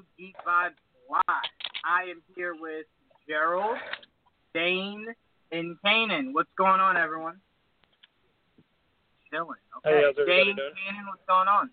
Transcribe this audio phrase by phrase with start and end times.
[0.00, 0.80] All Geek Vibes
[1.10, 1.50] Live.
[1.84, 2.86] I am here with
[3.28, 3.76] Gerald,
[4.54, 5.06] Dane,
[5.52, 6.32] and Kanan.
[6.32, 7.36] What's going on, everyone?
[9.30, 9.60] Chilling.
[9.78, 9.90] Okay.
[9.96, 10.72] Hey, how's everybody Dane, doing?
[10.72, 11.70] Kanan, what's going on?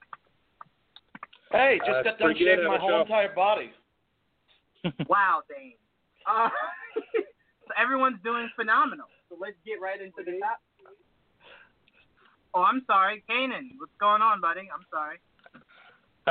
[1.51, 3.01] Hey, just Uh, got done shaving my whole y'all?
[3.01, 3.71] entire body.
[5.07, 5.73] Wow, Dane.
[6.29, 6.49] Uh,
[7.21, 9.07] so everyone's doing phenomenal.
[9.29, 10.59] So let's get right into the top.
[12.53, 13.77] Oh, I'm sorry, Kanan.
[13.77, 14.67] What's going on, buddy?
[14.73, 15.17] I'm sorry.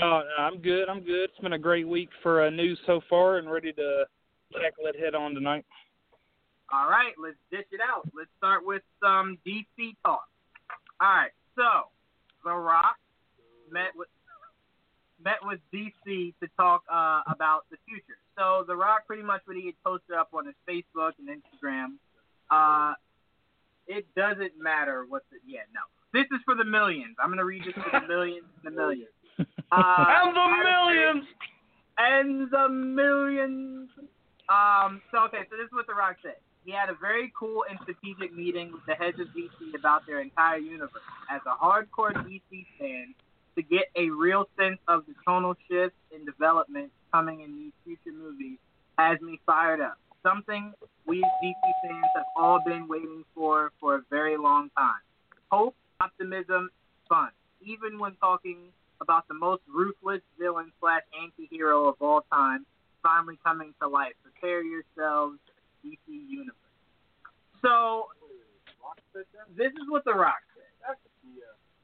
[0.03, 0.89] Oh, I'm good.
[0.89, 1.31] I'm good.
[1.31, 4.05] It's been a great week for uh, news so far, and ready to
[4.53, 5.65] tackle it head on tonight.
[6.71, 8.07] All right, let's dish it out.
[8.15, 10.29] Let's start with some DC talk.
[11.01, 11.89] All right, so
[12.45, 12.97] The Rock
[13.71, 14.09] met with
[15.25, 18.19] met with DC to talk uh, about the future.
[18.37, 21.97] So The Rock, pretty much what he had posted up on his Facebook and Instagram.
[22.51, 22.95] Uh,
[23.87, 25.41] it doesn't matter what's it.
[25.47, 25.81] yeah no.
[26.13, 27.17] This is for the millions.
[27.19, 29.09] I'm gonna read this for the millions and the millions.
[29.73, 31.25] Uh, and the how to say- millions.
[31.99, 33.89] and the millions.
[34.49, 36.37] Um, so okay, so this is what The Rock said.
[36.65, 40.21] He had a very cool and strategic meeting with the heads of DC about their
[40.21, 41.03] entire universe.
[41.31, 43.15] As a hardcore DC fan,
[43.57, 48.17] to get a real sense of the tonal shifts and development coming in these future
[48.17, 48.59] movies
[48.99, 49.99] has me fired up.
[50.23, 50.73] Something
[51.07, 55.01] we DC fans have all been waiting for for a very long time.
[55.51, 56.71] Hope, optimism,
[57.09, 57.31] fun.
[57.63, 58.59] Even when talking
[59.01, 62.67] about the most ruthless villain slash anti-hero of all time
[63.03, 64.15] finally coming to life.
[64.23, 65.39] Prepare yourselves,
[65.85, 66.57] DC Universe.
[67.63, 68.11] So,
[69.57, 70.97] this is what The Rock said.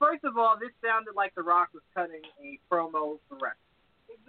[0.02, 3.70] First of all, this sounded like The Rock was cutting a promo for wrestling.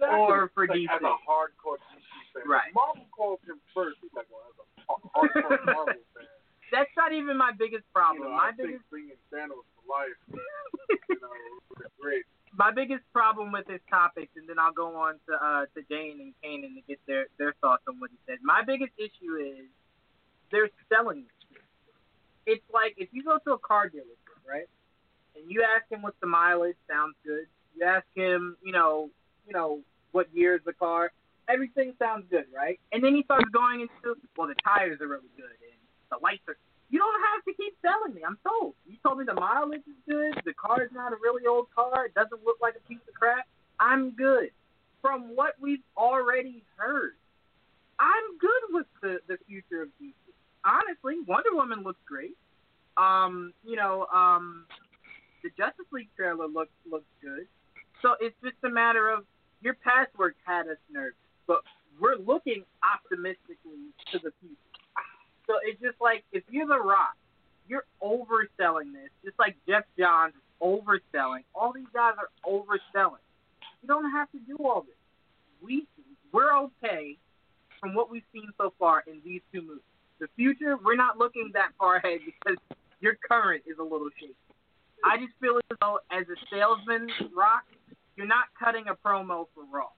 [0.06, 0.86] Or for like, DC.
[0.86, 2.46] As a hardcore DC fan.
[2.46, 2.70] Right.
[2.74, 3.98] Marvel calls him first.
[3.98, 6.30] He's like, well, as a hardcore Marvel fan.
[6.70, 8.22] That's not even my biggest problem.
[8.22, 10.18] You know, my I think biggest bringing Thanos to life,
[11.10, 11.30] you know,
[11.74, 12.22] was great.
[12.56, 16.20] My biggest problem with this topic, and then I'll go on to uh, to Dane
[16.20, 18.38] and Kanan to get their their thoughts on what he said.
[18.42, 19.66] My biggest issue is
[20.50, 21.60] they're selling this.
[22.46, 24.68] It's like if you go to a car dealership, right,
[25.34, 27.46] and you ask him what's the mileage, sounds good.
[27.74, 29.10] You ask him, you know,
[29.46, 29.80] you know
[30.12, 31.10] what year is the car,
[31.48, 32.78] everything sounds good, right?
[32.92, 35.80] And then he starts going into, well, the tires are really good and
[36.10, 36.56] the lights are.
[36.94, 38.22] You don't have to keep selling me.
[38.22, 38.74] I'm sold.
[38.86, 40.30] You told me the mileage is good.
[40.46, 42.06] The car is not a really old car.
[42.06, 43.48] It doesn't look like a piece of crap.
[43.80, 44.54] I'm good.
[45.02, 47.14] From what we've already heard,
[47.98, 50.14] I'm good with the the future of DC.
[50.64, 52.38] Honestly, Wonder Woman looks great.
[52.96, 54.64] Um, you know, um,
[55.42, 57.48] the Justice League trailer looks looks good.
[58.02, 59.24] So it's just a matter of
[59.62, 61.18] your past work had us nervous,
[61.48, 61.58] but
[62.00, 64.73] we're looking optimistically to the future.
[65.46, 67.16] So it's just like if you're The Rock,
[67.68, 71.44] you're overselling this, just like Geoff Johns is overselling.
[71.54, 73.22] All these guys are overselling.
[73.82, 74.96] You don't have to do all this.
[75.62, 75.86] We
[76.32, 77.16] we're okay
[77.80, 79.82] from what we've seen so far in these two movies.
[80.20, 82.58] The future, we're not looking that far ahead because
[83.00, 84.34] your current is a little shaky.
[85.04, 87.64] I just feel as though, as a salesman, Rock,
[88.16, 89.88] you're not cutting a promo for Raw.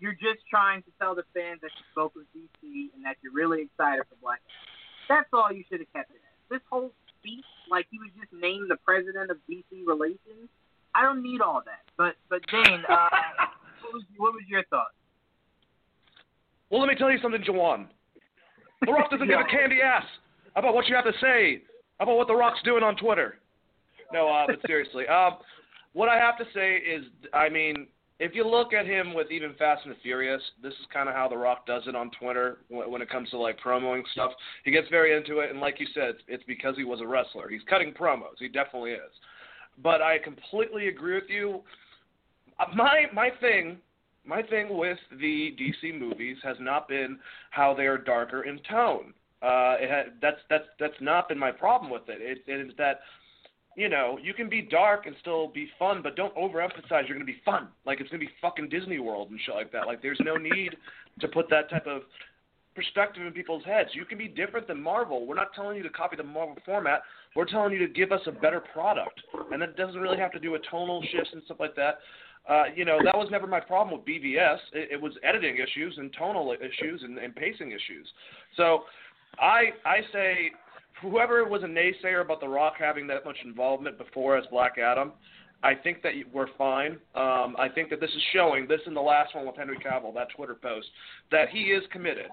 [0.00, 3.36] You're just trying to tell the fans that you spoke with DC and that you're
[3.36, 4.80] really excited for Black Adam.
[5.08, 6.58] That's all you should have kept it as.
[6.58, 10.48] This whole speech, like he was just named the president of DC Relations,
[10.94, 11.84] I don't need all that.
[11.96, 13.08] But but Dane, uh,
[13.84, 14.90] what was what was your thought?
[16.70, 17.86] Well, let me tell you something, Jawan.
[18.86, 20.04] The Rock doesn't give a candy ass
[20.56, 21.62] about what you have to say
[22.00, 23.38] about what The Rock's doing on Twitter.
[24.12, 25.36] No, uh, but seriously, um,
[25.92, 27.86] what I have to say is, I mean,
[28.20, 31.26] if you look at him with even Fast and Furious, this is kind of how
[31.26, 34.32] The Rock does it on Twitter when it comes to like promoing stuff.
[34.62, 37.48] He gets very into it, and like you said, it's because he was a wrestler.
[37.48, 38.38] He's cutting promos.
[38.38, 39.10] He definitely is.
[39.82, 41.62] But I completely agree with you.
[42.58, 43.78] Uh, My my thing,
[44.26, 47.18] my thing with the DC movies has not been
[47.50, 49.14] how they are darker in tone.
[49.42, 52.18] Uh, it had, that's that's that's not been my problem with it.
[52.20, 53.00] It, it is that
[53.76, 57.20] you know, you can be dark and still be fun, but don't overemphasize you're going
[57.20, 57.68] to be fun.
[57.86, 59.86] Like it's going to be fucking Disney World and shit like that.
[59.86, 60.76] Like there's no need
[61.20, 62.02] to put that type of
[62.74, 63.90] perspective in people's heads.
[63.92, 65.26] You can be different than Marvel.
[65.26, 67.02] We're not telling you to copy the Marvel format.
[67.36, 69.20] We're telling you to give us a better product.
[69.52, 71.98] And that doesn't really have to do with tonal shifts and stuff like that.
[72.48, 74.58] Uh, you know, that was never my problem with BVS.
[74.72, 78.08] It, it was editing issues and tonal issues and, and pacing issues.
[78.56, 78.84] So
[79.38, 80.50] I I say
[81.02, 85.12] whoever was a naysayer about The Rock having that much involvement before as Black Adam,
[85.62, 86.92] I think that we're fine.
[87.14, 90.14] Um, I think that this is showing, this in the last one with Henry Cavill,
[90.14, 90.86] that Twitter post,
[91.30, 92.28] that he is committed.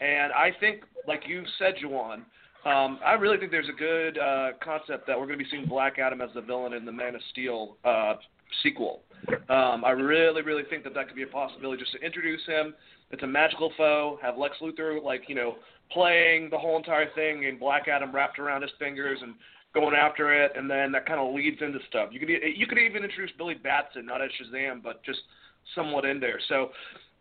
[0.00, 2.22] And I think, like you said, Juwan,
[2.64, 5.66] um, I really think there's a good uh, concept that we're going to be seeing
[5.66, 8.14] Black Adam as the villain in the Man of Steel uh,
[8.62, 9.02] sequel.
[9.48, 12.74] Um, I really, really think that that could be a possibility just to introduce him.
[13.10, 14.18] It's a magical foe.
[14.22, 15.56] Have Lex Luthor, like, you know,
[15.92, 19.34] playing the whole entire thing and Black Adam wrapped around his fingers and
[19.74, 22.10] going after it, and then that kind of leads into stuff.
[22.12, 25.20] You could you could even introduce Billy Batson, not as Shazam, but just
[25.74, 26.38] somewhat in there.
[26.48, 26.70] So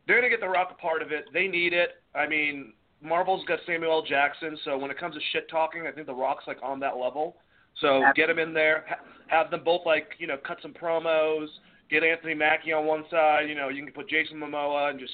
[0.07, 1.25] they're gonna get the Rock a part of it.
[1.33, 2.01] They need it.
[2.13, 4.01] I mean, Marvel's got Samuel L.
[4.03, 6.97] Jackson, so when it comes to shit talking, I think the Rock's like on that
[6.97, 7.37] level.
[7.79, 11.47] So get him in there, ha- have them both like you know cut some promos.
[11.89, 13.49] Get Anthony Mackie on one side.
[13.49, 15.13] You know, you can put Jason Momoa and just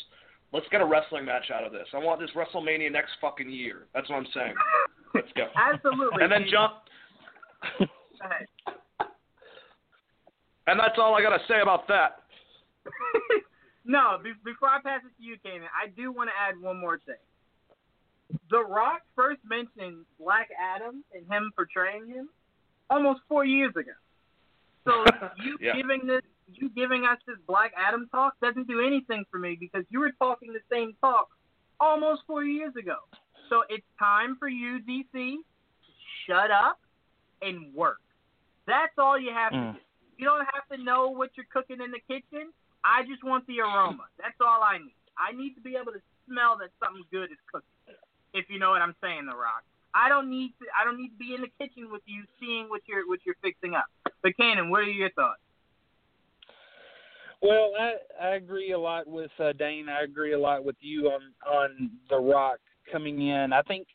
[0.53, 1.87] let's get a wrestling match out of this.
[1.93, 3.87] I want this WrestleMania next fucking year.
[3.93, 4.53] That's what I'm saying.
[5.13, 5.47] Let's go.
[5.55, 6.23] Absolutely.
[6.23, 6.73] And then jump.
[10.67, 12.23] And that's all I gotta say about that.
[13.85, 16.77] no, be- before I pass it to you, Kanan, I do want to add one
[16.77, 17.15] more thing.
[18.51, 22.27] The Rock first mentioned Black Adam and him portraying him
[22.89, 23.93] almost four years ago.
[24.83, 25.05] So
[25.41, 25.75] you Yeah.
[25.77, 26.21] giving this,
[26.53, 30.11] you giving us this Black Adam talk doesn't do anything for me because you were
[30.19, 31.27] talking the same talk
[31.79, 32.97] almost four years ago.
[33.49, 35.37] So it's time for you, DC, to
[36.25, 36.79] shut up
[37.41, 37.99] and work.
[38.65, 39.73] That's all you have to Mm.
[39.73, 39.79] do.
[40.17, 42.51] You don't have to know what you're cooking in the kitchen.
[42.83, 44.07] I just want the aroma.
[44.17, 44.95] That's all I need.
[45.17, 47.95] I need to be able to smell that something good is cooking.
[48.33, 49.63] If you know what I'm saying, The Rock.
[49.93, 50.65] I don't need to.
[50.79, 53.35] I don't need to be in the kitchen with you, seeing what you're what you're
[53.41, 53.85] fixing up.
[54.21, 55.41] But Cannon, what are your thoughts?
[57.41, 59.89] Well, I I agree a lot with uh, Dane.
[59.89, 62.59] I agree a lot with you on on The Rock
[62.91, 63.53] coming in.
[63.53, 63.87] I think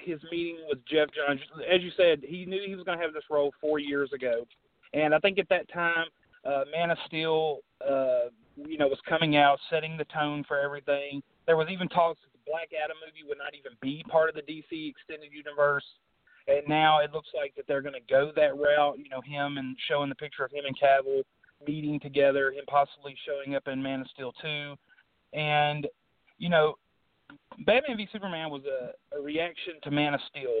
[0.00, 1.40] his meeting with Geoff Johns,
[1.70, 4.46] as you said, he knew he was going to have this role four years ago,
[4.94, 6.06] and I think at that time,
[6.44, 11.22] uh, Man of Steel, uh, you know, was coming out, setting the tone for everything.
[11.46, 14.34] There was even talks that the Black Adam movie would not even be part of
[14.34, 15.84] the DC extended universe.
[16.48, 18.98] And now it looks like that they're going to go that route.
[18.98, 21.22] You know, him and showing the picture of him and Cavill
[21.66, 24.74] meeting together, him possibly showing up in Man of Steel 2.
[25.32, 25.86] And,
[26.38, 26.74] you know,
[27.66, 30.60] Batman v Superman was a, a reaction to Man of Steel,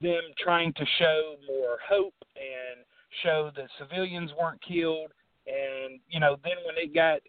[0.00, 2.84] them trying to show more hope and
[3.22, 5.12] show that civilians weren't killed.
[5.46, 7.20] And, you know, then when it got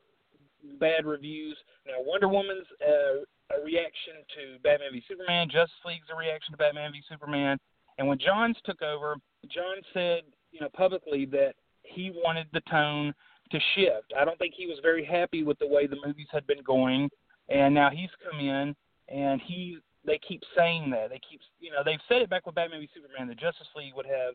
[0.80, 3.24] bad reviews, now Wonder Woman's uh,
[3.56, 7.58] a reaction to Batman v Superman, Justice League's a reaction to Batman v Superman.
[7.98, 9.16] And when Johns took over,
[9.50, 11.54] John said, you know, publicly that
[11.88, 13.14] he wanted the tone
[13.52, 14.14] to shift.
[14.20, 17.10] I don't think he was very happy with the way the movies had been going,
[17.50, 18.76] and now he's come in
[19.10, 22.56] and he they keep saying that they keep you know they've said it back with
[22.56, 23.28] Batman v Superman.
[23.28, 24.34] The Justice League would have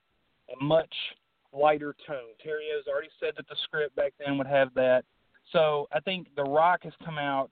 [0.58, 0.94] a much
[1.52, 2.34] lighter tone.
[2.44, 5.04] Terrio's already said that the script back then would have that.
[5.52, 7.50] So I think The Rock has come out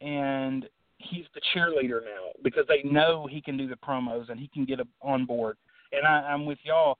[0.00, 4.48] and he's the cheerleader now because they know he can do the promos and he
[4.48, 5.56] can get on board.
[5.92, 6.98] And I, I'm with y'all.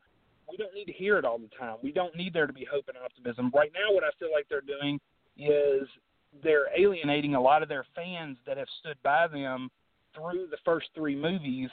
[0.48, 1.76] We don't need to hear it all the time.
[1.82, 3.50] We don't need there to be hope and optimism.
[3.54, 5.00] Right now, what I feel like they're doing
[5.36, 5.88] is
[6.42, 9.70] they're alienating a lot of their fans that have stood by them
[10.14, 11.68] through the first three movies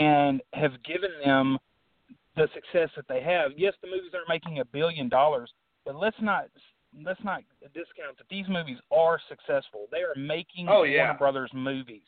[0.00, 1.58] and have given them
[2.36, 3.52] the success that they have.
[3.56, 5.50] Yes, the movies aren't making a billion dollars,
[5.84, 6.46] but let's not
[7.04, 7.42] let's not
[7.74, 9.86] discount that these movies are successful.
[9.90, 11.04] They are making Oh, yeah.
[11.04, 12.02] Warner Brothers movies.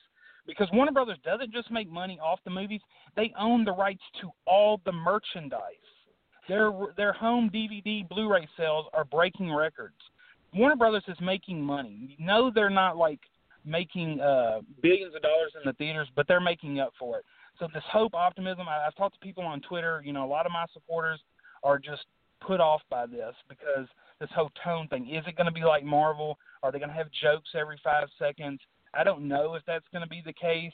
[0.46, 2.80] Because Warner Brothers doesn't just make money off the movies,
[3.14, 5.60] they own the rights to all the merchandise.
[6.50, 9.94] Their their home DVD Blu-ray sales are breaking records.
[10.52, 12.16] Warner Brothers is making money.
[12.18, 13.20] Know they're not like
[13.64, 17.24] making uh billions of dollars in the theaters, but they're making up for it.
[17.60, 20.44] So this hope, optimism, I, I've talked to people on Twitter, you know, a lot
[20.44, 21.20] of my supporters
[21.62, 22.06] are just
[22.44, 23.86] put off by this because
[24.18, 25.08] this whole tone thing.
[25.08, 26.36] Is it going to be like Marvel?
[26.64, 28.58] Are they going to have jokes every five seconds?
[28.92, 30.72] I don't know if that's going to be the case,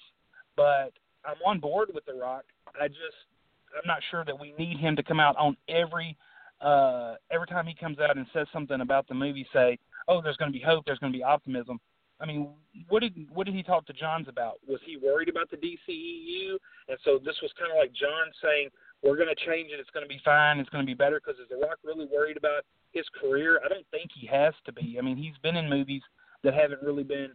[0.56, 0.92] but
[1.26, 2.45] I'm on board with The Rock.
[2.80, 3.28] I just
[3.76, 6.16] I'm not sure that we need him to come out on every
[6.61, 9.78] uh every time he comes out and says something about the movie say,
[10.09, 11.78] "Oh, there's going to be hope, there's going to be optimism."
[12.18, 12.49] I mean,
[12.88, 14.54] what did what did he talk to Johns about?
[14.66, 16.56] Was he worried about the DCEU?
[16.88, 18.71] And so this was kind of like John saying,
[19.02, 19.80] "We're going to change it.
[19.80, 20.59] It's going to be fine.
[20.59, 23.61] It's going to be better." Because is The Rock really worried about his career?
[23.64, 24.97] I don't think he has to be.
[24.99, 26.02] I mean, he's been in movies
[26.42, 27.33] that haven't really been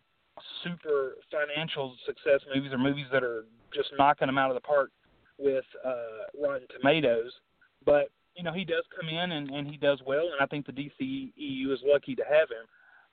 [0.63, 4.91] super financial success movies or movies that are just knocking them out of the park
[5.41, 7.31] with uh, Rotten Tomatoes.
[7.85, 10.65] But you know, he does come in and, and he does well, and I think
[10.65, 12.65] the DCEU is lucky to have him.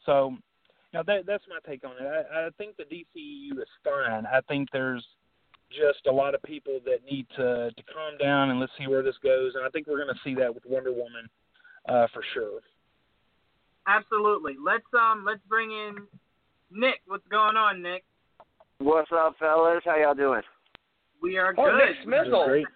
[0.06, 2.06] So, you know, that that's my take on it.
[2.06, 4.26] I, I think the DCEU is fine.
[4.26, 5.04] I think there's
[5.70, 9.02] just a lot of people that need to to calm down and let's see where
[9.02, 9.52] this goes.
[9.54, 11.28] And I think we're going to see that with Wonder Woman
[11.88, 12.60] uh, for sure.
[13.86, 14.54] Absolutely.
[14.62, 15.96] Let's um let's bring in
[16.70, 17.00] Nick.
[17.06, 18.04] What's going on, Nick?
[18.78, 19.82] What's up, fellas?
[19.84, 20.42] How y'all doing?
[21.22, 21.78] We are Oh, good.
[21.78, 22.46] Nick Smizzle.
[22.46, 22.66] Great.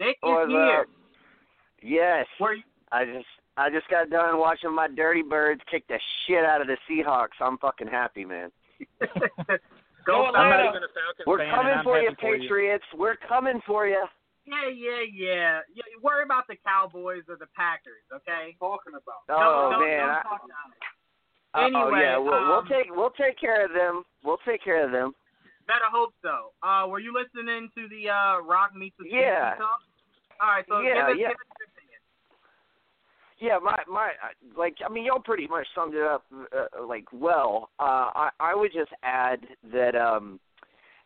[0.00, 0.86] Nick is What's here.
[1.82, 2.26] Yes.
[2.38, 3.26] Where you, I just
[3.56, 7.38] I just got done watching my Dirty Birds kick the shit out of the Seahawks.
[7.40, 8.50] I'm fucking happy, man.
[10.06, 12.34] go I'm I'm not even a Falcons We're fan, coming I'm for you, happy for
[12.36, 12.42] you.
[12.42, 12.84] Patriots.
[12.96, 14.04] We're coming for you.
[14.46, 15.60] Yeah, yeah, yeah.
[15.74, 18.56] Yeah, you worry about the Cowboys or the Packers, okay?
[18.58, 19.26] Talking about.
[19.28, 19.98] Oh Don't- don't- man.
[19.98, 20.78] don't I, talk down it.
[21.54, 24.04] oh Anyway, yeah, we'll, um, we'll take we'll take care of them.
[24.24, 25.12] We'll take care of them.
[25.68, 26.56] Better hope so.
[26.66, 29.54] Uh, were you listening to the uh, Rock Meets with Yeah.
[29.60, 29.84] Talk?
[30.40, 31.28] All right, so Yeah, give us, yeah.
[31.28, 31.58] give us.
[33.40, 34.10] Yeah, my my
[34.56, 37.70] like I mean y'all pretty much summed it up uh, like well.
[37.78, 39.40] Uh I I would just add
[39.72, 40.40] that um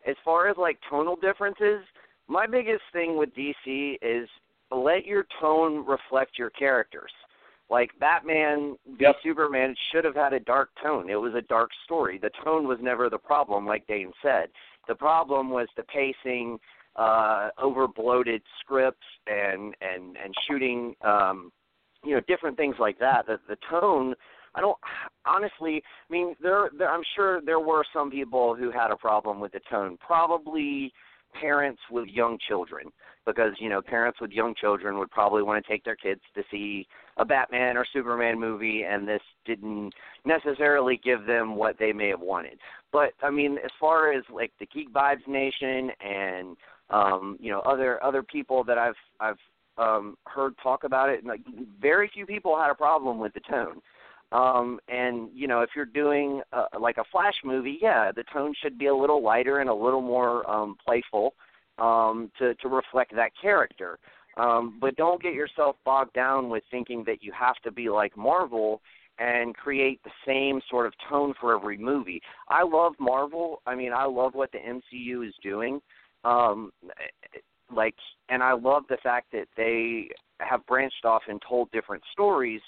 [0.07, 1.83] as far as like tonal differences,
[2.27, 4.27] my biggest thing with DC is
[4.71, 7.11] let your tone reflect your characters.
[7.69, 9.15] Like Batman v Yep.
[9.23, 11.09] Superman should have had a dark tone.
[11.09, 12.19] It was a dark story.
[12.19, 14.49] The tone was never the problem like Dane said.
[14.87, 16.59] The problem was the pacing,
[16.95, 21.51] uh over bloated scripts and and and shooting um
[22.05, 24.13] you know different things like that the the tone
[24.53, 24.77] i don't
[25.25, 29.39] honestly i mean there, there i'm sure there were some people who had a problem
[29.39, 30.93] with the tone probably
[31.39, 32.91] parents with young children
[33.25, 36.43] because you know parents with young children would probably want to take their kids to
[36.51, 36.85] see
[37.17, 39.93] a batman or superman movie and this didn't
[40.25, 42.57] necessarily give them what they may have wanted.
[42.91, 46.57] But i mean as far as like the geek vibes nation and
[46.89, 49.37] um you know other other people that i've i've
[49.77, 51.41] um heard talk about it and like
[51.81, 53.81] very few people had a problem with the tone
[54.33, 58.53] um and you know if you're doing uh, like a flash movie yeah the tone
[58.61, 61.33] should be a little lighter and a little more um playful
[61.77, 63.99] um to to reflect that character.
[64.35, 68.17] Um but don't get yourself bogged down with thinking that you have to be like
[68.17, 68.81] marvel
[69.19, 72.19] and create the same sort of tone for every movie.
[72.49, 73.61] I love marvel.
[73.67, 75.79] I mean i love what the mcu is doing.
[76.23, 76.71] Um
[77.73, 77.95] like
[78.29, 80.09] and I love the fact that they
[80.39, 82.61] have branched off and told different stories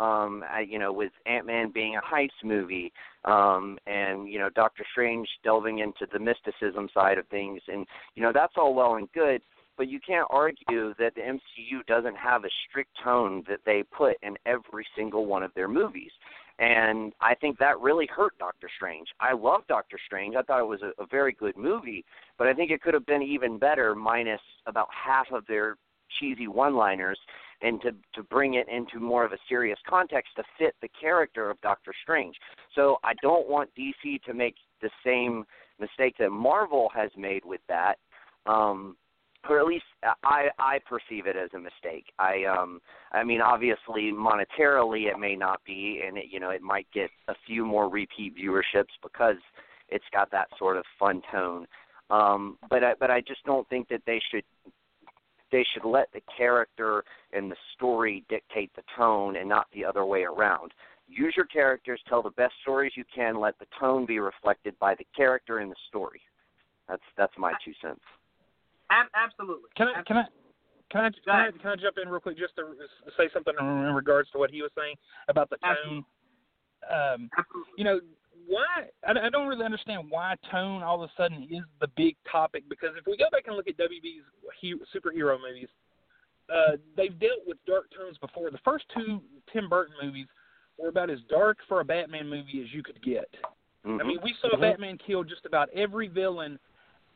[0.00, 2.92] um I, you know with Ant-Man being a heist movie
[3.24, 8.22] um and you know Doctor Strange delving into the mysticism side of things and you
[8.22, 9.42] know that's all well and good
[9.80, 14.16] but you can't argue that the MCU doesn't have a strict tone that they put
[14.22, 16.10] in every single one of their movies.
[16.58, 19.08] And I think that really hurt Doctor Strange.
[19.20, 20.36] I love Doctor Strange.
[20.36, 22.04] I thought it was a, a very good movie,
[22.36, 25.78] but I think it could have been even better minus about half of their
[26.18, 27.18] cheesy one-liners
[27.62, 31.50] and to to bring it into more of a serious context to fit the character
[31.50, 32.36] of Doctor Strange.
[32.74, 35.44] So I don't want DC to make the same
[35.78, 37.96] mistake that Marvel has made with that.
[38.46, 38.96] Um
[39.48, 39.84] or at least
[40.22, 42.06] I I perceive it as a mistake.
[42.18, 42.80] I um
[43.12, 47.10] I mean obviously monetarily it may not be and it you know it might get
[47.28, 49.36] a few more repeat viewerships because
[49.88, 51.66] it's got that sort of fun tone.
[52.10, 54.44] Um but I but I just don't think that they should
[55.52, 60.04] they should let the character and the story dictate the tone and not the other
[60.04, 60.72] way around.
[61.08, 64.94] Use your characters, tell the best stories you can, let the tone be reflected by
[64.94, 66.20] the character and the story.
[66.88, 68.00] That's that's my two cents.
[68.90, 69.70] absolutely.
[69.76, 70.24] Can I can I
[70.90, 72.62] can I can I, can I jump in real quick just to
[73.16, 74.96] say something in regards to what he was saying
[75.28, 76.04] about the tone?
[76.90, 77.30] Um,
[77.76, 78.00] you know,
[78.50, 82.16] why I, I don't really understand why tone all of a sudden is the big
[82.30, 84.26] topic because if we go back and look at WB's
[84.60, 85.68] he, superhero movies,
[86.52, 88.50] uh, they've dealt with dark tones before.
[88.50, 89.20] The first two
[89.52, 90.26] Tim Burton movies
[90.76, 93.30] were about as dark for a Batman movie as you could get.
[93.86, 94.00] Mm-hmm.
[94.00, 94.62] I mean, we saw mm-hmm.
[94.62, 96.58] Batman kill just about every villain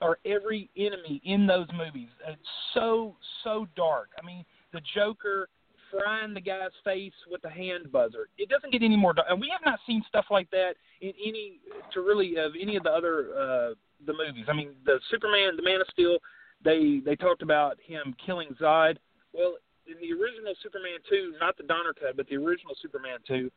[0.01, 2.09] or every enemy in those movies.
[2.29, 2.41] It's
[2.75, 4.11] so so dark.
[4.23, 5.49] I mean, the Joker
[5.99, 8.29] frying the guy's face with a hand buzzer.
[8.39, 11.13] It doesn't get any more dark, and we have not seen stuff like that in
[11.25, 11.61] any
[11.93, 13.75] to really of any of the other uh
[14.07, 14.47] the movies.
[14.49, 16.19] I mean, the Superman, the Man of Steel,
[16.65, 18.97] they they talked about him killing Zod.
[19.33, 23.51] Well, in the original Superman 2, not the Donner cut, but the original Superman 2,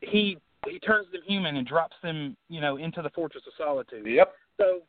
[0.00, 0.38] he
[0.68, 4.06] he turns them human and drops them, you know, into the Fortress of Solitude.
[4.06, 4.32] Yep.
[4.58, 4.80] So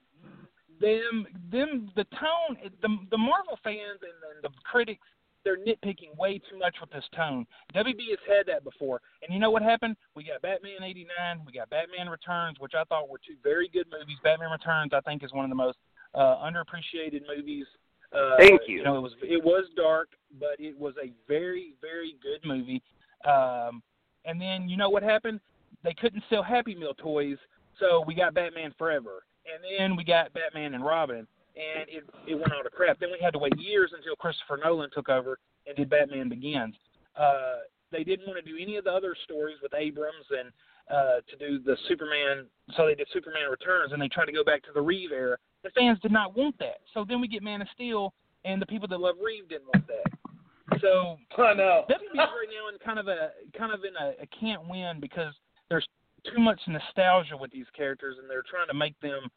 [0.81, 5.05] them them the tone the the Marvel fans and, and the critics
[5.43, 7.45] they're nitpicking way too much with this tone.
[7.75, 9.95] WB has had that before, and you know what happened?
[10.15, 13.87] We got Batman '89, we got Batman Returns, which I thought were two very good
[13.91, 14.17] movies.
[14.23, 15.77] Batman Returns, I think, is one of the most
[16.15, 17.65] uh, underappreciated movies.
[18.13, 18.77] Uh, Thank you.
[18.77, 20.09] You know, it was it was dark,
[20.39, 22.81] but it was a very very good movie.
[23.25, 23.81] Um,
[24.25, 25.39] and then you know what happened?
[25.83, 27.37] They couldn't sell Happy Meal toys,
[27.79, 32.35] so we got Batman Forever, and then we got Batman and Robin and it it
[32.35, 32.99] went all to crap.
[32.99, 36.75] Then we had to wait years until Christopher Nolan took over and did Batman Begins.
[37.15, 40.49] Uh, they didn't want to do any of the other stories with Abrams and
[40.89, 44.43] uh, to do the Superman, so they did Superman Returns, and they tried to go
[44.43, 45.37] back to the Reeve era.
[45.63, 48.13] The fans did not want that, so then we get Man of Steel,
[48.43, 50.79] and the people that love Reeve didn't want that.
[50.81, 51.85] So I know.
[51.89, 55.33] WB's right now in kind of a kind of in a, a can't win because
[55.69, 55.87] there's
[56.25, 59.29] too much nostalgia with these characters, and they're trying to make them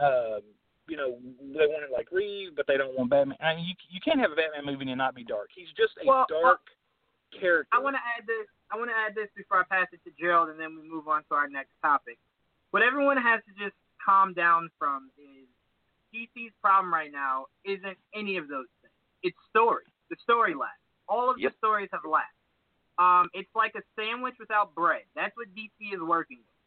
[0.00, 0.40] uh,
[0.88, 3.36] you know they wanted like Reeve, but they don't want Batman.
[3.40, 5.50] I mean, you you can't have a Batman movie and not be dark.
[5.54, 7.68] He's just a well, dark uh, character.
[7.72, 8.48] I want to add this.
[8.72, 11.08] I want to add this before I pass it to Gerald, and then we move
[11.08, 12.18] on to our next topic.
[12.70, 15.48] What everyone has to just calm down from is
[16.12, 18.96] DC's problem right now isn't any of those things.
[19.22, 19.84] It's story.
[20.10, 20.80] The story lacks.
[21.08, 21.52] All of yep.
[21.52, 22.36] the stories have lacked.
[22.98, 25.06] Um, it's like a sandwich without bread.
[25.14, 26.58] That's what DC is working with.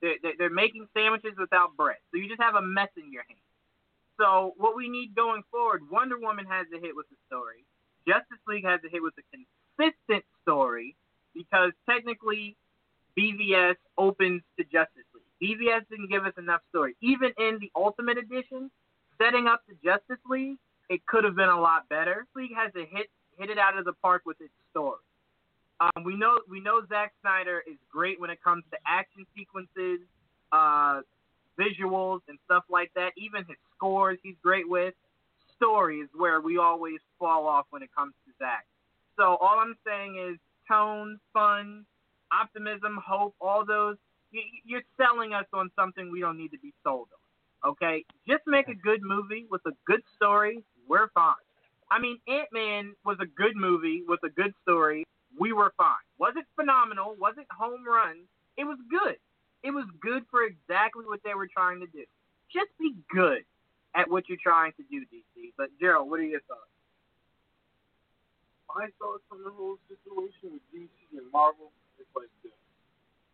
[0.00, 1.98] They're, they're, they're making sandwiches without bread.
[2.10, 3.40] So you just have a mess in your hand.
[4.18, 7.64] So what we need going forward, Wonder Woman has a hit with the story.
[8.06, 10.94] Justice League has a hit with a consistent story
[11.34, 12.56] because technically
[13.18, 15.58] BVS opens to Justice League.
[15.58, 16.96] BVS didn't give us enough story.
[17.00, 18.70] Even in the Ultimate Edition,
[19.20, 22.26] setting up the Justice League, it could have been a lot better.
[22.36, 25.00] League has a hit hit it out of the park with its story.
[25.80, 30.00] Um, we know we know Zack Snyder is great when it comes to action sequences,
[30.52, 31.00] uh,
[31.58, 33.10] visuals and stuff like that.
[33.16, 34.94] Even his scores, he's great with.
[35.56, 38.66] Story is where we always fall off when it comes to Zack.
[39.16, 40.38] So all I'm saying is
[40.68, 41.84] tone, fun,
[42.32, 43.96] optimism, hope, all those.
[44.64, 47.70] You're selling us on something we don't need to be sold on.
[47.70, 50.62] Okay, just make a good movie with a good story.
[50.88, 51.34] We're fine.
[51.90, 55.06] I mean, Ant Man was a good movie with a good story.
[55.38, 56.04] We were fine.
[56.18, 57.14] Wasn't phenomenal.
[57.18, 58.16] Wasn't home run.
[58.56, 59.16] It was good.
[59.64, 62.04] It was good for exactly what they were trying to do.
[62.52, 63.48] Just be good
[63.96, 65.56] at what you're trying to do, DC.
[65.56, 66.68] But Gerald, what are your thoughts?
[68.68, 72.52] My thoughts on the whole situation with DC and Marvel is like this.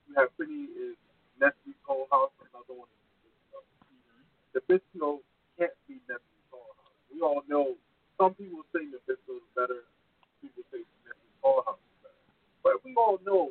[0.06, 0.94] You have Pretty is
[1.42, 3.58] Nestle Toll House, another one is Nabisco.
[3.90, 4.22] Mm-hmm.
[4.54, 5.08] Nabisco
[5.58, 6.94] can't be Nestle Toll House.
[7.10, 7.74] We all know
[8.20, 9.82] some people say Nabisco is better,
[10.44, 12.22] people say Nestle Toll House is better.
[12.62, 13.50] But we all know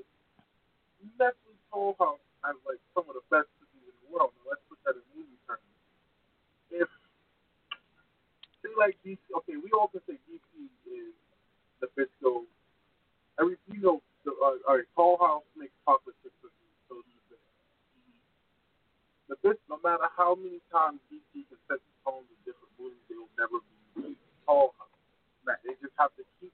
[1.17, 4.31] Nestle Toll House has like some of the best cookies in the world.
[4.39, 5.65] Now, let's put that in movie terms.
[6.71, 6.89] If
[8.63, 9.19] say like DC.
[9.43, 10.51] Okay, we all can say DC
[10.87, 11.15] is
[11.81, 12.45] Nabisco.
[13.39, 16.75] Every you know, the, uh, all right, Toll House makes chocolate chip cookies.
[16.91, 17.37] So do the
[19.35, 19.63] Nabisco.
[19.71, 23.31] No matter how many times DC can set the tone of different movies, they will
[23.39, 23.63] never
[23.95, 24.87] be Toll House.
[25.65, 26.53] They just have to keep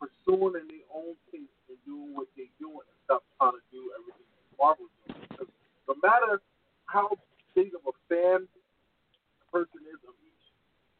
[0.00, 3.84] pursuing in their own pace and doing what they do and stop trying to do
[4.00, 4.31] everything
[4.62, 4.94] Marvel's.
[5.10, 5.50] Because
[5.90, 6.38] no matter
[6.86, 7.10] how
[7.58, 10.46] big of a fan a person is of each,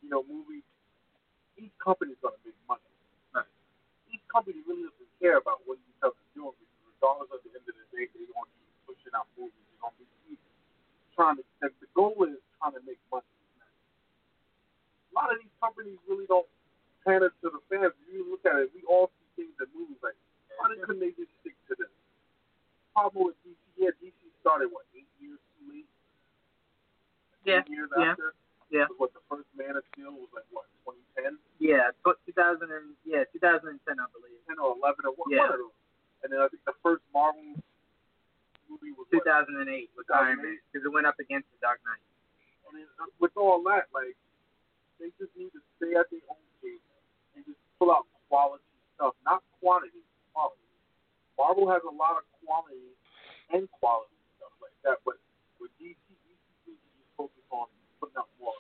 [0.03, 0.66] you know, movie,
[1.55, 2.83] each company's gonna make money.
[3.31, 3.46] Right.
[4.11, 7.62] Each company really doesn't care about what each other's doing because regardless of the end
[7.62, 9.55] of the day, they're gonna keep pushing out movies.
[9.70, 10.42] They're gonna be keep
[11.14, 11.46] trying to.
[11.62, 13.22] The, the goal is trying to make money.
[13.22, 16.48] A lot of these companies really don't
[17.07, 17.94] pander to the fans.
[18.09, 20.16] If you look at it, we all see things that movies like,
[20.57, 21.92] why couldn't they just stick to this?
[22.93, 24.13] Problem with DC, yeah, DC
[24.45, 25.89] started what eight years too late.
[27.49, 28.35] Yeah, years yeah, after.
[28.71, 28.87] yeah.
[29.01, 33.73] What the first Man of Steel was like what 2010, Yeah, 2000 and yeah, 2010,
[33.99, 34.39] I believe.
[34.47, 35.49] 10 or 11 or one, Yeah.
[35.49, 35.79] one of those.
[36.23, 37.57] And then I think the first Marvel
[38.71, 39.25] movie was what?
[39.25, 42.05] 2008 with Iron Man because it went up against the Dark Knight.
[42.69, 44.15] I mean, uh, with all that, like
[45.01, 46.85] they just need to stay at their own pace
[47.35, 48.63] and just pull out quality
[48.95, 50.05] stuff, not quantity.
[51.38, 52.92] Marvel has a lot of quality
[53.53, 55.16] and quality stuff like that, but
[55.61, 57.66] with DC, DC needs to focus on
[58.01, 58.57] putting out more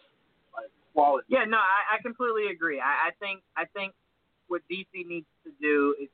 [0.54, 1.26] like quality.
[1.28, 2.80] Yeah, no, I, I completely agree.
[2.80, 3.92] I, I think I think
[4.48, 6.08] what DC needs to do is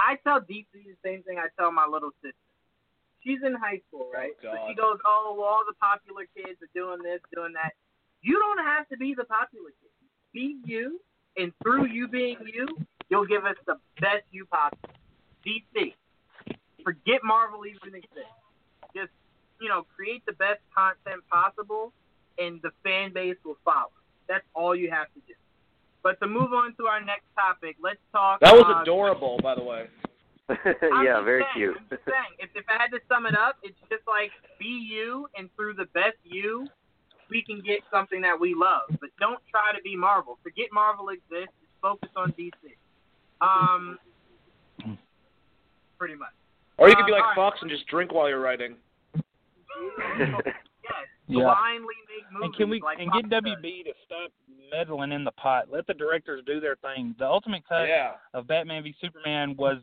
[0.00, 2.36] I tell DC the same thing I tell my little sister.
[3.22, 4.34] She's in high school, oh, right?
[4.42, 7.72] Oh, so she goes, Oh, well all the popular kids are doing this, doing that.
[8.22, 9.90] You don't have to be the popular kid.
[10.32, 11.00] Be you
[11.36, 12.66] and through you being you,
[13.08, 14.90] you'll give us the best you possible.
[15.46, 15.94] DC.
[16.84, 18.38] Forget Marvel even exists.
[18.94, 19.10] Just,
[19.60, 21.92] you know, create the best content possible
[22.38, 23.92] and the fan base will follow.
[24.28, 25.34] That's all you have to do.
[26.02, 28.40] But to move on to our next topic, let's talk.
[28.40, 29.86] That was uh, adorable, by the way.
[31.02, 31.76] Yeah, very saying, cute.
[31.78, 34.66] I'm just saying, if, if I had to sum it up, it's just like be
[34.66, 36.66] you, and through the best you,
[37.30, 38.82] we can get something that we love.
[39.00, 40.38] But don't try to be Marvel.
[40.42, 41.54] Forget Marvel exists.
[41.60, 42.52] Just focus on DC.
[43.40, 43.98] Um,
[45.96, 46.34] pretty much.
[46.82, 47.36] Or you could be Um, like alright.
[47.36, 48.76] Fox and just drink while you're writing.
[49.14, 49.22] Yes.
[51.28, 51.44] Yeah.
[51.44, 53.54] Blindly make movies And can we like and get Fox does.
[53.62, 54.30] WB to stop
[54.70, 55.70] meddling in the pot?
[55.70, 57.14] Let the directors do their thing.
[57.18, 58.14] The ultimate cut Yeah.
[58.34, 59.78] of Batman v Superman was.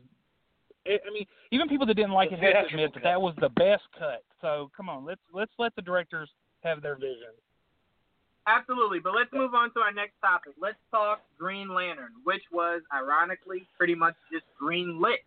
[0.86, 3.02] I I mean, even people that didn't like The it had to theatrical admit that
[3.04, 4.22] that was the best cut.
[4.42, 6.28] So come on, let's let's let the directors
[6.62, 7.32] have their vision.
[8.46, 10.52] Absolutely, but let's move on to our next topic.
[10.60, 15.20] Let's talk Green Lantern, which was ironically pretty much just green lit.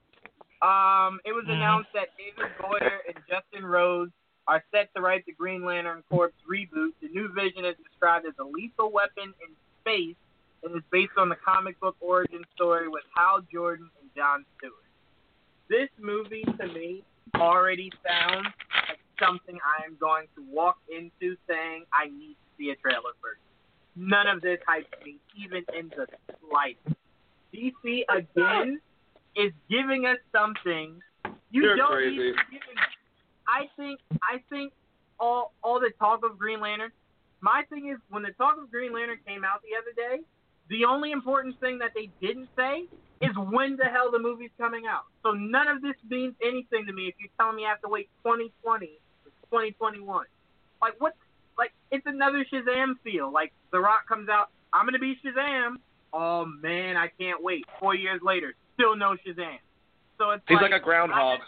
[0.63, 1.56] Um, it was Mhm.
[1.56, 4.13] announced that David Goyer and Justin Rhodes
[4.47, 6.93] are set to write the Green Lantern Corps reboot.
[7.02, 10.15] The new vision is described as a lethal weapon in space
[10.63, 14.73] and is based on the comic book origin story with Hal Jordan and John Stewart.
[15.67, 17.04] This movie, to me,
[17.36, 18.47] already sounds
[18.88, 23.13] like something I am going to walk into saying I need to see a trailer
[23.21, 23.41] first.
[23.95, 26.08] None of this hypes me, even in the
[26.39, 26.95] slightest.
[27.52, 28.82] DC again
[29.35, 30.99] is giving us something
[31.51, 32.17] you You're don't crazy.
[32.17, 32.77] need to giving.
[33.47, 34.73] I think I think
[35.19, 36.91] all all the talk of Green Lantern.
[37.41, 40.23] My thing is when the talk of Green Lantern came out the other day,
[40.69, 42.85] the only important thing that they didn't say
[43.21, 45.03] is when the hell the movie's coming out.
[45.23, 47.89] So none of this means anything to me if you're telling me I have to
[47.89, 48.85] wait 2020
[49.25, 50.25] or 2021.
[50.81, 51.15] Like what?
[51.57, 53.31] Like it's another Shazam feel.
[53.31, 55.75] Like The Rock comes out, I'm gonna be Shazam.
[56.13, 57.65] Oh man, I can't wait.
[57.79, 59.57] Four years later, still no Shazam.
[60.17, 61.39] So it's He's like, like a groundhog.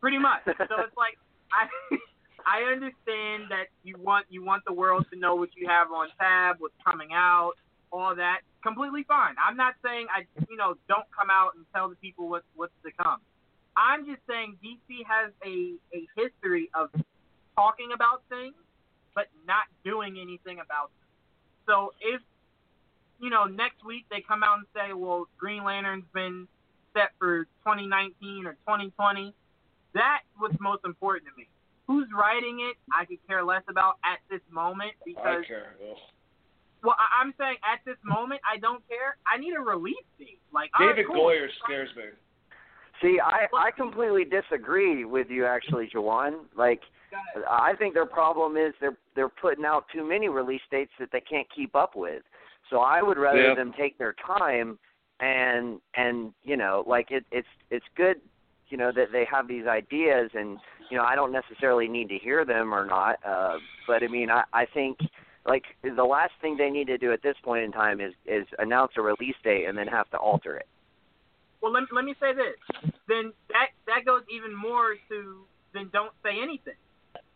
[0.00, 0.42] Pretty much.
[0.46, 1.18] So it's like
[1.52, 1.68] I
[2.46, 6.08] I understand that you want you want the world to know what you have on
[6.18, 7.52] tab, what's coming out,
[7.92, 8.40] all that.
[8.62, 9.34] Completely fine.
[9.38, 12.74] I'm not saying I you know don't come out and tell the people what's what's
[12.84, 13.20] to come.
[13.76, 16.90] I'm just saying DC has a a history of
[17.56, 18.54] talking about things
[19.14, 21.08] but not doing anything about them.
[21.66, 22.20] So if
[23.22, 26.46] you know next week they come out and say, well, Green Lantern's been
[26.92, 29.32] set for 2019 or 2020
[29.94, 31.48] that's what's most important to me.
[31.86, 35.22] Who's writing it, I could care less about at this moment because.
[35.24, 35.76] I because, care.
[35.82, 35.96] Ugh.
[36.82, 39.16] well, I- I'm saying at this moment, I don't care.
[39.26, 40.40] I need a release date.
[40.52, 41.26] Like, all right, David cool.
[41.26, 42.04] Goyer scares me.
[43.00, 46.44] See, I I completely disagree with you, actually, Jawan.
[46.56, 46.82] Like,
[47.50, 51.20] I think their problem is they're they're putting out too many release dates that they
[51.20, 52.22] can't keep up with.
[52.72, 53.54] So I would rather Yeah.
[53.54, 54.78] them take their time
[55.20, 58.20] and and you know, like it it's it's good,
[58.68, 60.58] you know, that they have these ideas and
[60.90, 63.18] you know, I don't necessarily need to hear them or not.
[63.24, 64.98] Uh but I mean I, I think
[65.46, 68.46] like the last thing they need to do at this point in time is is
[68.58, 70.66] announce a release date and then have to alter it.
[71.60, 72.56] Well, let, let me say this.
[73.06, 76.78] Then that that goes even more to then don't say anything.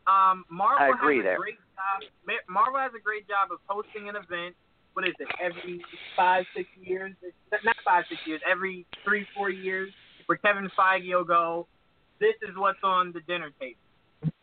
[0.07, 1.37] Um, Marvel I agree has a there.
[1.37, 2.39] great job.
[2.49, 4.55] Marvel has a great job of hosting an event.
[4.97, 5.29] What is it?
[5.39, 5.85] Every
[6.17, 7.13] five, six years,
[7.53, 8.41] not five, six years.
[8.51, 9.93] Every three, four years,
[10.25, 11.67] where Kevin Feige will go.
[12.19, 13.77] This is what's on the dinner table,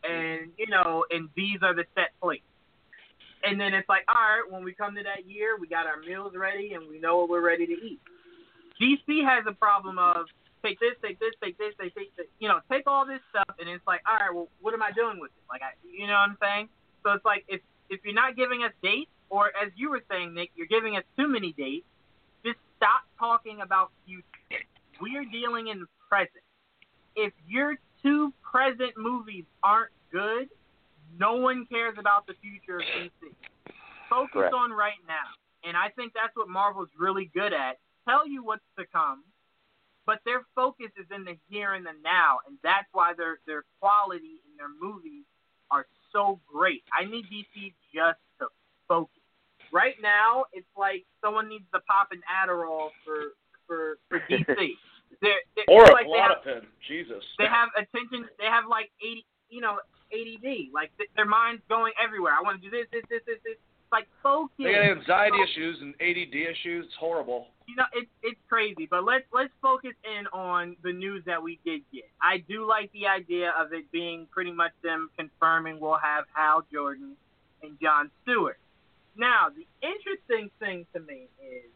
[0.03, 2.45] and you know, and these are the set plates.
[3.43, 5.97] And then it's like, all right, when we come to that year, we got our
[5.97, 7.99] meals ready and we know what we're ready to eat.
[8.79, 10.27] DC has a problem of
[10.63, 13.67] take this, take this, take this, take this, you know, take all this stuff, and
[13.67, 15.43] it's like, all right, well, what am I doing with it?
[15.49, 16.69] Like, I, you know what I'm saying?
[17.01, 20.33] So it's like, if if you're not giving us dates, or as you were saying,
[20.33, 21.85] Nick, you're giving us too many dates,
[22.45, 24.63] just stop talking about future.
[25.01, 26.43] We're dealing in the present.
[27.15, 30.49] If your two present movies aren't good,
[31.17, 33.33] no one cares about the future of DC.
[34.09, 34.53] Focus Correct.
[34.53, 35.33] on right now.
[35.63, 37.79] And I think that's what Marvel's really good at.
[38.07, 39.23] Tell you what's to come,
[40.05, 43.63] but their focus is in the here and the now, and that's why their their
[43.79, 45.23] quality in their movies
[45.71, 46.83] are so great.
[46.91, 48.19] I need DC just
[48.87, 49.19] focus.
[49.71, 53.33] Right now, it's like someone needs to pop an Adderall for
[53.67, 54.45] for for DC.
[55.21, 56.65] they're, they're, Or a like they have, Klonopin.
[56.87, 57.23] Jesus.
[57.39, 58.27] they have attention.
[58.37, 59.79] They have like eighty, you know,
[60.13, 60.69] ADD.
[60.73, 62.33] Like th- their minds going everywhere.
[62.37, 63.53] I want to do this, this, this, this, this.
[63.57, 64.53] It's like focus.
[64.59, 65.49] They got anxiety Focus.
[65.55, 66.85] issues and ADD issues.
[66.85, 67.47] It's horrible.
[67.67, 71.57] you know, it's it's crazy, but let's let's focus in on the news that we
[71.65, 72.03] did get.
[72.21, 76.63] I do like the idea of it being pretty much them confirming we'll have Hal
[76.71, 77.15] Jordan
[77.63, 78.57] and John Stewart.
[79.15, 81.69] Now, the interesting thing to me is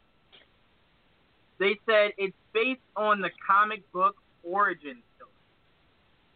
[1.59, 5.31] they said it's based on the comic book origin story.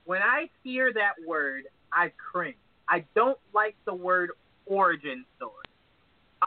[0.05, 2.55] When I hear that word, I cringe.
[2.87, 4.31] I don't like the word
[4.65, 5.53] origin story.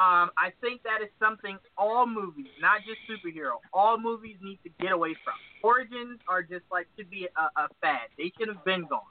[0.00, 4.70] Um, I think that is something all movies, not just superhero, all movies need to
[4.80, 5.34] get away from.
[5.62, 8.08] Origins are just like should be a, a fad.
[8.18, 9.02] They should have been gone.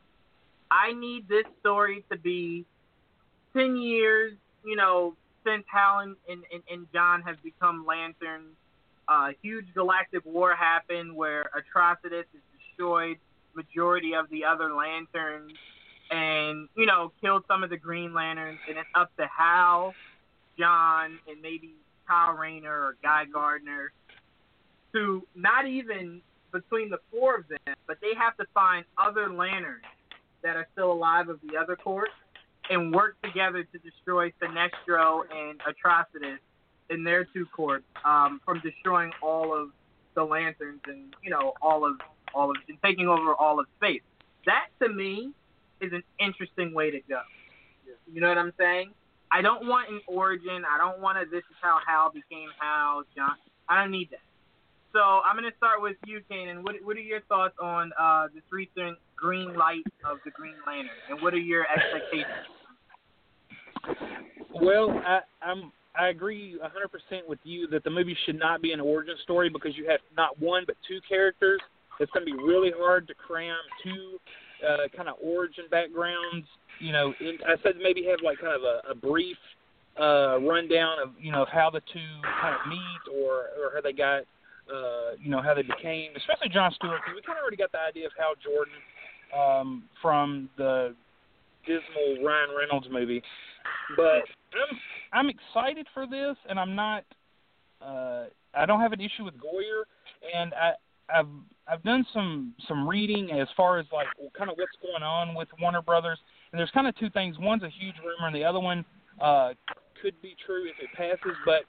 [0.70, 2.66] I need this story to be
[3.56, 4.34] ten years,
[4.66, 8.56] you know, since Hal and, and, and, John have become lanterns.
[9.10, 13.18] A huge galactic war happened where Atrocitus has destroyed
[13.56, 15.52] majority of the other lanterns
[16.10, 19.94] and, you know, killed some of the Green Lanterns and it's up to Hal
[20.58, 21.74] John and maybe
[22.08, 23.92] Kyle Rayner or Guy Gardner
[24.94, 29.84] to not even between the four of them, but they have to find other lanterns
[30.44, 32.08] that are still alive of the other corps
[32.70, 36.40] and work together to destroy Sinestro and Atrocitus
[36.90, 39.70] in their two corps um, from destroying all of
[40.16, 42.00] the lanterns and you know all of
[42.36, 44.02] all of and taking over all of space.
[44.46, 45.32] That to me
[45.82, 47.22] is an interesting way to go.
[48.12, 48.92] You know what I'm saying?
[49.32, 50.64] I don't want an origin.
[50.70, 53.04] I don't want a this is how Hal became Hal.
[53.16, 53.32] John.
[53.68, 54.22] I don't need that.
[54.92, 56.62] So I'm to start with you, Kanan.
[56.62, 60.92] What What are your thoughts on uh, this recent green light of the Green Lantern,
[61.10, 62.28] and what are your expectations?
[64.54, 68.82] Well, I, I'm I agree 100% with you that the movie should not be an
[68.82, 71.62] origin story because you have not one but two characters.
[72.00, 74.18] It's going to be really hard to cram two
[74.68, 76.48] uh, kind of origin backgrounds.
[76.80, 79.38] You know, in, I said maybe have like kind of a, a brief
[80.00, 83.82] uh, rundown of you know of how the two kind of meet or or how
[83.82, 84.24] they got
[84.68, 87.02] uh, you know how they became, especially John Stewart.
[87.04, 88.74] Because we kind of already got the idea of how Jordan
[89.38, 90.96] um, from the
[91.66, 93.22] dismal Ryan Reynolds movie,
[93.96, 94.80] but I'm
[95.14, 97.04] I'm excited for this, and I'm not.
[97.82, 99.84] Uh, I don't have an issue with Goyer,
[100.36, 100.74] and I
[101.14, 101.28] I've
[101.68, 105.48] I've done some some reading as far as like kind of what's going on with
[105.62, 106.20] Warner Brothers,
[106.52, 107.38] and there's kind of two things.
[107.40, 108.86] One's a huge rumor, and the other one
[109.22, 109.54] uh,
[110.02, 111.36] could be true if it passes.
[111.46, 111.64] But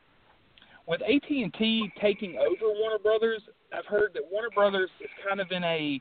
[0.87, 5.41] with AT and T taking over Warner Brothers, I've heard that Warner Brothers is kind
[5.41, 6.01] of in a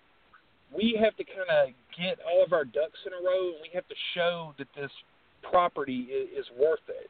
[0.76, 3.70] we have to kind of get all of our ducks in a row, and we
[3.74, 4.92] have to show that this
[5.50, 7.10] property is, is worth it.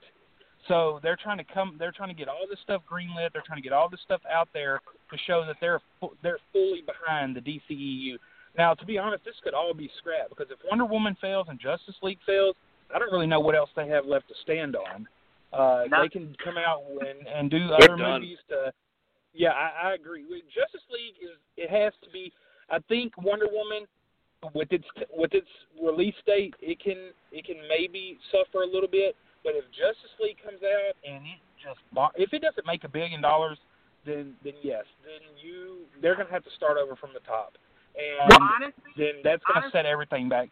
[0.67, 1.75] So they're trying to come.
[1.77, 3.33] They're trying to get all this stuff greenlit.
[3.33, 4.79] They're trying to get all this stuff out there
[5.11, 8.15] to show that they're fu- they're fully behind the DCEU.
[8.57, 11.59] Now, to be honest, this could all be scrapped because if Wonder Woman fails and
[11.59, 12.55] Justice League fails,
[12.93, 15.07] I don't really know what else they have left to stand on.
[15.51, 16.01] Uh, No.
[16.03, 18.71] They can come out and and do other movies to.
[19.33, 20.23] Yeah, I, I agree.
[20.53, 22.31] Justice League is it has to be.
[22.69, 23.85] I think Wonder Woman
[24.53, 25.47] with its with its
[25.81, 29.15] release date, it can it can maybe suffer a little bit.
[29.43, 31.79] But if Justice League comes out and it just
[32.15, 33.57] if it doesn't make a billion dollars,
[34.05, 37.53] then then yes, then you they're gonna have to start over from the top,
[37.95, 40.49] and Well, honestly, then that's gonna honestly- set everything back.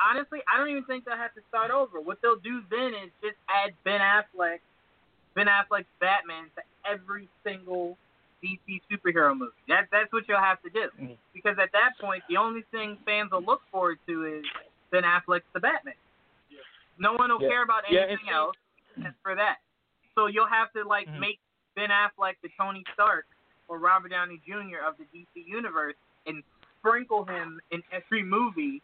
[0.00, 2.00] honestly, I don't even think they'll have to start over.
[2.00, 4.60] What they'll do then is just add Ben Affleck,
[5.34, 7.96] Ben Affleck's Batman to every single
[8.44, 9.52] DC superhero movie.
[9.68, 10.90] That's that's what you'll have to do.
[11.00, 11.16] Mhm.
[11.32, 14.44] Because at that point, the only thing fans will look forward to is
[14.90, 15.94] Ben Affleck's the Batman.
[16.98, 17.48] No one will Yeah.
[17.48, 18.56] care about anything and- else
[18.96, 19.58] except for that.
[20.14, 21.18] So you'll have to like Mhm.
[21.18, 21.40] make
[21.74, 23.26] Ben Affleck the Tony Stark
[23.66, 24.78] or Robert Downey Jr.
[24.78, 26.44] of the DC universe and
[26.78, 28.80] sprinkle him in every movie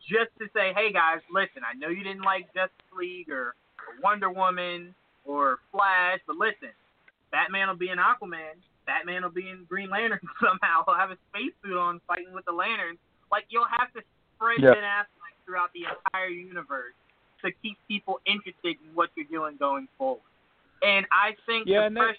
[0.00, 3.54] just to say, hey guys, listen, I know you didn't like Justice League or,
[3.86, 4.94] or Wonder Woman
[5.24, 6.72] or Flash, but listen,
[7.30, 8.60] Batman will be in Aquaman.
[8.86, 10.82] Batman will be in Green Lantern somehow.
[10.86, 12.98] He'll have a spacesuit on fighting with the lanterns.
[13.30, 14.02] Like you'll have to
[14.36, 14.74] spread Yeah.
[14.74, 16.94] Ben Affleck throughout the entire universe
[17.44, 20.22] to keep people interested in what you're doing going forward.
[20.82, 22.18] And I think Yeah, the and that- pressure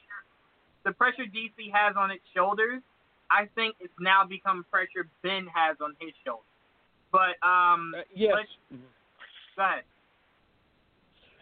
[0.84, 2.82] the pressure DC has on its shoulders,
[3.32, 6.44] I think it's now become pressure Ben has on his shoulders.
[7.12, 8.34] But um, Uh, yes.
[8.36, 8.82] let's- Mhm.
[9.56, 9.84] go ahead.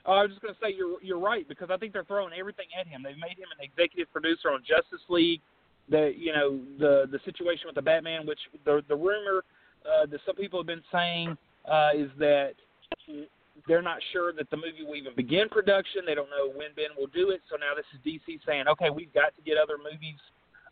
[0.05, 2.33] Oh, I was just going to say you're you're right because I think they're throwing
[2.33, 3.03] everything at him.
[3.03, 5.41] They've made him an executive producer on Justice League.
[5.89, 9.43] The you know the the situation with the Batman, which the the rumor
[9.85, 11.37] uh, that some people have been saying
[11.69, 12.53] uh, is that
[13.67, 16.01] they're not sure that the movie will even begin production.
[16.05, 17.41] They don't know when Ben will do it.
[17.49, 20.17] So now this is DC saying, okay, we've got to get other movies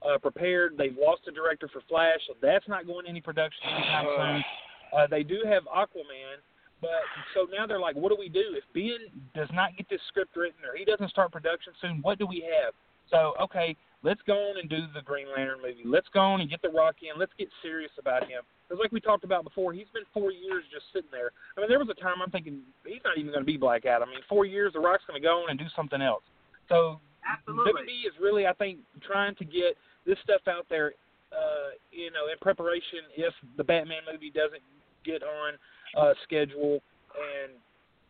[0.02, 0.76] uh, prepared.
[0.78, 4.44] They've lost a director for Flash, so that's not going any production anytime soon.
[4.90, 6.42] Uh, they do have Aquaman,
[6.82, 10.02] but so now they're like, what do we do if Ben does not get this
[10.08, 12.00] script written or he doesn't start production soon?
[12.02, 12.74] What do we have?
[13.10, 15.84] So okay, let's go on and do the Green Lantern movie.
[15.86, 17.20] Let's go on and get the Rock in.
[17.20, 18.42] Let's get serious about him.
[18.68, 21.32] Because like we talked about before, he's been four years just sitting there.
[21.58, 23.86] I mean, there was a time I'm thinking he's not even going to be Black
[23.86, 24.10] Adam.
[24.10, 26.24] I mean, four years, the Rock's going to go on and do something else.
[26.70, 27.74] So Absolutely.
[27.74, 30.94] WB is really, I think, trying to get this stuff out there,
[31.34, 34.62] uh, you know, in preparation if the Batman movie doesn't
[35.04, 35.58] get on
[35.98, 36.82] uh, schedule
[37.16, 37.54] and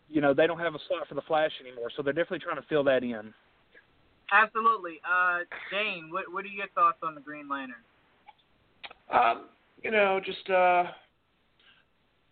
[0.10, 2.58] you know they don't have a slot for the Flash anymore, so they're definitely trying
[2.58, 3.34] to fill that in.
[4.32, 5.00] Absolutely.
[5.04, 5.40] Uh,
[5.72, 7.84] Dane, what what are your thoughts on the Green Lantern?
[9.12, 9.46] Um,
[9.84, 10.86] you know, just uh,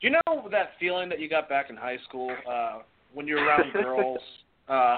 [0.02, 2.80] you know that feeling that you got back in high school uh,
[3.14, 4.20] when you're around girls,
[4.68, 4.98] uh,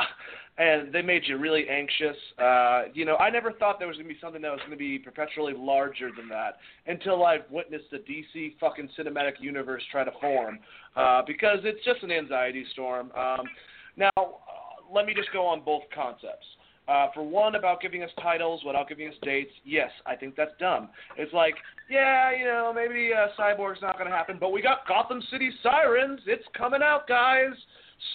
[0.60, 2.17] and they made you really anxious.
[2.38, 5.00] Uh, you know, I never thought there was gonna be something that was gonna be
[5.00, 10.60] perpetually larger than that until I've witnessed the DC fucking cinematic universe try to form,
[10.98, 13.12] uh, because it's just an anxiety storm.
[13.15, 13.48] Um,
[13.95, 16.45] now, uh, let me just go on both concepts.
[16.89, 20.52] Uh, for one, about giving us titles without giving us dates, yes, I think that's
[20.60, 20.89] dumb.
[21.17, 21.54] It's like,
[21.88, 25.52] yeah, you know, maybe uh, Cyborg's not going to happen, but we got Gotham City
[25.62, 26.19] Sirens.
[26.26, 27.54] It's coming out, guys,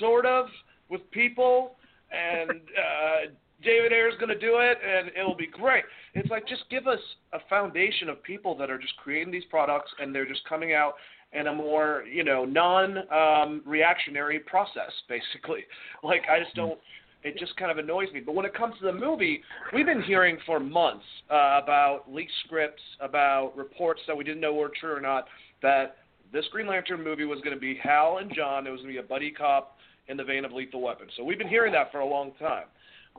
[0.01, 0.47] sort of,
[0.91, 1.77] with people,
[2.15, 5.85] and uh, David Ayer's going to do it, and it'll be great.
[6.15, 7.01] It's like, just give us
[7.33, 10.95] a foundation of people that are just creating these products, and they're just coming out
[11.33, 15.65] in a more, you know, non-reactionary process, basically.
[16.03, 16.79] Like, I just don't
[17.25, 18.21] it just kind of annoys me.
[18.21, 22.33] But when it comes to the movie, we've been hearing for months uh, about leaked
[22.45, 25.27] scripts, about reports that we didn't know were true or not,
[25.63, 25.97] that
[26.33, 28.67] this Green Lantern movie was going to be Hal and John.
[28.67, 29.74] It was going to be a buddy cop
[30.09, 31.09] in the vein of Lethal Weapon.
[31.17, 32.67] So we've been hearing that for a long time.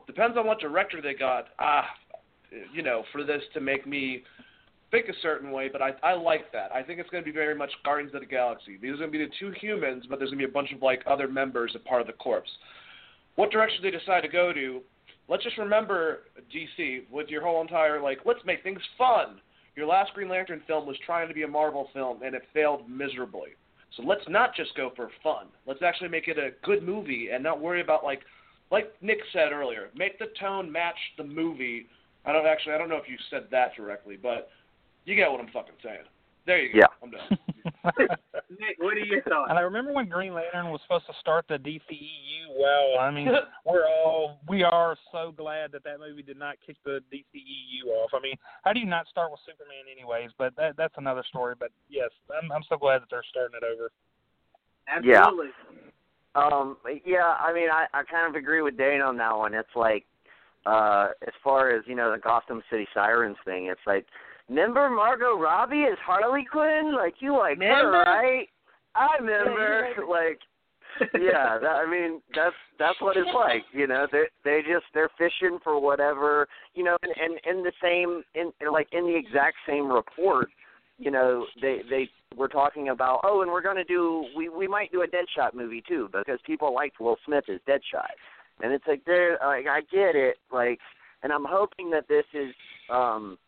[0.06, 1.48] Depends on what director they got.
[1.58, 1.86] Ah,
[2.72, 4.22] you know, for this to make me
[4.90, 6.72] think a certain way, but I I like that.
[6.72, 8.78] I think it's going to be very much Guardians of the Galaxy.
[8.80, 10.72] These are going to be the two humans, but there's going to be a bunch
[10.72, 12.44] of like other members a part of the corps
[13.36, 14.80] what direction they decide to go to,
[15.28, 16.20] let's just remember
[16.54, 19.40] DC with your whole entire like let's make things fun.
[19.76, 22.88] Your last Green Lantern film was trying to be a Marvel film and it failed
[22.88, 23.50] miserably.
[23.96, 25.46] So let's not just go for fun.
[25.66, 28.20] Let's actually make it a good movie and not worry about like
[28.70, 31.86] like Nick said earlier, make the tone match the movie.
[32.24, 34.50] I don't actually I don't know if you said that directly, but
[35.04, 36.04] you get what I'm fucking saying.
[36.46, 36.78] There you go.
[36.78, 36.86] Yeah.
[37.02, 37.38] I'm done.
[38.50, 39.50] Nick, what are your thoughts?
[39.50, 42.35] And I remember when Green Lantern was supposed to start the DCEU.
[42.58, 43.28] Well, I mean,
[43.66, 48.10] we're all we are so glad that that movie did not kick the DCEU off.
[48.14, 50.30] I mean, how do you not start with Superman, anyways?
[50.38, 51.54] But that that's another story.
[51.58, 53.90] But yes, I'm I'm so glad that they're starting it over.
[55.04, 55.22] Yeah.
[55.22, 55.50] Absolutely.
[56.36, 59.54] Um, yeah, I mean, I, I kind of agree with Dane on that one.
[59.54, 60.04] It's like,
[60.66, 64.04] uh, as far as, you know, the Gotham City Sirens thing, it's like,
[64.48, 66.94] remember Margot Robbie as Harley Quinn?
[66.94, 68.48] Like, you like her, right?
[68.94, 69.88] I remember.
[70.10, 70.40] like,
[71.14, 74.06] yeah, that, I mean, that's that's what it's like, you know.
[74.10, 78.52] They they just they're fishing for whatever, you know, and and in the same in
[78.72, 80.48] like in the exact same report,
[80.98, 84.92] you know, they they were talking about, oh, and we're to do we we might
[84.92, 88.10] do a Deadshot movie too because people liked Will Smith as Deadshot.
[88.62, 90.78] And it's like they're like I get it, like
[91.22, 92.54] and I'm hoping that this is
[92.90, 93.38] um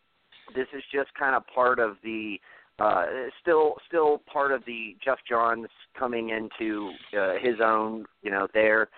[0.55, 2.39] this is just kind of part of the
[2.79, 3.05] uh,
[3.41, 5.67] still still part of the Geoff Johns
[5.97, 8.05] coming into uh, his own.
[8.21, 8.89] You know, there.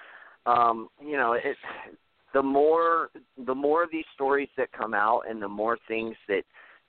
[0.45, 1.57] Um, you know, it.
[2.33, 3.09] The more
[3.45, 6.43] the more of these stories that come out, and the more things that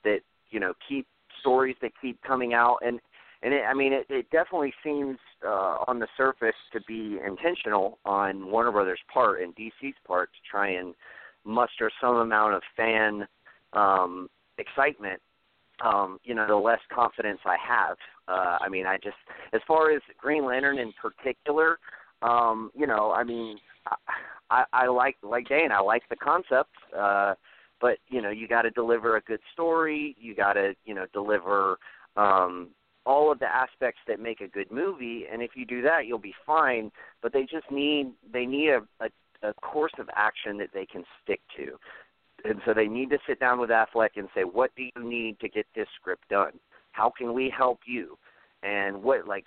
[0.05, 0.21] that
[0.51, 1.07] you know keep
[1.41, 3.01] stories that keep coming out, and
[3.43, 7.99] and it, I mean, it, it definitely seems uh, on the surface to be intentional
[8.05, 10.95] on Warner Brothers' part and DC's part to try and
[11.45, 13.27] muster some amount of fan
[13.73, 14.29] um,
[14.59, 15.21] excitement.
[15.83, 17.97] Um, you know, the less confidence I have.
[18.29, 19.17] Uh, I mean, I just,
[19.53, 21.79] as far as Green Lantern in particular,
[22.23, 23.59] um, you know, I mean,
[24.51, 25.73] I, I like like Dane.
[25.73, 27.35] I like the concept, uh,
[27.81, 30.15] but you know, you got to deliver a good story.
[30.21, 31.79] You got to, you know, deliver
[32.17, 32.69] um,
[33.05, 36.19] all of the aspects that make a good movie and if you do that you'll
[36.19, 40.69] be fine but they just need they need a, a, a course of action that
[40.73, 41.77] they can stick to
[42.45, 45.39] and so they need to sit down with Affleck and say what do you need
[45.41, 46.53] to get this script done?
[46.93, 48.19] How can we help you?
[48.63, 49.47] And what like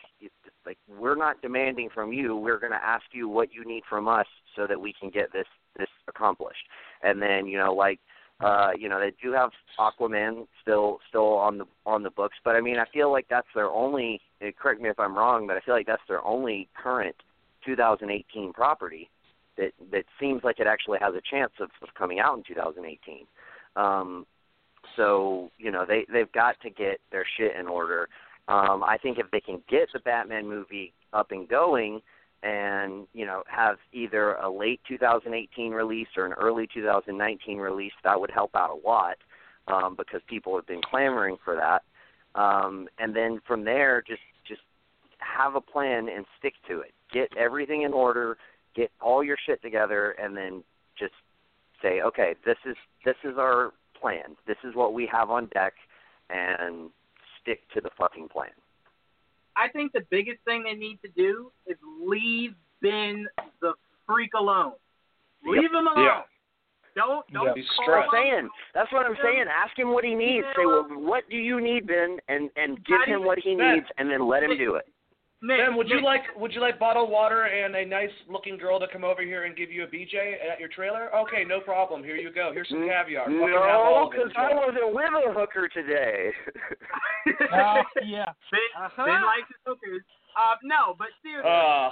[0.65, 2.35] like we're not demanding from you.
[2.35, 5.31] We're going to ask you what you need from us so that we can get
[5.31, 6.67] this this accomplished.
[7.01, 7.99] And then you know like
[8.41, 12.55] uh, you know, they do have Aquaman still still on the on the books, but
[12.55, 14.21] I mean, I feel like that's their only.
[14.59, 17.15] Correct me if I'm wrong, but I feel like that's their only current
[17.65, 19.09] 2018 property
[19.57, 23.25] that that seems like it actually has a chance of, of coming out in 2018.
[23.75, 24.25] Um,
[24.95, 28.09] so you know, they they've got to get their shit in order.
[28.47, 32.01] Um, I think if they can get the Batman movie up and going,
[32.45, 38.19] and you know have either a late 2018 release or an early 2019 release that
[38.19, 39.17] would help out a lot
[39.67, 41.83] um, because people have been clamoring for that
[42.39, 44.61] um, and then from there just just
[45.17, 48.37] have a plan and stick to it get everything in order
[48.75, 50.63] get all your shit together and then
[50.97, 51.13] just
[51.81, 55.73] say okay this is this is our plan this is what we have on deck
[56.29, 56.89] and
[57.41, 58.49] stick to the fucking plan
[59.55, 63.25] I think the biggest thing they need to do is leave Ben
[63.61, 63.73] the
[64.05, 64.73] freak alone.
[65.45, 66.05] Leave him alone.
[66.05, 66.21] Yeah.
[66.95, 68.09] Don't don't He's call stressed.
[68.13, 68.31] I'm him.
[68.31, 68.49] saying.
[68.73, 69.45] That's what I'm saying.
[69.51, 70.45] Ask him what he needs.
[70.55, 72.17] Say, well, what do you need, Ben?
[72.27, 74.87] And and give him what he needs, and then let him do it.
[75.45, 78.79] Nick, Ben, would you like would you like bottled water and a nice looking girl
[78.79, 81.13] to come over here and give you a BJ at your trailer?
[81.15, 82.03] Okay, no problem.
[82.03, 82.51] Here you go.
[82.53, 83.25] Here's some caviar.
[83.25, 84.17] Fucking No, all of it.
[84.17, 86.31] because I wasn't with a hooker today.
[87.51, 88.29] Uh, yeah.
[88.51, 89.05] Ben, Uh-huh.
[89.05, 90.01] ben likes his hookers.
[90.37, 91.89] Uh, no, but seriously, Uh,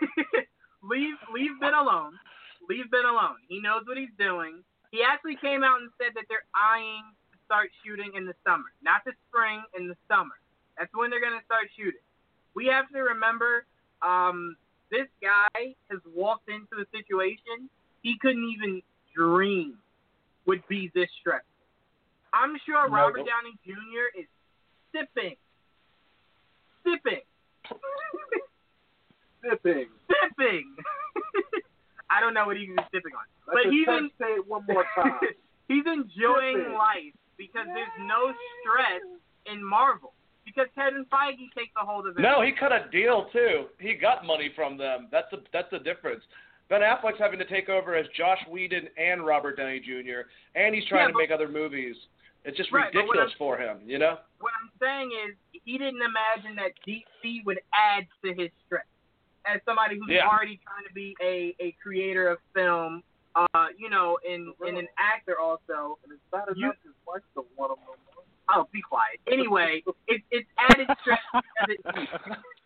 [0.82, 2.14] leave leave Ben alone.
[2.68, 3.36] Leave Ben alone.
[3.48, 4.64] He knows what he's doing.
[4.90, 8.72] He actually came out and said that they're eyeing to start shooting in the summer,
[8.82, 10.36] not the spring, in the summer.
[10.78, 12.00] That's when they're gonna start shooting.
[12.54, 13.64] We have to remember,
[14.02, 14.56] um,
[14.90, 17.68] this guy has walked into a situation
[18.02, 18.82] he couldn't even
[19.14, 19.74] dream
[20.46, 21.44] would be this stressful.
[22.32, 24.20] I'm sure Robert Downey Jr.
[24.20, 24.26] is
[24.92, 25.36] sipping,
[26.84, 27.24] sipping,
[29.42, 29.88] Sipping.
[30.08, 30.76] sipping.
[32.10, 34.84] I don't know what he's sipping on, Let but he's in, say it one more
[34.94, 35.18] time.
[35.68, 36.74] he's enjoying Sipping.
[36.74, 38.32] life because there's no
[38.62, 39.02] stress
[39.52, 40.12] in Marvel
[40.54, 42.20] because Kevin Feige takes a hold of it.
[42.22, 43.66] no, he cut a deal too.
[43.78, 45.08] He got money from them.
[45.12, 46.22] That's the that's the difference.
[46.68, 50.28] Ben Affleck's having to take over as Joss Whedon and Robert Downey Jr.
[50.54, 51.96] and he's trying Yeah, to make other movies.
[52.44, 54.18] It's just Right, ridiculous for him, you know.
[54.38, 55.34] What I'm saying is
[55.64, 58.84] he didn't imagine that DC would add to his stress.
[59.46, 60.28] As somebody who's Yeah.
[60.28, 63.02] already trying to be a, a creator of film,
[63.34, 65.98] uh, you know, and, and an actor also.
[66.04, 68.07] and it's not enough his wife don't want him no more.
[68.50, 69.20] Oh, be quiet.
[69.30, 72.10] Anyway, it, it's added stress because it needs.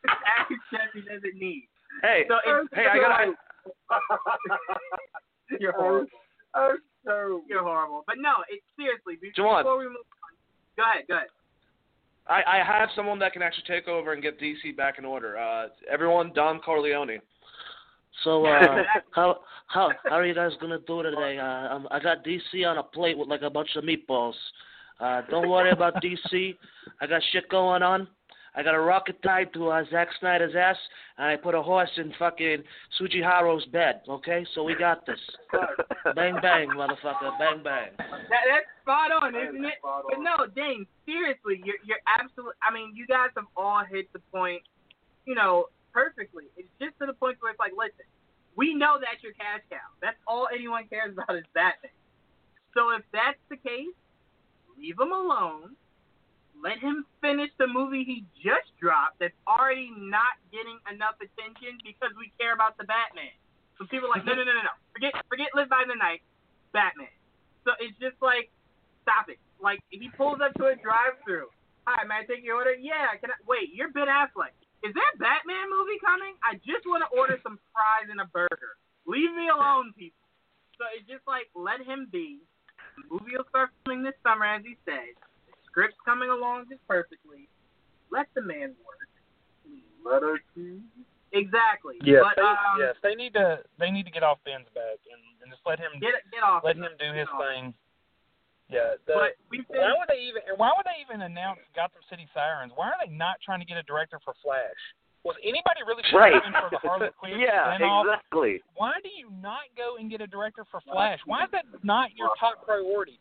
[0.05, 1.67] It's added stress because it needs.
[2.03, 3.29] Hey, So it's, hey, I got
[5.61, 6.09] You're horrible.
[6.55, 8.05] I'm so You're horrible.
[8.07, 9.17] But no, it's seriously.
[9.21, 9.63] be- Jawan.
[9.63, 10.33] Before we move on,
[10.77, 11.05] go ahead.
[11.09, 11.29] Go ahead.
[12.29, 15.37] I, I have someone that can actually take over and get DC back in order.
[15.37, 17.21] Uh, everyone, Don Corleone.
[18.25, 21.39] So uh, how how how are you guys gonna do today?
[21.39, 24.35] Uh, um, I got DC on a plate with like a bunch of meatballs.
[25.03, 26.55] Uh, don't worry about DC.
[27.01, 28.07] I got shit going on.
[28.55, 30.77] I got a rocket tied to uh, Zack Snyder's ass,
[31.17, 32.63] and I put a horse in fucking
[33.01, 34.03] Tsujihara's bed.
[34.09, 35.19] Okay, so we got this.
[36.15, 37.91] bang bang, motherfucker, bang bang.
[37.99, 39.81] That, that's spot on, isn't it?
[39.83, 42.55] But no, Dane, seriously, you're you're absolutely.
[42.63, 44.63] I mean, you guys have all hit the point,
[45.25, 46.45] you know, perfectly.
[46.57, 48.05] It's just to the point where it's like, listen,
[48.55, 49.89] we know that's your cash cow.
[50.03, 51.97] That's all anyone cares about is that thing.
[52.75, 53.97] So if that's the case,
[54.83, 55.79] leave him alone.
[56.59, 62.11] Let him finish the movie he just dropped that's already not getting enough attention because
[62.19, 63.35] we care about the Batman.
[63.79, 64.75] So people are like, no, no, no, no, no.
[64.95, 66.23] Forget, forget Live by the Night,
[66.75, 67.11] Batman.
[67.67, 68.51] So it's just like,
[69.03, 69.39] stop it.
[69.59, 71.51] Like if he pulls up to a drive-through
[71.87, 72.79] Hi, may I take your order?
[72.79, 73.11] Yeah.
[73.19, 73.75] Can I wait?
[73.75, 74.55] You're Ben Affleck.
[74.87, 76.35] Is that Batman movie coming?
[76.43, 78.79] I just want to order some fries and a burger.
[79.07, 80.27] Leave me alone, people.
[80.79, 82.43] So it's just like let him be.
[82.97, 85.17] The movie will start filming this summer, as he said.
[85.47, 87.49] The script's coming along just perfectly.
[88.11, 89.09] Let the man work.
[90.05, 90.83] Let her choose.
[91.33, 91.97] Exactly.
[92.05, 95.01] Yes, But they, um, yes, they need to they need to get off Ben's back
[95.09, 96.61] and, and just let him get get off.
[96.61, 97.73] let him do his off thing.
[98.69, 102.29] Yeah, the, But been, why would they even why would they even announce Gotham City
[102.37, 102.73] Sirens?
[102.77, 104.77] Why are they not trying to get a director for Flash?
[105.25, 106.35] Was anybody really Right.
[106.43, 108.05] for the Harley Quinn yeah, spinoff?
[108.11, 108.61] exactly.
[108.75, 111.21] Why do you not go and get a director for Flash?
[111.27, 113.21] Why is that not your top priority?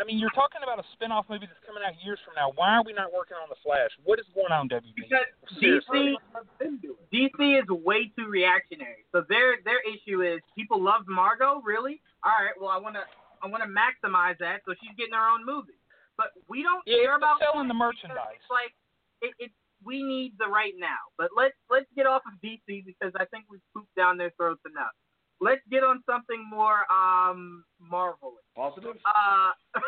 [0.00, 2.48] I mean, you're talking about a spin-off movie that's coming out years from now.
[2.56, 3.92] Why are we not working on the Flash?
[4.08, 4.96] What is going on, WB?
[4.96, 5.28] because
[5.60, 6.16] Seriously.
[6.56, 6.80] DC
[7.12, 9.04] DC is way too reactionary.
[9.12, 12.00] So their their issue is people love Margot, really?
[12.24, 13.04] All right, well I wanna
[13.44, 15.76] I wanna maximize that so she's getting her own movie.
[16.16, 18.40] But we don't Yeah, care about selling the merchandise.
[18.40, 18.72] It's like
[19.20, 20.98] it, it's we need the right now.
[21.18, 24.62] But let's let's get off of DC because I think we've pooped down their throats
[24.70, 24.92] enough.
[25.40, 28.34] Let's get on something more um Marvel.
[28.56, 28.96] Positive?
[29.04, 29.50] Uh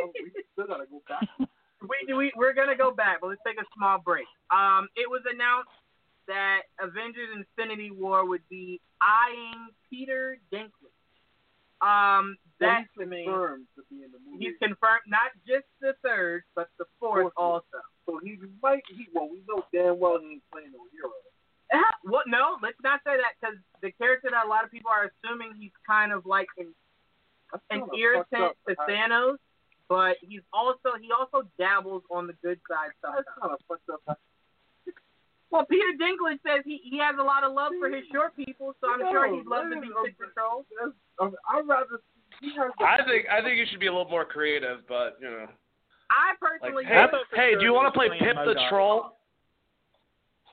[0.00, 1.28] Oh, we still gotta go back.
[2.08, 4.26] we, we we're gonna go back, but let's take a small break.
[4.50, 5.68] Um, it was announced
[6.28, 10.96] that Avengers: Infinity War would be eyeing Peter Dinklage.
[11.82, 14.44] Um, that's confirmed to be in the movie.
[14.44, 17.32] he's confirmed not just the third, but the fourth Fourth.
[17.36, 17.82] also.
[18.06, 18.82] so he might.
[18.88, 19.42] He well, we
[20.02, 21.10] know damn well he playing no hero.
[22.04, 25.08] Well, no, let's not say that because the character that a lot of people are
[25.08, 26.74] assuming he's kind of like an,
[27.70, 28.88] an irritant fucked to up.
[28.88, 29.36] I- Thanos,
[29.88, 33.26] but he's also he also dabbles on the good side That's sometimes.
[33.40, 34.18] kind of fucked up.
[35.52, 38.74] Well, Peter Dinklage says he, he has a lot of love for his short people,
[38.80, 40.64] so I'm sure he'd love to be No, Pip the Troll.
[41.20, 42.00] I mean, I'd rather.
[42.40, 45.28] He has I think I think you should be a little more creative, but you
[45.28, 45.46] know.
[46.10, 48.52] I Like, personally, hey, I thought for hey, do you want to play Pip the
[48.56, 48.68] MODOK.
[48.68, 49.16] Troll?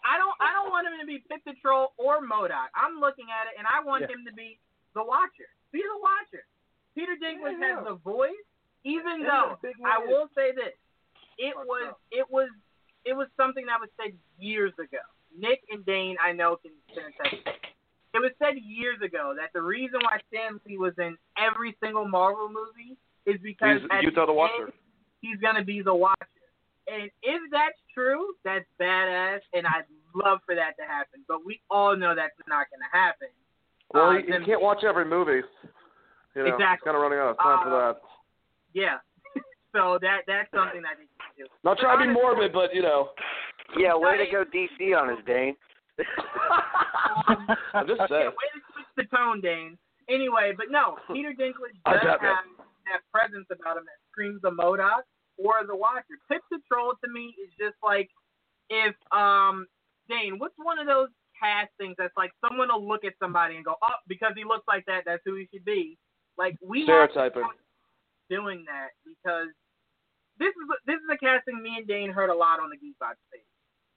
[0.09, 2.73] I don't I don't want him to be Pip the Troll or MODOK.
[2.73, 4.17] I'm looking at it, and I want Yeah.
[4.17, 4.57] him to be
[4.97, 5.53] the Watcher.
[5.71, 6.43] Be the Watcher.
[6.97, 7.77] Peter Dinklage Yeah.
[7.77, 8.41] has the voice,
[8.83, 10.73] even Yeah, though I will say this:
[11.37, 12.49] it was it was
[13.05, 15.05] it was something that was said years ago.
[15.37, 17.45] Nick and Dane, I know, can, can attest.
[17.45, 17.55] it.
[18.19, 22.49] Was said years ago that the reason why Stan Lee was in every single Marvel
[22.49, 24.73] movie is because He's Utah the end, Watcher.
[25.21, 26.27] he's gonna be the Watcher.
[26.91, 29.85] And if that's true, that's badass, and I'd
[30.15, 31.23] love for that to happen.
[31.27, 33.29] But we all know that's not gonna happen.
[33.93, 35.41] Well, Uh, you, you then- can't watch every movie.
[36.35, 36.85] You know, Exactly.
[36.85, 38.01] kind of running out of time for Uh, that.
[38.73, 38.97] Yeah.
[39.75, 41.47] so that that's something that they can do.
[41.63, 43.11] Not trying to be morbid, but you know.
[43.77, 45.55] Yeah, way to go DC on us, Dane.
[47.73, 48.29] I'm just Yeah, saying.
[48.33, 49.77] way to switch the tone, Dane.
[50.09, 52.43] Anyway, but no, Peter Dinklage does have that.
[52.89, 55.03] that presence about him that screams the MODOK
[55.37, 56.17] or the Watcher.
[56.29, 58.09] Pip the Troll to me is just like
[58.69, 59.67] if um
[60.09, 61.07] Dane, what's one of those
[61.39, 64.83] castings that's like someone will look at somebody and go, Oh, because he looks like
[64.87, 65.97] that, that's who he should be.
[66.37, 67.43] Like we Stereotyping.
[68.29, 69.47] doing that because
[70.39, 73.15] this is this is a casting me and Dane heard a lot on the Geekbox
[73.29, 73.43] stage.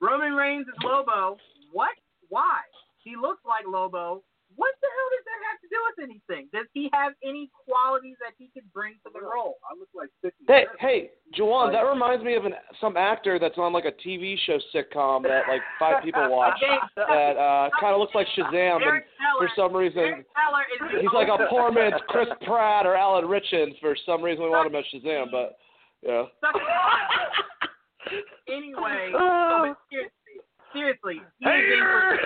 [0.00, 1.36] Roman Reigns is Lobo.
[1.72, 1.94] What?
[2.28, 2.60] Why?
[3.02, 4.22] He looks like Lobo.
[4.56, 6.48] What the hell does that have to do with anything?
[6.52, 9.56] Does he have any qualities that he could bring to the role?
[9.64, 10.36] I look like Sticky.
[10.48, 14.36] Hey, hey, Jawan, that reminds me of an some actor that's on like a TV
[14.44, 16.58] show sitcom that like five people watch
[16.96, 19.04] that uh kind of looks like Shazam, and Eric
[19.38, 23.26] for some reason Teller is the he's like a poor man's Chris Pratt or Alan
[23.26, 23.74] Ritchson.
[23.80, 25.56] For some reason, we want him as Shazam, but
[26.02, 26.24] yeah.
[26.40, 26.62] Suck it.
[28.48, 30.42] Anyway, so, but seriously,
[30.74, 32.18] seriously, Peter Dinklage,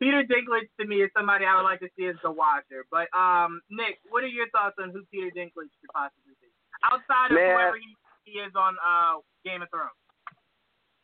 [0.00, 2.88] Peter Dinklage to me is somebody I would like to see as the Watcher.
[2.90, 6.48] But um, Nick, what are your thoughts on who Peter Dinklage could possibly be
[6.82, 7.52] outside of Man.
[7.52, 7.92] whoever he,
[8.24, 9.92] he is on uh, Game of Thrones?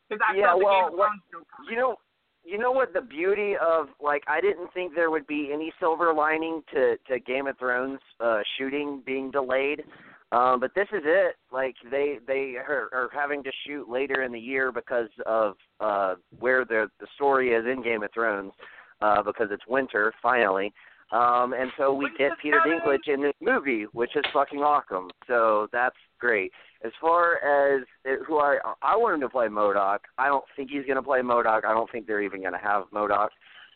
[0.08, 1.22] Because I Yeah, felt the well, Game of Thrones
[1.52, 1.68] coming.
[1.70, 1.96] You know,
[2.42, 6.14] you know what the beauty of like I didn't think there would be any silver
[6.14, 9.82] lining to to Game of Thrones uh shooting being delayed.
[10.30, 11.34] Um but this is it.
[11.52, 16.14] Like they they are, are having to shoot later in the year because of uh
[16.38, 18.52] where the the story is in Game of Thrones
[19.00, 20.72] uh because it's winter finally.
[21.12, 25.10] Um and so we get Peter Dinklage in this movie, which is fucking awesome.
[25.26, 26.52] So that's great.
[26.84, 29.98] As far as uh, who I I want him to play MODOK.
[30.18, 31.64] I don't think he's going to play MODOK.
[31.64, 33.28] I don't think they're even going to have MODOK.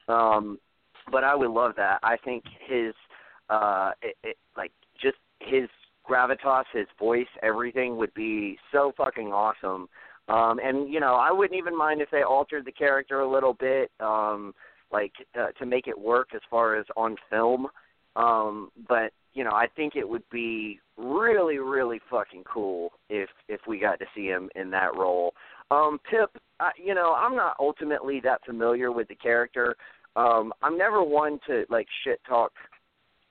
[0.08, 0.58] Um,
[1.10, 1.98] but I would love that.
[2.02, 2.94] I think his
[3.48, 5.68] uh, it, it, like just his
[6.08, 9.88] gravitas, his voice, everything would be so fucking awesome.
[10.28, 13.54] Um, and you know, I wouldn't even mind if they altered the character a little
[13.54, 14.54] bit, um,
[14.92, 17.68] like uh, to make it work as far as on film.
[18.16, 23.60] Um, but you know, I think it would be really, really fucking cool if if
[23.66, 25.32] we got to see him in that role.
[25.70, 29.76] Um, Pip, I, you know, I'm not ultimately that familiar with the character.
[30.16, 32.52] Um, I'm never one to like shit talk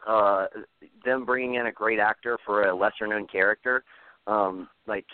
[0.08, 0.46] uh
[1.04, 3.84] them bringing in a great actor for a lesser known character.
[4.28, 5.06] Um, like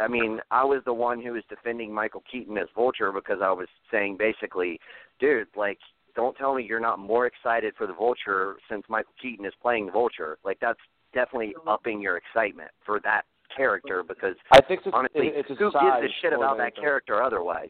[0.00, 3.52] I mean, I was the one who was defending Michael Keaton as Vulture because I
[3.52, 4.78] was saying basically,
[5.20, 5.78] dude, like
[6.14, 9.86] don't tell me you're not more excited for the Vulture since Michael Keaton is playing
[9.86, 10.38] the Vulture.
[10.44, 10.78] Like that's
[11.14, 11.68] definitely mm-hmm.
[11.68, 13.22] upping your excitement for that
[13.56, 14.08] character mm-hmm.
[14.08, 17.68] because I think it's, honestly, it's who gives a shit about that character otherwise?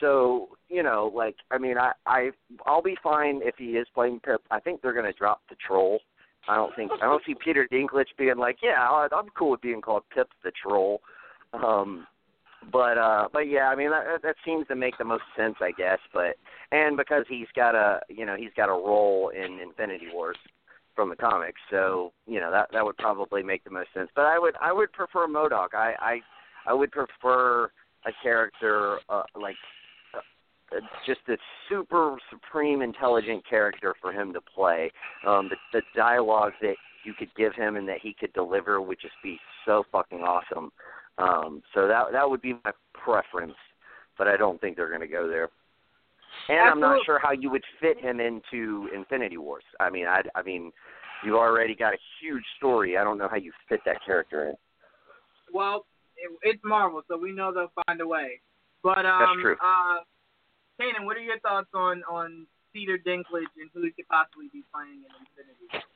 [0.00, 2.30] So you know, like I mean, I I
[2.66, 4.42] I'll be fine if he is playing Pip.
[4.50, 6.00] I think they're gonna drop the troll.
[6.48, 9.80] I don't think I don't see Peter Dinklage being like, yeah, I'm cool with being
[9.80, 11.00] called Pip the troll.
[11.62, 12.06] Um,
[12.72, 15.72] but uh, but yeah, I mean that that seems to make the most sense, I
[15.72, 15.98] guess.
[16.12, 16.36] But
[16.72, 20.36] and because he's got a you know he's got a role in Infinity Wars
[20.94, 24.08] from the comics, so you know that that would probably make the most sense.
[24.14, 25.74] But I would I would prefer MODOK.
[25.74, 26.20] I I
[26.66, 27.70] I would prefer
[28.06, 29.56] a character uh, like
[30.14, 31.36] uh, just a
[31.68, 34.90] super supreme intelligent character for him to play.
[35.26, 38.98] Um, the the dialogue that you could give him and that he could deliver would
[39.00, 40.70] just be so fucking awesome.
[41.18, 43.54] Um, so that that would be my preference,
[44.18, 45.48] but I don't think they're going to go there.
[46.48, 49.64] And I'm not sure how you would fit him into Infinity Wars.
[49.78, 50.72] I mean, I I mean,
[51.24, 52.98] you already got a huge story.
[52.98, 54.54] I don't know how you fit that character in.
[55.52, 55.86] Well,
[56.16, 58.40] it, it's Marvel, so we know they'll find a way.
[58.82, 59.56] But um, That's true.
[59.62, 60.02] uh,
[60.80, 64.64] Kanan, what are your thoughts on on Peter Dinklage and who he could possibly be
[64.74, 65.86] playing in Infinity?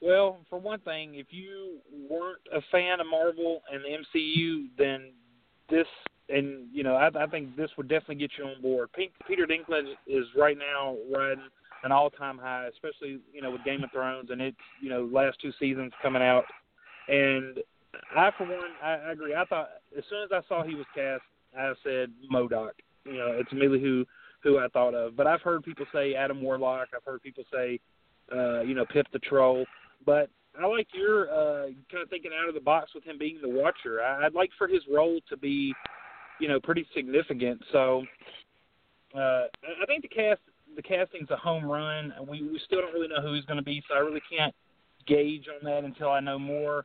[0.00, 1.78] Well, for one thing, if you
[2.08, 5.10] weren't a fan of Marvel and the MCU, then
[5.70, 5.86] this
[6.28, 8.90] and you know I, I think this would definitely get you on board.
[8.92, 11.44] Pe- Peter Dinklage is right now riding
[11.84, 15.38] an all-time high, especially you know with Game of Thrones and its you know last
[15.40, 16.44] two seasons coming out.
[17.08, 17.58] And
[18.14, 19.34] I, for one, I, I agree.
[19.34, 21.22] I thought as soon as I saw he was cast,
[21.58, 22.72] I said MODOK.
[23.04, 24.04] You know, it's immediately who
[24.42, 25.16] who I thought of.
[25.16, 26.88] But I've heard people say Adam Warlock.
[26.94, 27.80] I've heard people say
[28.32, 29.64] uh, you know Pip the Troll.
[30.04, 30.30] But
[30.60, 33.48] I like your uh, kind of thinking out of the box with him being the
[33.48, 34.02] Watcher.
[34.02, 35.72] I'd like for his role to be,
[36.40, 37.62] you know, pretty significant.
[37.72, 38.04] So
[39.14, 40.40] uh, I I think the cast
[40.76, 42.12] the casting's a home run.
[42.28, 44.54] We we still don't really know who he's going to be, so I really can't
[45.06, 46.84] gauge on that until I know more.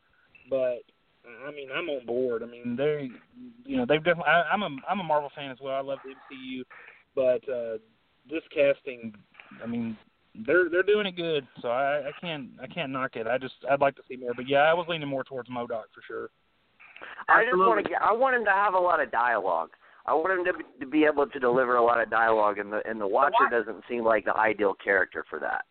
[0.49, 0.84] But
[1.47, 2.43] I mean, I'm on board.
[2.43, 3.09] I mean, they,
[3.66, 4.32] you know, they've definitely.
[4.32, 5.76] I, I'm a I'm a Marvel fan as well.
[5.76, 6.64] I love the MCU,
[7.16, 7.78] but uh,
[8.30, 9.14] this casting,
[9.64, 9.97] I mean,
[10.46, 11.48] they're they're doing it good.
[11.62, 13.28] So I, I can't I can't knock it.
[13.28, 14.34] I just I'd like to see more.
[14.36, 16.30] But yeah, I was leaning more towards MODOK for sure.
[17.28, 18.02] I just want to get.
[18.02, 19.70] I want him to have a lot of dialogue.
[20.06, 22.72] I want him to, be- to be able to deliver a lot of dialogue, and
[22.72, 25.64] the and the Watcher doesn't seem like the ideal character for that.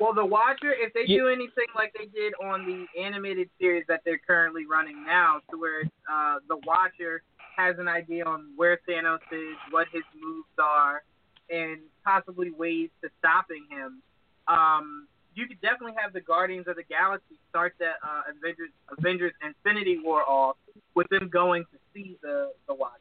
[0.00, 3.84] Well, the Watcher, if they Ye- do anything like they did on the animated series
[3.88, 5.82] that they're currently running now, to where
[6.12, 7.22] uh, the Watcher
[7.56, 11.02] has an idea on where Thanos is, what his moves are,
[11.50, 14.02] and possibly ways to stopping him,
[14.48, 19.32] um, you could definitely have the Guardians of the Galaxy start that uh, Avengers Avengers
[19.44, 20.56] Infinity War off
[20.94, 22.98] with them going to see the the Watcher,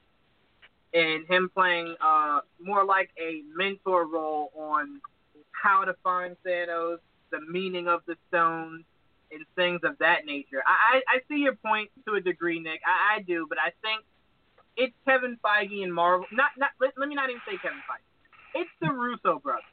[0.93, 5.01] and him playing uh, more like a mentor role on
[5.51, 6.99] how to find Thanos,
[7.31, 8.85] the meaning of the stones,
[9.31, 10.63] and things of that nature.
[10.65, 12.81] I, I, I see your point to a degree, Nick.
[12.85, 14.03] I, I do, but I think
[14.77, 16.25] it's Kevin Feige and Marvel.
[16.31, 16.69] Not, not.
[16.79, 18.10] Let, let me not even say Kevin Feige.
[18.55, 19.63] It's the Russo brothers,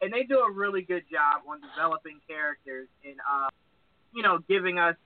[0.00, 3.48] and they do a really good job on developing characters and, uh,
[4.14, 4.96] you know, giving us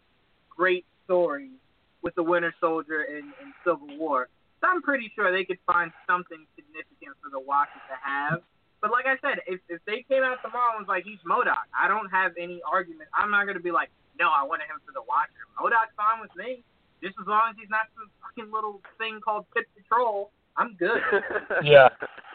[0.48, 1.58] great stories
[2.02, 4.28] with the Winter Soldier and, and Civil War.
[4.60, 8.42] So I'm pretty sure they could find something significant for the Watcher to have.
[8.80, 11.66] But like I said, if if they came out tomorrow and was like he's MODOK,
[11.72, 13.08] I don't have any argument.
[13.12, 15.48] I'm not gonna be like, no, I wanted him for the Watcher.
[15.58, 16.62] MODOK's fine with me,
[17.02, 20.30] just as long as he's not some fucking little thing called Pit Patrol.
[20.56, 21.00] I'm good.
[21.64, 21.88] Yeah.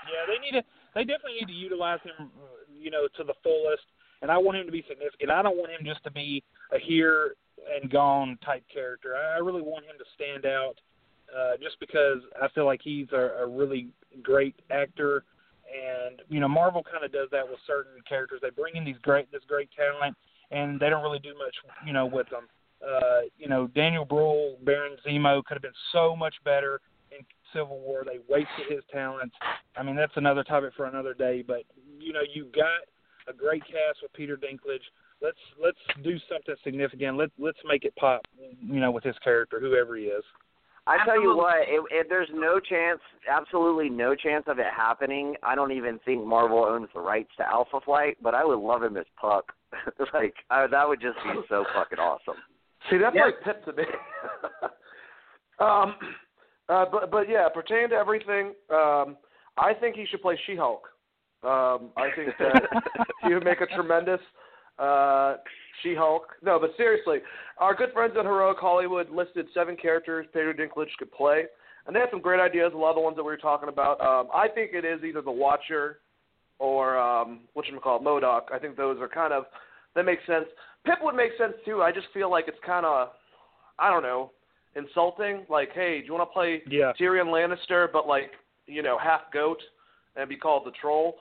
[0.10, 0.64] Yeah, they need to.
[0.94, 2.46] They definitely need to utilize him, uh,
[2.78, 3.84] you know, to the fullest.
[4.22, 5.32] And I want him to be significant.
[5.32, 7.36] I don't want him just to be a here
[7.74, 9.16] and gone type character.
[9.16, 10.76] I really want him to stand out,
[11.36, 13.88] uh, just because I feel like he's a, a really
[14.22, 15.24] great actor.
[15.72, 18.40] And you know, Marvel kind of does that with certain characters.
[18.42, 20.16] They bring in these great, this great talent,
[20.52, 22.48] and they don't really do much, you know, with them.
[22.86, 26.82] Uh, you know, Daniel Bruhl, Baron Zemo could have been so much better
[27.54, 28.04] Civil War.
[28.06, 29.36] They wasted his talents.
[29.78, 31.44] I mean, that's another topic for another day.
[31.46, 31.64] But
[32.00, 32.88] you know, you got
[33.28, 34.86] a great cast with Peter Dinklage.
[35.22, 37.18] Let's let's do something significant.
[37.18, 38.22] Let let's make it pop.
[38.62, 40.24] You know, with his character, whoever he is.
[40.88, 43.00] I tell you what, if, if there's no chance,
[43.30, 47.48] absolutely no chance of it happening, I don't even think Marvel owns the rights to
[47.48, 49.54] Alpha Flight, but I would love him as Puck.
[50.14, 52.34] like I, that would just be so fucking awesome.
[52.90, 53.26] See, that's Yeah.
[53.26, 53.84] like Pip to me.
[55.60, 55.96] um,
[56.72, 59.18] uh, but but yeah, pertaining to everything, um,
[59.58, 60.88] I think he should play She-Hulk.
[61.44, 62.64] Um, I think that
[63.28, 64.20] he would make a tremendous
[64.80, 65.36] uh,
[65.84, 66.28] She-Hulk.
[66.42, 67.20] No, but seriously,
[67.58, 71.44] our good friends at Heroic Hollywood listed seven characters Peter Dinklage could play,
[71.86, 72.72] and they had some great ideas.
[72.74, 74.00] A lot of the ones that we were talking about.
[74.00, 76.00] Um, I think it is either the Watcher
[76.60, 78.44] or um, what you call MODOK.
[78.54, 79.46] I think those are kind of
[79.96, 80.46] that makes sense.
[80.86, 81.82] Pip would make sense too.
[81.82, 83.10] I just feel like it's kind of,
[83.78, 84.32] I don't know,
[84.76, 85.46] insulting.
[85.50, 86.94] Like, hey, do you want to play Yeah.
[87.00, 88.32] Tyrion Lannister, but like,
[88.68, 89.62] you know, half goat
[90.16, 91.18] and be called the troll?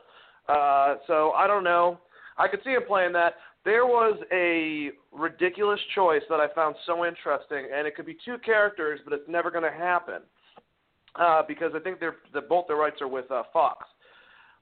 [0.49, 1.99] Uh, so I don't know.
[2.39, 3.35] I could see him playing that.
[3.65, 8.39] There was a ridiculous choice that I found so interesting, and it could be two
[8.39, 10.23] characters, but it's never going to happen
[11.17, 13.87] uh, because I think they're the, both their rights are with uh, Fox.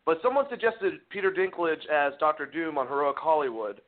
[0.05, 3.81] But someone suggested Peter Dinklage as Doctor Doom on Heroic Hollywood,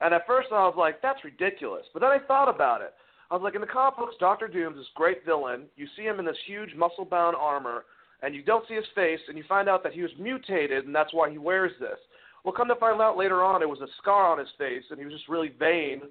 [0.00, 1.84] and at first I was like, that's ridiculous.
[1.92, 2.94] But then I thought about it.
[3.30, 5.64] I was like, in the comic books, Doctor Doom's this great villain.
[5.76, 7.84] You see him in this huge muscle-bound armor,
[8.22, 10.94] and you don't see his face, and you find out that he was mutated, and
[10.94, 11.98] that's why he wears this.
[12.44, 14.98] Well, come to find out later on, it was a scar on his face, and
[14.98, 16.02] he was just really vain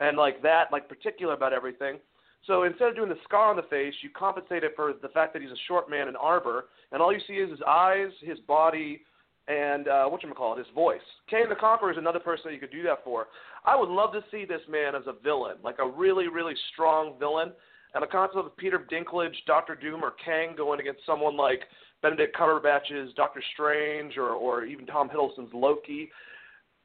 [0.00, 1.98] and like that, like particular about everything.
[2.46, 5.32] So instead of doing the scar on the face, you compensate it for the fact
[5.32, 8.38] that he's a short man in armor, and all you see is his eyes, his
[8.40, 9.02] body,
[9.48, 11.00] and uh, what you call it, his voice.
[11.28, 13.26] Kang the Conqueror is another person that you could do that for.
[13.64, 17.18] I would love to see this man as a villain, like a really, really strong
[17.18, 17.52] villain.
[17.94, 21.60] And the concept of Peter Dinklage, Doctor Doom, or Kang going against someone like
[22.02, 26.10] Benedict Cumberbatch's Doctor Strange, or or even Tom Hiddleston's Loki.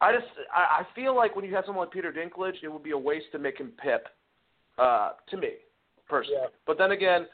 [0.02, 2.84] I just I, I feel like when you have someone like Peter Dinklage, it would
[2.84, 4.08] be a waste to make him Pip.
[4.78, 5.50] Uh, to me,
[6.08, 6.38] personally.
[6.42, 6.48] Yeah.
[6.66, 7.26] But then again,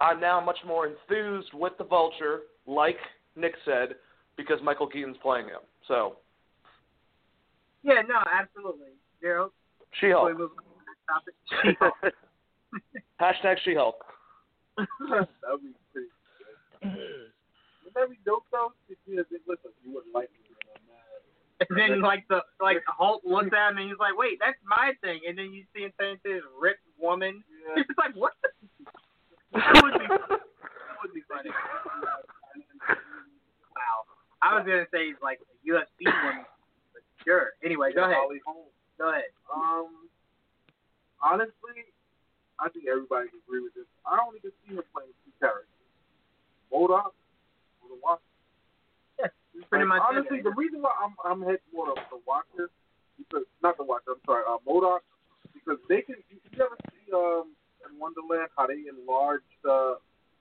[0.00, 2.98] I'm now much more enthused with the Vulture, like
[3.34, 3.96] Nick said,
[4.36, 5.60] because Michael Keaton's playing him.
[5.88, 6.16] So
[7.82, 8.92] Yeah, no, absolutely.
[9.20, 9.52] Gerald,
[10.00, 10.28] She-Hulk.
[10.28, 12.14] before we move on to the next topic, She-Hulk.
[13.20, 13.96] Hashtag She-Hulk.
[14.76, 16.08] that would be pretty.
[16.82, 18.72] Wouldn't that be dope though?
[18.88, 19.40] If you had been
[19.84, 20.38] you wouldn't like me.
[20.48, 21.66] when I'm mad.
[21.68, 24.92] And then like the like Hulk looks at him and he's like, "Wait, that's my
[25.02, 27.44] thing." And then you see him turn into this ripped woman.
[27.68, 27.82] Yeah.
[27.84, 28.32] It's like, what?
[28.42, 28.48] The?
[29.52, 31.50] That would be that would be funny.
[33.76, 34.08] Wow.
[34.42, 36.44] I was gonna say he's like a UFC woman,
[36.92, 37.54] but sure.
[37.64, 38.18] Anyway, go ahead.
[38.98, 39.30] Go ahead.
[39.48, 40.10] Um,
[41.22, 41.86] honestly,
[42.58, 43.86] I think everybody can agree with this.
[44.06, 45.70] I only can see him playing two characters:
[46.74, 47.14] MODOK
[47.82, 48.22] or the Watcher.
[49.54, 50.44] It's pretty Like, much honestly, it.
[50.44, 52.66] the reason why I'm I'm heading more to the Watcher
[53.18, 54.18] because not the Watcher.
[54.18, 55.00] I'm sorry, uh, MODOK
[55.54, 56.16] because they can.
[56.30, 57.54] You, you ever see um
[57.86, 59.46] in Wonderland how they enlarged?
[59.62, 60.00] Uh,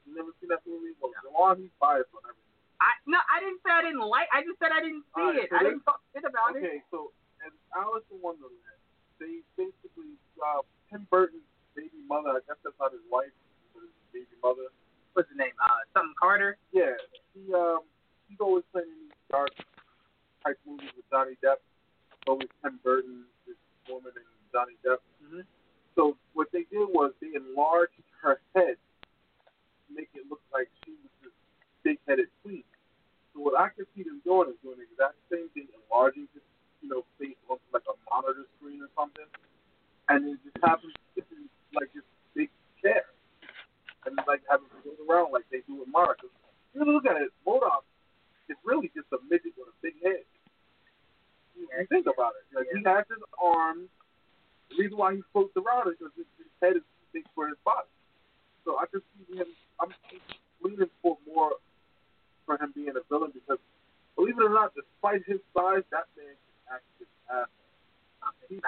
[0.10, 0.98] you never seen that movie?
[0.98, 2.51] Well, Juwan, he's biased on everything.
[2.82, 4.26] I no, I didn't say I didn't like.
[4.34, 5.54] I just said I didn't see Alright, it.
[5.54, 6.66] so I didn't talk shit about it.
[6.66, 7.14] Okay, so
[7.46, 8.82] in Alice in Wonderland,
[9.22, 11.46] they basically uh, Tim Burton's
[11.78, 12.34] baby mother.
[12.36, 13.30] I guess that's not his wife,
[13.78, 14.74] but his baby mother.
[15.14, 15.54] What's his name?
[15.62, 16.58] Uh, something Carter.
[16.74, 16.98] Yeah,
[17.38, 17.86] he um
[18.26, 19.54] he's always playing in these dark
[20.42, 21.62] type movies with Johnny Depp.
[22.18, 25.06] It's always Tim Burton, this woman, and Johnny Depp.
[25.22, 25.46] Mhm.
[25.94, 30.92] So what they did was they enlarged her head to make it look like she
[30.98, 31.36] was this
[31.84, 32.64] big-headed queen.
[33.34, 36.44] So what I can see them doing is doing the exact same thing, enlarging his,
[36.84, 39.28] you know, face onto like a monitor screen or something,
[40.10, 40.92] and then just having
[41.74, 42.04] like this
[42.36, 42.50] big
[42.84, 43.08] chair,
[44.06, 46.16] and like having to go around like they do with Mara.
[46.20, 46.32] 'Cause
[46.74, 47.84] you look at it, MODOK
[48.50, 50.24] is really just a midget with a big head.
[51.56, 52.44] You, you think about it.
[52.56, 53.88] Like he has his arms.
[54.70, 57.58] The reason why he floats around is because his, his head is big for his
[57.64, 57.88] body.
[58.66, 59.48] So I just see him.
[59.80, 59.92] I'm
[60.64, 61.56] leaning for more
[62.46, 63.60] for him being a villain because,
[64.16, 67.50] believe it or not, despite his size, that man can act his ass.
[68.50, 68.60] He's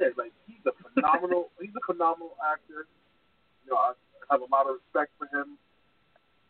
[0.00, 1.52] yeah, like he's a phenomenal.
[1.60, 2.88] he's a phenomenal actor.
[3.68, 3.92] You know, I
[4.32, 5.60] have a lot of respect for him.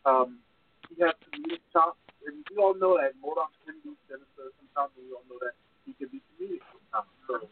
[0.07, 0.39] Um,
[0.87, 4.95] he has comedic chops, and we all know that MODOK can be sinister sometimes.
[4.95, 7.11] and We all know that he can be comedic sometimes.
[7.27, 7.51] So,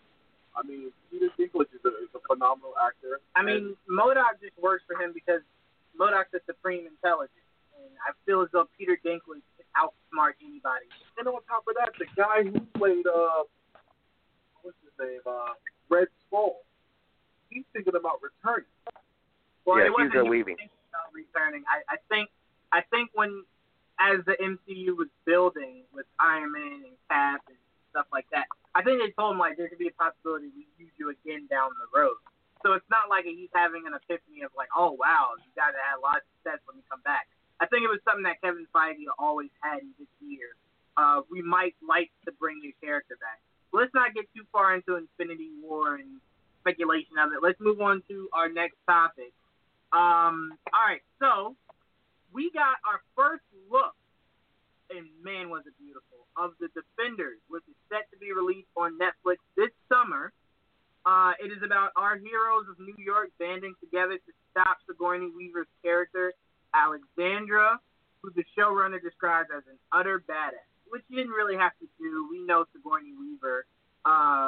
[0.56, 3.20] I mean, Peter Dinklage is a, is a phenomenal actor.
[3.36, 5.44] I mean, MODOK just works for him because
[6.00, 7.51] MODOK's a supreme intelligence,
[7.82, 10.86] and I feel as though Peter Dinklage can outsmart anybody.
[11.18, 13.44] And on top of that, the guy who played uh,
[14.62, 15.58] what's his name, uh,
[15.90, 16.62] Red Skull,
[17.50, 18.70] he's thinking about returning.
[19.66, 20.58] Well, Yeah, it wasn't Hugo Weaving.
[20.58, 21.64] thinking about returning.
[21.70, 22.30] I, I think
[22.72, 23.44] I think when
[24.00, 27.58] as the MCU was building with Iron Man and Cap and
[27.94, 30.66] stuff like that, I think they told him like there could be a possibility we
[30.80, 32.18] use you again down the road.
[32.66, 35.82] So it's not like he's having an epiphany of like, oh wow, you guys have
[35.82, 36.62] had a lot of success.
[36.66, 37.26] Let me come back.
[37.62, 40.58] I think it was something that Kevin Feige always had in this year.
[40.98, 43.40] Uh, we might like to bring your character back.
[43.72, 46.20] let's not get too far into Infinity War and
[46.60, 47.40] speculation of it.
[47.42, 49.32] Let's move on to our next topic.
[49.94, 51.56] Um, all right, so
[52.34, 53.96] we got our first look,
[54.90, 58.98] and man, was it beautiful, of the Defenders, which is set to be released on
[58.98, 60.34] Netflix this summer.
[61.06, 65.72] Uh, it is about our heroes of New York banding together to stop Sigourney Weaver's
[65.84, 66.34] character,
[66.74, 67.80] Alexandra,
[68.22, 72.28] who the showrunner describes as an utter badass, which you didn't really have to do.
[72.30, 73.66] We know Sigourney Weaver
[74.06, 74.48] uh,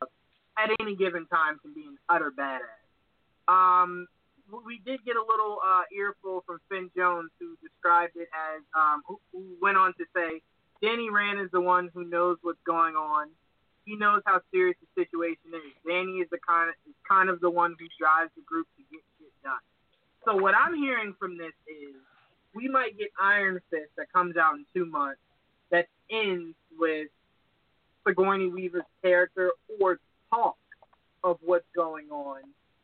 [0.57, 2.82] at any given time can be an utter badass.
[3.47, 4.07] Um,
[4.65, 9.01] we did get a little uh, earful from Finn Jones, who described it as, um,
[9.07, 10.41] who, who went on to say,
[10.82, 13.30] Danny Rand is the one who knows what's going on.
[13.86, 15.74] He knows how serious the situation is.
[15.88, 18.84] Danny is the kind of is kind of the one who drives the group to
[18.91, 19.63] get shit done.
[20.24, 21.95] So what I'm hearing from this is
[22.54, 25.20] we might get Iron Fist that comes out in two months
[25.72, 27.08] that ends with
[28.06, 29.99] Sigourney Weaver's character or
[30.30, 30.58] talk
[31.24, 32.41] of what's going on,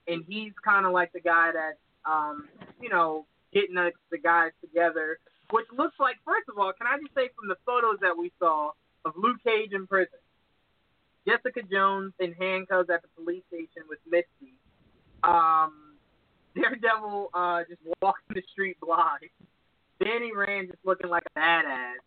[0.07, 1.77] and he's kind of like the guy that,
[2.09, 2.47] um,
[2.81, 5.19] you know, getting the, the guys together.
[5.51, 8.31] Which looks like, first of all, can I just say from the photos that we
[8.39, 8.71] saw
[9.03, 10.19] of Luke Cage in prison,
[11.27, 14.53] Jessica Jones in handcuffs at the police station with Misty,
[15.23, 15.95] um,
[16.55, 19.29] Daredevil uh, just walking the street blind,
[20.03, 21.99] Danny Rand just looking like a badass,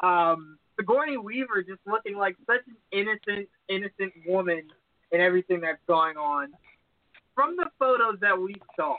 [0.00, 4.62] um, Sigourney Weaver just looking like such an innocent, innocent woman
[5.10, 6.52] in everything that's going on.
[7.34, 8.96] From the photos that we saw,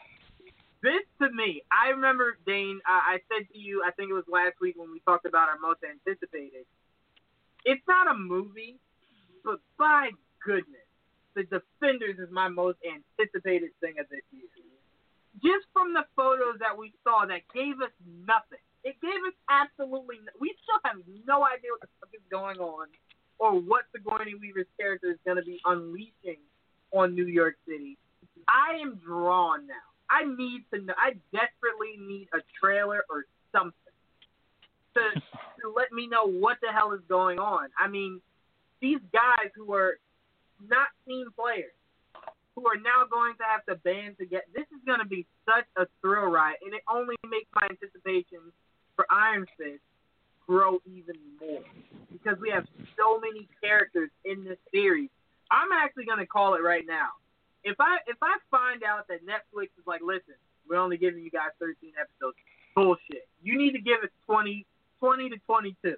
[0.81, 2.79] this to me, I remember Dane.
[2.85, 5.49] I, I said to you, I think it was last week when we talked about
[5.49, 6.65] our most anticipated.
[7.65, 8.77] It's not a movie,
[9.43, 10.11] but by
[10.45, 10.87] goodness,
[11.35, 14.47] The Defenders is my most anticipated thing of this year.
[15.37, 17.93] Just from the photos that we saw, that gave us
[18.25, 18.59] nothing.
[18.83, 20.17] It gave us absolutely.
[20.25, 22.87] No, we still have no idea what the fuck is going on,
[23.37, 26.41] or what Sigourney Weaver's character is going to be unleashing
[26.91, 27.97] on New York City.
[28.47, 29.87] I am drawn now.
[30.09, 30.93] I need to know.
[30.97, 33.73] I desperately need a trailer or something
[34.95, 35.21] to
[35.61, 37.69] to let me know what the hell is going on.
[37.77, 38.21] I mean,
[38.81, 39.99] these guys who are
[40.67, 41.75] not team players,
[42.59, 44.43] who are now going to have to band together.
[44.53, 48.51] This is going to be such a thrill ride, and it only makes my anticipation
[48.95, 49.79] for Iron Fist
[50.45, 51.63] grow even more
[52.11, 52.65] because we have
[52.97, 55.09] so many characters in this series.
[55.51, 57.15] I'm actually going to call it right now.
[57.63, 60.35] If I if I find out that Netflix is like, listen,
[60.67, 62.37] we're only giving you guys 13 episodes,
[62.75, 63.27] bullshit.
[63.41, 64.65] You need to give us 20,
[64.99, 65.95] 20 to 22.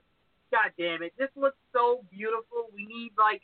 [0.51, 2.69] God damn it, this looks so beautiful.
[2.75, 3.41] We need like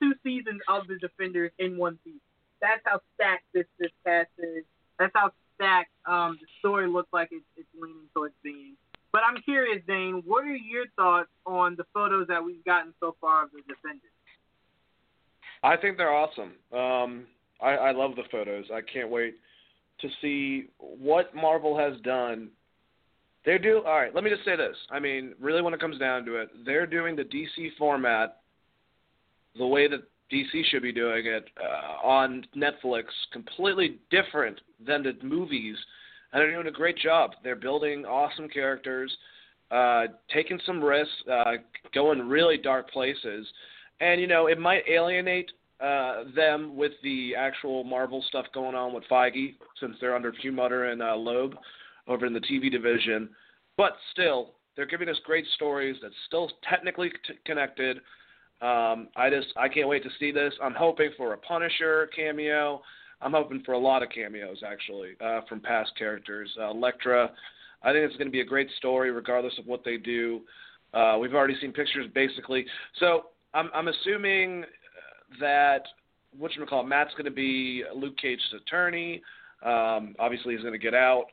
[0.00, 2.20] two seasons of the Defenders in one season.
[2.60, 4.64] That's how stacked this this cast is.
[4.98, 8.74] That's how stacked um, the story looks like it's, it's leaning towards being.
[9.12, 13.16] But I'm curious, Dane, what are your thoughts on the photos that we've gotten so
[13.20, 14.10] far of the Defenders?
[15.62, 16.52] I think they're awesome.
[16.72, 17.26] Um,
[17.60, 18.66] I, I love the photos.
[18.72, 19.36] I can't wait
[20.00, 22.48] to see what Marvel has done.
[23.44, 24.14] They do all right.
[24.14, 24.76] Let me just say this.
[24.90, 28.42] I mean, really, when it comes down to it, they're doing the DC format
[29.58, 30.00] the way that
[30.32, 35.76] DC should be doing it uh, on Netflix, completely different than the movies,
[36.32, 37.32] and they're doing a great job.
[37.42, 39.14] They're building awesome characters,
[39.70, 41.52] uh, taking some risks, uh,
[41.94, 43.46] going really dark places,
[44.00, 45.50] and you know it might alienate
[45.80, 50.86] uh, them with the actual Marvel stuff going on with Feige, since they're under Perlmutter
[50.86, 51.54] and uh, Loeb
[52.06, 53.28] over in the TV division.
[53.76, 57.98] But still, they're giving us great stories that's still technically t- connected.
[58.60, 60.52] Um, I just I can't wait to see this.
[60.62, 62.82] I'm hoping for a Punisher cameo.
[63.20, 66.50] I'm hoping for a lot of cameos actually uh, from past characters.
[66.60, 67.30] Uh, Elektra,
[67.82, 70.40] I think it's going to be a great story regardless of what they do.
[70.94, 72.64] Uh, we've already seen pictures basically.
[72.98, 74.64] So I'm I'm assuming
[75.40, 75.82] that
[76.36, 79.22] what you call Matt's going to be Luke Cage's attorney.
[79.64, 81.26] Um, obviously, he's going to get out,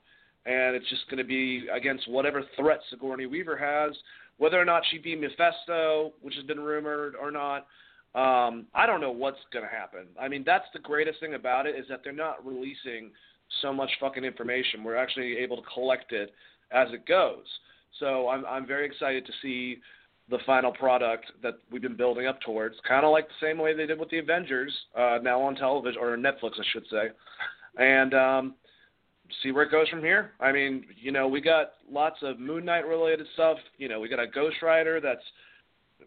[0.45, 3.95] and it's just going to be against whatever threat Sigourney Weaver has.
[4.37, 7.67] Whether or not she be Mephisto, which has been rumored or not,
[8.15, 10.07] um, I don't know what's going to happen.
[10.19, 13.11] I mean, that's the greatest thing about it is that they're not releasing
[13.61, 14.83] so much fucking information.
[14.83, 16.33] We're actually able to collect it
[16.71, 17.45] as it goes.
[17.99, 19.77] So I'm I'm very excited to see
[20.29, 23.75] the final product that we've been building up towards, kind of like the same way
[23.75, 27.09] they did with the Avengers, uh, now on television or Netflix, I should say,
[27.77, 28.55] and um,
[29.43, 30.31] see where it goes from here.
[30.39, 33.57] I mean, you know, we got lots of Moon Knight related stuff.
[33.77, 35.23] You know, we got a Ghost Rider that's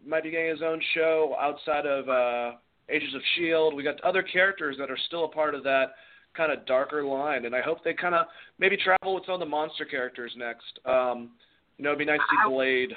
[0.06, 2.56] might be getting his own show outside of uh,
[2.88, 3.74] Agents of Shield.
[3.74, 5.94] We got other characters that are still a part of that
[6.36, 8.26] kind of darker line, and I hope they kind of
[8.58, 10.78] maybe travel with some of the monster characters next.
[10.84, 11.30] Um,
[11.76, 12.92] you know, it'd be nice to see Blade.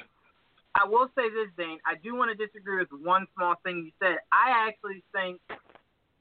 [0.74, 1.78] I will say this, Dane.
[1.84, 4.18] I do want to disagree with one small thing you said.
[4.32, 5.40] I actually think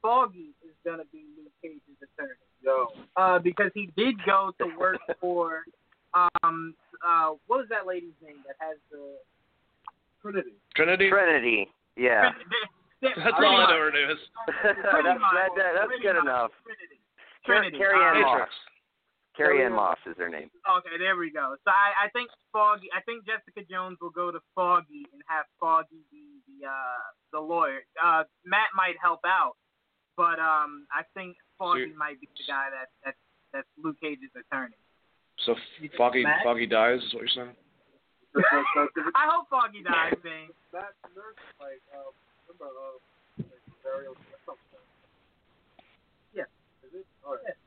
[0.01, 2.50] Foggy is gonna be Luke Cage's attorney.
[2.63, 5.63] Yo, Uh, because he did go to work for
[6.13, 9.17] um uh what was that lady's name that has the
[10.21, 10.51] Trinity.
[10.75, 11.09] Trinity.
[11.09, 11.67] Trinity.
[11.97, 12.29] Yeah.
[13.01, 14.17] That's all I know her name is.
[14.45, 16.23] that's, that, that, that's Pretty good much.
[16.29, 16.51] enough.
[16.61, 17.01] Trinity.
[17.41, 17.77] Car- Trinity.
[17.81, 18.49] Carrie Ann Moss.
[19.35, 20.51] Carrie Ann Moss is her name.
[20.77, 21.55] Okay, there we go.
[21.65, 22.89] So I, I think Foggy.
[22.93, 27.01] I think Jessica Jones will go to Foggy and have Foggy be the uh,
[27.33, 27.81] the lawyer.
[27.97, 29.57] Uh, Matt might help out,
[30.15, 33.13] but um, I think Foggy So- might be the guy that that
[33.53, 34.73] that's Luke Cage's attorney.
[35.45, 35.53] So
[35.97, 36.41] Foggy Matt?
[36.43, 37.55] Foggy dies is what you're saying?
[38.33, 40.49] I hope Foggy dies, Bing.
[40.71, 42.15] That nurse, like, um,
[42.47, 42.95] remember, uh,
[43.43, 44.79] like, Dario, something.
[46.33, 46.47] Yeah.
[46.87, 47.05] Is it?
[47.27, 47.57] All right.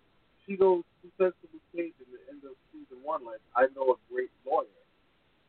[0.47, 3.67] She goes, she says to Luke Cage in the end of season one, like, I
[3.77, 4.67] know a great lawyer.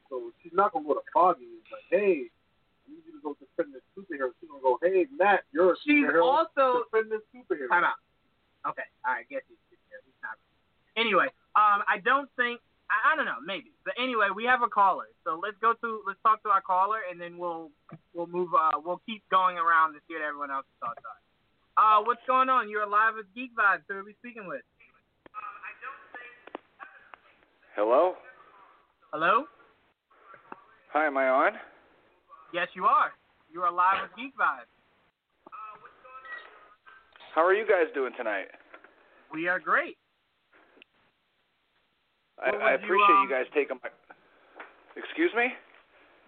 [0.09, 3.37] So she's not gonna go to Foggy and like, hey, I need you to go
[3.39, 4.31] defend this superhero.
[4.39, 6.23] She's gonna go, hey, Matt, you're a She's superhero.
[6.27, 7.69] also defend this superhero.
[7.69, 7.95] Time out.
[8.66, 10.38] Okay, right, guess he's he's not.
[10.97, 13.74] Anyway, um, I don't think I, I don't know, maybe.
[13.84, 17.01] But anyway, we have a caller, so let's go to let's talk to our caller,
[17.09, 17.70] and then we'll
[18.13, 18.49] we'll move.
[18.53, 21.20] Uh, we'll keep going around to see what everyone else's thoughts are.
[21.76, 22.70] Uh, what's going on?
[22.70, 23.84] You're live with Geek Vibes.
[23.89, 24.61] Who are we speaking with?
[27.76, 28.16] Hello?
[29.11, 29.43] Hello?
[30.93, 31.51] Hi, am I on?
[32.53, 33.11] Yes, you are.
[33.51, 34.72] You are live with Geek Vibes.
[37.36, 38.47] How are you guys doing tonight?
[39.27, 39.99] We are great.
[42.39, 43.91] I, I would you, appreciate um, you guys taking my.
[44.95, 45.51] Excuse me?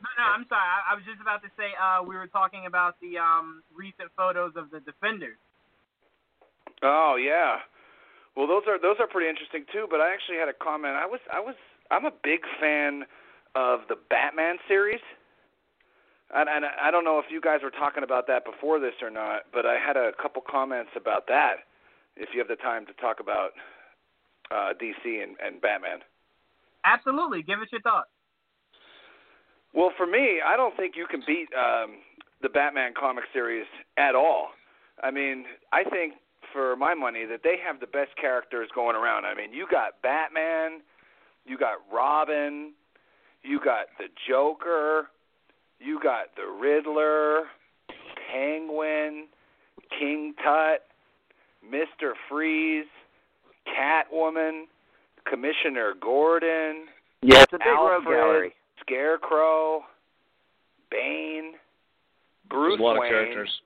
[0.03, 0.67] No, no, I'm sorry.
[0.67, 4.11] I, I was just about to say uh, we were talking about the um, recent
[4.19, 5.39] photos of the Defenders.
[6.83, 7.63] Oh yeah.
[8.35, 9.87] Well, those are those are pretty interesting too.
[9.87, 10.99] But I actually had a comment.
[10.99, 11.55] I was I was
[11.87, 13.07] I'm a big fan
[13.55, 15.01] of the Batman series.
[16.33, 19.09] And, and I don't know if you guys were talking about that before this or
[19.09, 21.67] not, but I had a couple comments about that.
[22.17, 23.51] If you have the time to talk about
[24.51, 25.99] uh, DC and, and Batman.
[26.83, 27.43] Absolutely.
[27.43, 28.09] Give us your thoughts.
[29.73, 31.97] Well, for me, I don't think you can beat um,
[32.41, 33.65] the Batman comic series
[33.97, 34.49] at all.
[35.03, 36.13] I mean, I think
[36.51, 39.25] for my money that they have the best characters going around.
[39.25, 40.81] I mean, you got Batman,
[41.45, 42.73] you got Robin,
[43.43, 45.09] you got the Joker,
[45.79, 47.43] you got the Riddler,
[48.31, 49.27] Penguin,
[49.97, 50.81] King Tut,
[51.63, 52.85] Mister Freeze,
[53.67, 54.63] Catwoman,
[55.29, 56.85] Commissioner Gordon,
[57.21, 58.53] Yeah, it's a big rogue Alfred, gallery.
[58.81, 59.81] Scarecrow,
[60.89, 61.53] Bane,
[62.49, 63.61] Bruce There's a lot Wayne, of characters.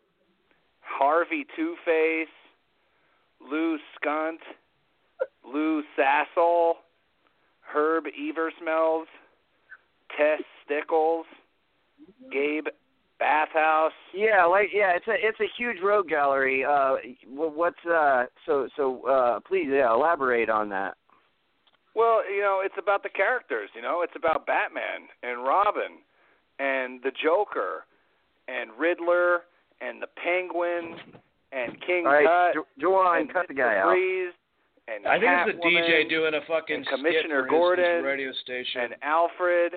[0.81, 2.27] Harvey Two Face,
[3.39, 4.39] Lou Skunt,
[5.45, 6.73] Lou Sassel,
[7.61, 9.05] Herb Eversmells,
[10.17, 11.25] Tess Stickles,
[12.31, 12.67] Gabe
[13.19, 13.91] Bathhouse.
[14.13, 16.65] Yeah, like yeah, it's a it's a huge rogue gallery.
[16.65, 16.95] Uh,
[17.29, 18.25] what's uh?
[18.45, 20.95] So so uh, please yeah, elaborate on that.
[21.93, 23.69] Well, you know, it's about the characters.
[23.75, 25.99] You know, it's about Batman and Robin
[26.57, 27.85] and the Joker
[28.47, 29.41] and Riddler
[29.81, 30.95] and the Penguin
[31.51, 33.57] and King All right, Tut Jo- Joanne, and cut the Mr.
[33.57, 33.97] guy out.
[34.87, 37.95] And I think it's a DJ doing a fucking and Commissioner skit for his- Gordon
[37.97, 38.81] his radio station.
[38.81, 39.73] and Alfred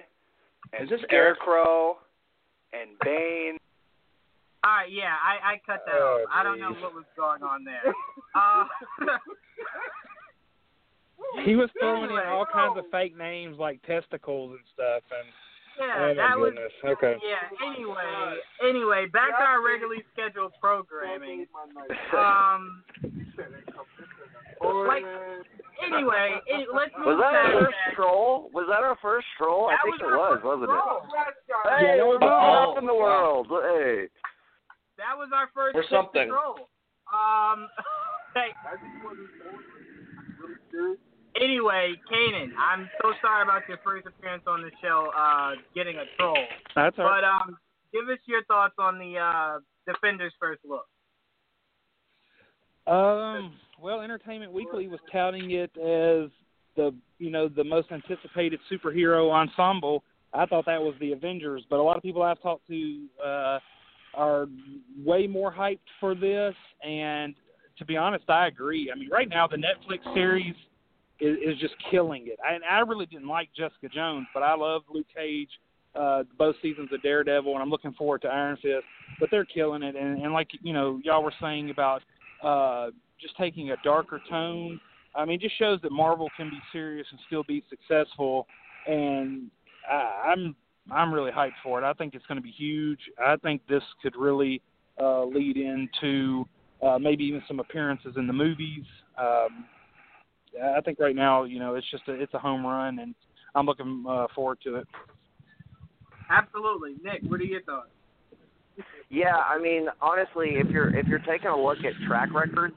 [0.72, 1.38] and Is this Eric?
[2.74, 3.58] Scarecrow and Bane.
[4.64, 6.28] All right, yeah, I, I cut that Oh, off.
[6.32, 7.94] I don't know what was going on there.
[8.34, 8.64] Uh,
[11.44, 12.26] He was throwing in Anyway.
[12.30, 15.26] all kinds of fake names like testicles and stuff, and
[15.80, 16.52] yeah, oh my that was.
[16.84, 17.16] Okay.
[17.26, 17.48] yeah.
[17.66, 21.46] Anyway, anyway, back to our regularly scheduled programming.
[22.14, 22.84] Um,
[24.86, 25.02] like
[25.82, 27.94] anyway, it, let's move Was that our first that.
[27.96, 28.50] troll?
[28.54, 29.68] Was that our first troll?
[29.70, 31.02] I think was it our was, first wasn't troll.
[31.02, 31.34] it?
[31.66, 32.20] Hey, Yeah, that was
[32.82, 33.46] we're our moving first up in the troll.
[33.46, 33.46] world.
[33.48, 34.08] Hey.
[34.98, 36.22] That was our first Or hit something.
[36.28, 36.68] control.
[37.12, 37.68] Um,
[38.34, 38.50] hey,
[41.40, 46.04] anyway, Kanan, I'm so sorry about your first appearance on the show, uh, getting a
[46.18, 46.36] troll.
[46.74, 47.22] That's all right.
[47.22, 47.58] But um,
[47.92, 50.86] give us your thoughts on the uh, Defenders first look.
[52.86, 56.30] Um, well, Entertainment Weekly was touting it as
[56.76, 60.04] the you know the most anticipated superhero ensemble.
[60.35, 63.59] I thought that was the Avengers, but a lot of people I've talked to uh,
[64.14, 64.47] are
[65.05, 66.55] way more hyped for this.
[66.85, 67.35] And
[67.78, 68.91] to be honest, I agree.
[68.95, 70.55] I mean, right now the Netflix series
[71.20, 72.39] is, is just killing it.
[72.47, 75.51] And I really didn't like Jessica Jones, but I love Luke Cage,
[75.95, 78.85] uh, both seasons of Daredevil, and I'm looking forward to Iron Fist.
[79.20, 82.03] But they're killing it, and, and like you know, y'all were saying about
[82.43, 84.80] uh, just taking a darker tone.
[85.14, 88.49] I mean, it just shows that Marvel can be serious and still be successful.
[88.89, 89.51] And
[89.91, 90.55] I, I'm
[90.91, 91.85] I'm really hyped for it.
[91.85, 92.99] I think it's going to be huge.
[93.18, 94.61] I think this could really
[95.01, 96.45] uh, lead into
[96.82, 98.85] uh, maybe even some appearances in the movies.
[99.18, 99.64] Um,
[100.62, 103.14] I think right now, you know, it's just a, it's a home run, and
[103.55, 104.89] I'm looking uh, forward to it.
[106.30, 107.22] Absolutely, Nick.
[107.28, 107.89] What are your thoughts?
[109.09, 112.74] Yeah, I mean, honestly, if you're if you're taking a look at track records,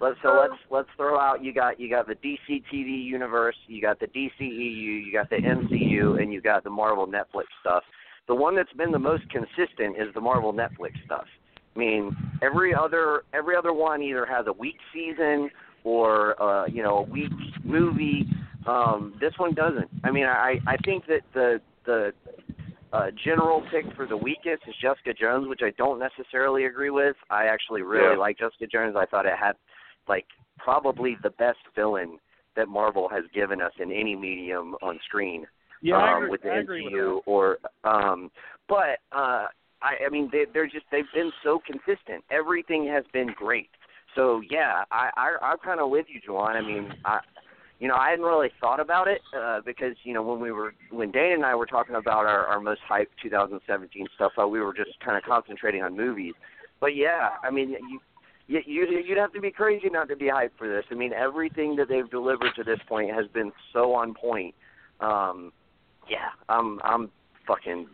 [0.00, 3.80] let's so let's let's throw out you got you got the DC TV universe, you
[3.80, 7.82] got the DCEU, you got the MCU, and you got the Marvel Netflix stuff.
[8.28, 11.26] The one that's been the most consistent is the Marvel Netflix stuff.
[11.74, 15.50] I mean, every other every other one either has a weak season
[15.84, 17.32] or uh, you know a weak
[17.64, 18.26] movie.
[18.66, 19.88] Um, this one doesn't.
[20.04, 22.12] I mean, I I think that the the
[22.92, 27.16] uh, general pick for the weakest is Jessica Jones, which I don't necessarily agree with.
[27.30, 28.18] I actually really Yeah.
[28.18, 28.96] like Jessica Jones.
[28.96, 29.54] I thought it had
[30.10, 30.26] like
[30.58, 32.18] probably the best villain
[32.56, 35.46] that Marvel has given us in any medium on screen
[35.80, 38.30] Yeah, I um, agree, with the I agree with MCU or um
[38.68, 39.46] but uh
[39.80, 42.24] I I mean they they're just they've been so consistent.
[42.30, 43.70] Everything has been great.
[44.16, 46.56] So yeah, I I I'm kind of with you, Juwan.
[46.56, 47.20] I mean, I
[47.78, 50.74] you know, I hadn't really thought about it uh because, you know, when we were
[50.90, 54.60] when Dana and I were talking about our our most hyped 2017 stuff, uh, we
[54.60, 56.34] were just kind of concentrating on movies.
[56.80, 58.00] But yeah, I mean, you
[58.66, 60.84] you you'd have to be crazy not to be hyped for this.
[60.90, 64.54] I mean, everything that they've delivered to this point has been so on point.
[65.00, 65.52] Um
[66.08, 67.10] yeah, I'm I'm
[67.46, 67.86] fucking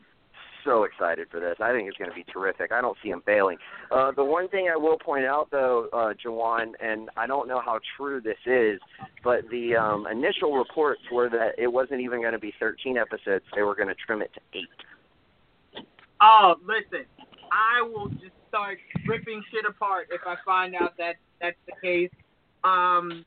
[0.66, 1.56] so excited for this.
[1.60, 2.72] I think it's going to be terrific.
[2.72, 3.56] I don't see him failing.
[3.90, 7.60] Uh, the one thing I will point out, though, uh, Jawan, and I don't know
[7.64, 8.80] how true this is,
[9.22, 13.44] but the um, initial reports were that it wasn't even going to be 13 episodes.
[13.54, 15.84] They were going to trim it to eight.
[16.20, 17.06] Oh, listen,
[17.52, 22.10] I will just start ripping shit apart if I find out that that's the case.
[22.64, 23.24] Um,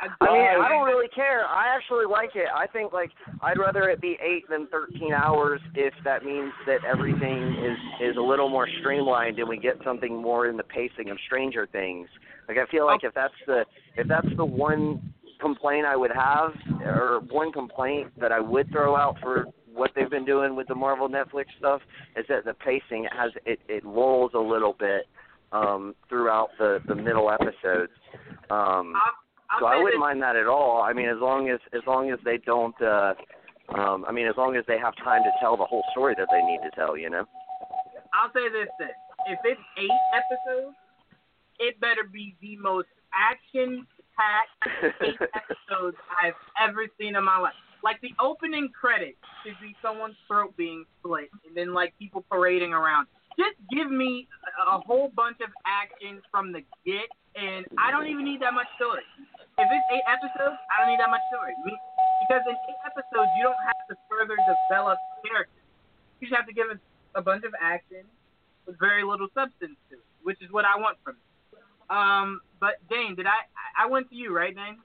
[0.00, 1.46] I, I mean, I don't really care.
[1.46, 2.48] I actually like it.
[2.54, 6.84] I think like I'd rather it be eight than thirteen hours if that means that
[6.84, 11.10] everything is is a little more streamlined and we get something more in the pacing
[11.10, 12.08] of Stranger Things.
[12.48, 13.64] Like I feel like if that's the
[13.96, 16.52] if that's the one complaint I would have
[16.84, 20.74] or one complaint that I would throw out for what they've been doing with the
[20.74, 21.80] Marvel Netflix stuff
[22.16, 25.06] is that the pacing has it it lulls a little bit
[25.52, 27.92] um throughout the the middle episodes.
[28.50, 29.12] Um I'll,
[29.50, 30.82] I'll so I wouldn't mind that at all.
[30.82, 33.14] I mean, as long as as long as they don't, uh,
[33.74, 36.28] um, I mean, as long as they have time to tell the whole story that
[36.30, 37.24] they need to tell, you know.
[38.12, 38.90] I'll say this then:
[39.26, 40.76] if it's eight episodes,
[41.58, 47.54] it better be the most action-packed eight episodes I've ever seen in my life.
[47.84, 52.72] Like the opening credits should be someone's throat being split, and then like people parading
[52.72, 53.06] around.
[53.36, 54.26] Just give me
[54.64, 58.54] a a whole bunch of action from the get, and I don't even need that
[58.54, 59.04] much story.
[59.60, 61.52] If it's eight episodes, I don't need that much story.
[61.60, 64.96] Because in eight episodes, you don't have to further develop
[65.28, 65.68] characters.
[66.20, 66.80] You just have to give us
[67.14, 68.08] a bunch of action
[68.64, 71.60] with very little substance to it, which is what I want from it.
[71.92, 73.26] Um, but Dane, did?
[73.26, 73.44] I
[73.76, 74.80] I went to you, right, Dane?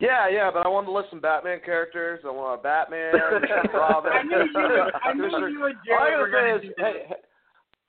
[0.00, 2.20] Yeah, yeah, but I wanted to list some Batman characters.
[2.24, 3.14] I want a Batman,
[3.74, 4.12] Robin.
[4.12, 4.82] I knew you.
[5.02, 7.02] I knew you and All Jared were gotta gonna do is, hey,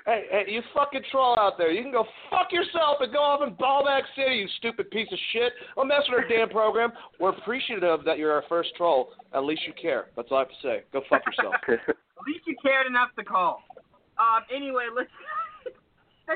[0.06, 1.70] hey, hey, you fucking troll out there.
[1.70, 5.20] You can go fuck yourself and go off in Ballback City, you stupid piece of
[5.34, 5.54] shit.
[5.76, 6.92] Don't mess with our damn program.
[7.20, 9.10] We're appreciative that you're our first troll.
[9.34, 10.08] At least you care.
[10.16, 10.84] That's all I have to say.
[10.92, 11.54] Go fuck yourself.
[11.68, 13.62] At least you cared enough to call.
[14.18, 14.44] Um.
[14.54, 15.10] Anyway, let's.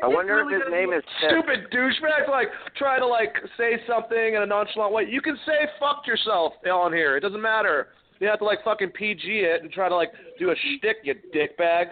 [0.02, 1.32] I wonder if his name is Ted.
[1.32, 2.30] Stupid douchebag.
[2.30, 5.06] like try to like say something in a nonchalant way.
[5.10, 7.18] You can say fuck yourself on here.
[7.18, 7.90] It doesn't matter.
[8.20, 11.14] You have to like fucking PG it and try to like do a shtick, you
[11.36, 11.92] dickbag.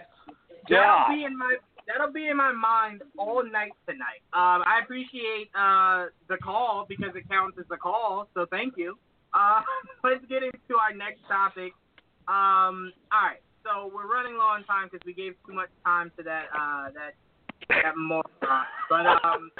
[0.68, 4.22] That'll be in my that'll be in my mind all night tonight.
[4.32, 8.96] Um, I appreciate uh the call because it counts as a call, so thank you.
[9.34, 9.60] Uh,
[10.04, 11.72] let's get into our next topic.
[12.28, 16.12] Um, all right, so we're running low on time because we gave too much time
[16.16, 17.14] to that uh that
[17.68, 18.24] that moron.
[18.88, 19.50] But um,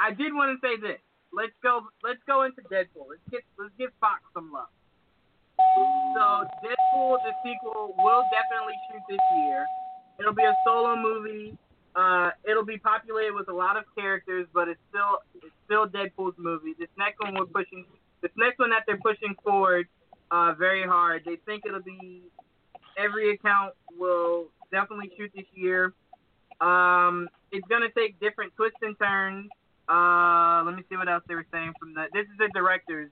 [0.00, 1.00] I did want to say this.
[1.32, 1.82] Let's go.
[2.02, 3.10] Let's go into Deadpool.
[3.10, 4.70] Let's get let's give Fox some love.
[6.14, 9.66] So Deadpool, the sequel, will definitely shoot this year.
[10.18, 11.58] It'll be a solo movie.
[11.96, 16.38] Uh, it'll be populated with a lot of characters, but it's still it's still Deadpool's
[16.38, 16.74] movie.
[16.78, 17.84] This next one we're pushing.
[18.22, 19.86] This next one that they're pushing forward
[20.30, 21.22] uh, very hard.
[21.24, 22.22] They think it'll be
[22.98, 25.92] every account will definitely shoot this year.
[26.60, 29.48] Um, it's gonna take different twists and turns.
[29.88, 32.06] Uh, let me see what else they were saying from the.
[32.12, 33.10] This is the directors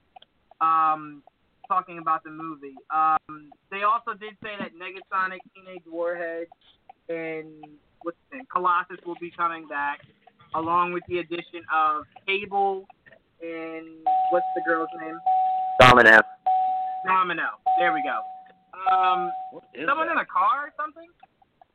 [0.61, 1.21] um,
[1.67, 2.75] talking about the movie.
[2.89, 6.47] Um, they also did say that Negasonic, Teenage Warhead,
[7.09, 7.47] and
[8.01, 10.01] what's the name, Colossus will be coming back,
[10.55, 12.87] along with the addition of Cable
[13.43, 13.87] and
[14.31, 15.17] what's the girl's name?
[15.79, 16.21] Domino.
[17.05, 17.47] Domino.
[17.77, 18.21] There we go.
[18.91, 19.31] Um,
[19.85, 20.13] someone that?
[20.13, 21.07] in a car or something?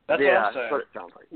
[0.09, 1.29] That's yeah, what I'm that's what it sounds like.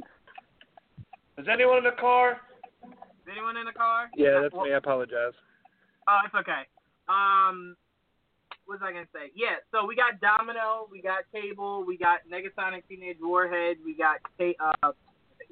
[1.38, 2.41] Is anyone in the car?
[2.82, 4.10] Is anyone in the car?
[4.18, 4.74] Yeah, that's Well, me.
[4.74, 5.38] I apologize.
[6.10, 6.66] Oh, it's okay.
[7.08, 7.78] Um,
[8.66, 9.30] what was I gonna say?
[9.38, 14.18] Yeah, so we got Domino, we got Cable, we got Negasonic Teenage Warhead, we got
[14.41, 14.91] Ca- uh,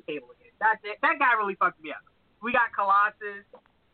[0.10, 0.54] Cable again.
[0.58, 2.02] That that guy really fucked me up.
[2.42, 3.46] We got Colossus.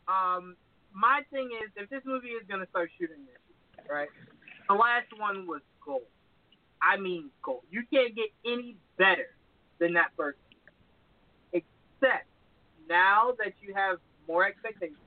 [0.07, 0.55] Um,
[0.95, 3.43] my thing is, if this movie is gonna start shooting this,
[3.91, 4.09] right?
[4.69, 6.07] The last one was gold.
[6.81, 7.63] I mean gold.
[7.71, 9.35] You can't get any better
[9.79, 11.63] than that first one.
[12.01, 12.25] Except
[12.89, 13.97] now that you have
[14.27, 14.97] more expectations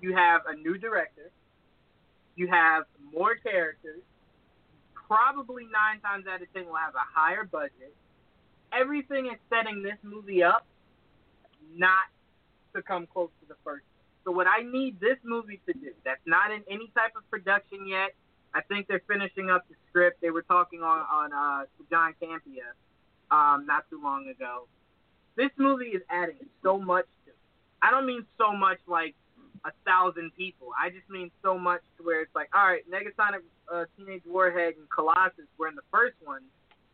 [0.00, 1.30] you have a new director,
[2.34, 4.02] you have more characters,
[4.94, 7.94] probably nine times out of ten will have a higher budget.
[8.72, 10.66] Everything is setting this movie up
[11.74, 12.06] not
[12.74, 13.84] to come close to the first.
[14.24, 17.86] So what I need this movie to do, that's not in any type of production
[17.86, 18.14] yet.
[18.56, 20.22] I think they're finishing up the script.
[20.22, 22.72] They were talking on on uh, John Campea
[23.30, 24.66] um, not too long ago.
[25.36, 27.32] This movie is adding so much to.
[27.82, 29.14] I don't mean so much like
[29.66, 30.68] a thousand people.
[30.80, 34.74] I just mean so much to where it's like, all right, Negasonic, uh, Teenage Warhead,
[34.78, 36.42] and Colossus were in the first one,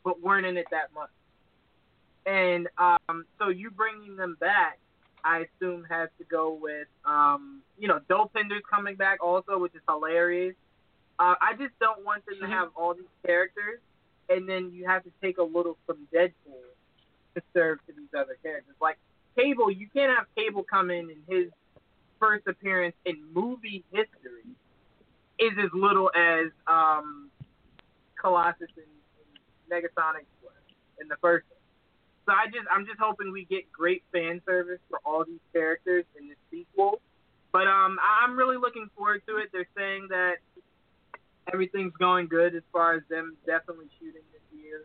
[0.03, 1.11] but weren't in it that much.
[2.27, 4.81] And um, so you bringing them back,
[5.25, 9.83] I assume has to go with, um, you know, Dopinder's coming back also, which is
[9.89, 10.57] hilarious.
[11.23, 13.79] Uh, I just don't want them to have all these characters,
[14.29, 16.67] and then you have to take a little from Deadpool
[17.37, 18.75] to serve to these other characters.
[18.81, 18.99] Like
[19.39, 21.53] Cable, you can't have Cable come in and his
[22.19, 24.51] first appearance in movie history
[25.39, 27.31] is as little as um,
[28.21, 28.87] Colossus and,
[29.71, 30.59] and Negasonic was
[31.01, 31.61] in the first one.
[32.27, 36.05] So I just I'm just hoping we get great fan service for all these characters
[36.19, 37.01] in this sequel.
[37.53, 39.51] But um, I'm really looking forward to it.
[39.53, 40.39] They're saying that
[41.53, 44.85] everything's going good as far as them definitely shooting this year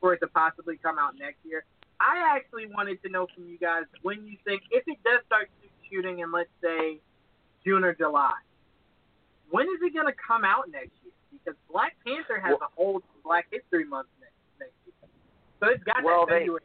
[0.00, 1.64] for it to possibly come out next year.
[2.00, 5.48] I actually wanted to know from you guys when you think if it does start
[5.90, 7.00] shooting in let's say
[7.64, 8.34] June or July,
[9.50, 11.12] when is it gonna come out next year?
[11.32, 15.08] Because Black Panther has a whole Black History Month next next year,
[15.60, 16.62] so it's got Well, that they- February.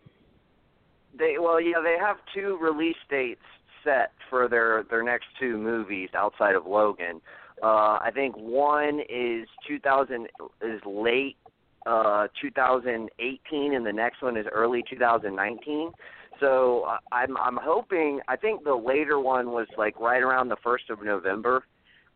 [1.13, 3.43] They well, yeah, they have two release dates
[3.83, 7.21] set for their their next two movies outside of Logan.
[7.61, 10.27] Uh, I think one is 2000
[10.61, 11.37] is late
[11.85, 15.91] uh, 2018, and the next one is early 2019.
[16.39, 18.19] So uh, I'm I'm hoping.
[18.27, 21.63] I think the later one was like right around the first of November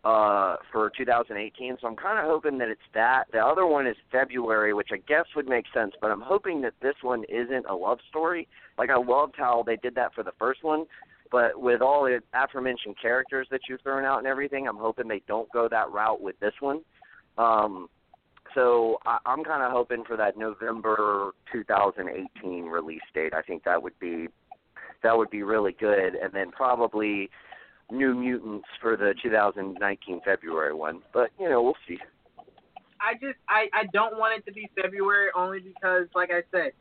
[0.03, 1.77] uh, for 2018.
[1.81, 3.25] So I'm kind of hoping that it's that.
[3.31, 5.93] The other one is February, which I guess would make sense.
[5.99, 8.47] But I'm hoping that this one isn't a love story.
[8.77, 10.85] Like I loved how they did that for the first one,
[11.35, 15.21] but with all the aforementioned characters that you've thrown out and everything, I'm hoping they
[15.27, 16.79] don't go that route with this one.
[17.37, 17.89] Um,
[18.53, 23.33] so I, I'm kind of hoping for that November 2018 release date.
[23.33, 24.27] I think that would be
[25.03, 27.29] that would be really good, and then probably
[27.91, 31.01] New Mutants for the 2019 February one.
[31.13, 31.97] But you know, we'll see.
[33.01, 36.71] I just I I don't want it to be February only because like I said,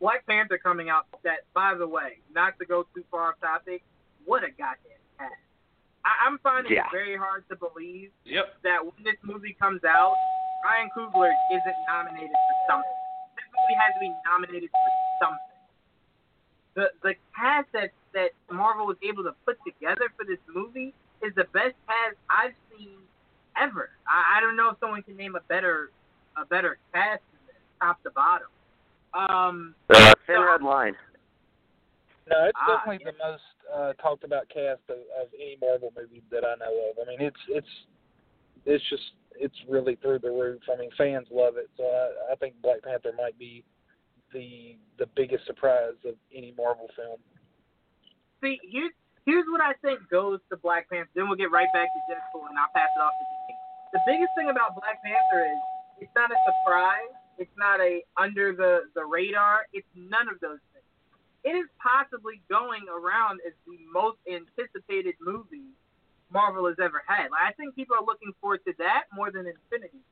[0.00, 1.06] Black Panther coming out.
[1.24, 3.82] That by the way, not to go too far off topic,
[4.24, 5.32] what a goddamn cast.
[6.04, 6.86] I, I'm finding Yeah.
[6.86, 8.62] it very hard to believe Yep.
[8.62, 10.14] that when this movie comes out,
[10.64, 12.90] Ryan Coogler isn't nominated for something.
[13.36, 14.90] This movie has to be nominated for
[15.22, 15.46] something.
[16.74, 21.34] The the cast that that Marvel was able to put together for this movie is
[21.34, 22.96] the best cast I've seen
[23.56, 23.90] ever.
[24.08, 25.90] I, I don't know if someone can name a better
[26.36, 28.48] a better cast than this, top to bottom.
[29.14, 30.96] Um, Uh, thin red line.
[32.30, 33.42] No, it's Ah, definitely the most
[33.74, 36.98] uh, talked about cast of, of any Marvel movie that I know of.
[37.02, 37.74] I mean, it's it's
[38.66, 39.02] it's just
[39.34, 40.62] it's really through the roof.
[40.72, 41.68] I mean, fans love it.
[41.76, 43.64] So I, I think Black Panther might be
[44.32, 47.18] the the biggest surprise of any Marvel film.
[48.40, 48.92] see, here's
[49.26, 51.10] here's what I think goes to Black Panther.
[51.14, 53.58] Then we'll get right back to Deadpool, and I'll pass it off to Jane.
[53.92, 55.60] The biggest thing about Black Panther is
[56.06, 57.10] it's not a surprise.
[57.40, 59.66] It's not a under the the radar.
[59.72, 60.84] It's none of those things.
[61.42, 65.72] It is possibly going around as the most anticipated movie
[66.30, 67.32] Marvel has ever had.
[67.32, 70.04] Like, I think people are looking forward to that more than Infinity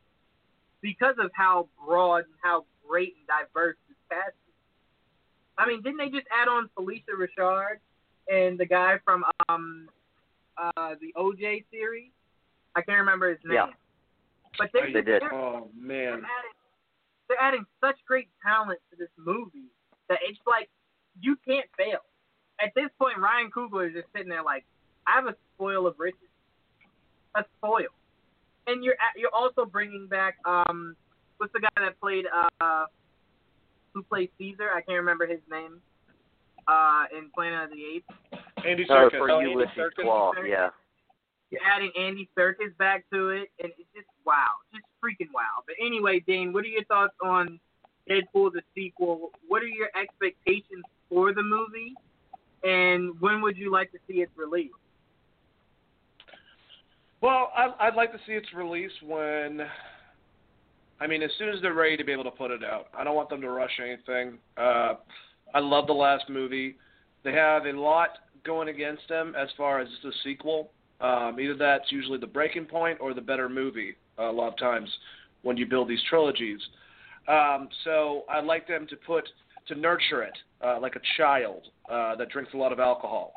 [0.81, 4.55] because of how broad and how great and diverse this cast is.
[5.59, 7.81] I mean, didn't they just add on Felicia Richard
[8.33, 9.89] and the guy from um
[10.57, 12.11] uh the OJ series?
[12.75, 13.55] I can't remember his name.
[13.55, 13.67] Yeah.
[14.57, 15.23] But they, They did.
[15.25, 15.89] Oh man.
[15.89, 16.58] they're adding,
[17.29, 19.71] they're adding such great talent to this movie
[20.09, 20.69] that it's like
[21.21, 22.01] you can't fail.
[22.61, 24.65] At this point, Ryan Coogler is just sitting there like,
[25.07, 26.19] I have a spoil of riches,
[27.37, 27.89] a spoil,
[28.67, 30.97] and you're at- you're also bringing back um
[31.39, 32.27] what's the guy that played
[32.61, 32.87] uh
[33.95, 34.71] who played Caesar?
[34.71, 35.81] I can't remember his name.
[36.69, 38.13] Uh, in Planet of the Apes.
[38.63, 39.17] Andy Oh, Serkis.
[39.17, 40.05] for Oh, Andy Ulysses Serkis.
[40.05, 40.69] Klaue, yeah.
[41.51, 44.68] You're adding Andy Serkis back to it, and it's just wow, just
[45.05, 45.63] freaking wow.
[45.67, 47.61] But anyway, Dane, what are your thoughts on
[48.09, 49.31] Deadpool the sequel?
[49.47, 51.95] What are your expectations for the movie,
[52.65, 54.71] and when would you like to see its release?
[57.21, 59.63] Well, I'd like to see its release when,
[61.01, 62.87] I mean, as soon as they're ready to be able to put it out.
[62.97, 64.39] I don't want them to rush anything.
[64.57, 64.95] Uh,
[65.53, 66.77] I love the last movie.
[67.25, 68.11] They have a lot
[68.45, 70.71] going against them as far as the sequel.
[71.01, 73.97] Um, either that's usually the breaking point or the better movie.
[74.19, 74.89] A lot of times
[75.43, 76.61] when you build these trilogies.
[77.29, 79.29] Um, so I'd like them to put
[79.69, 83.33] to nurture it uh, like a child uh, that drinks a lot of alcohol,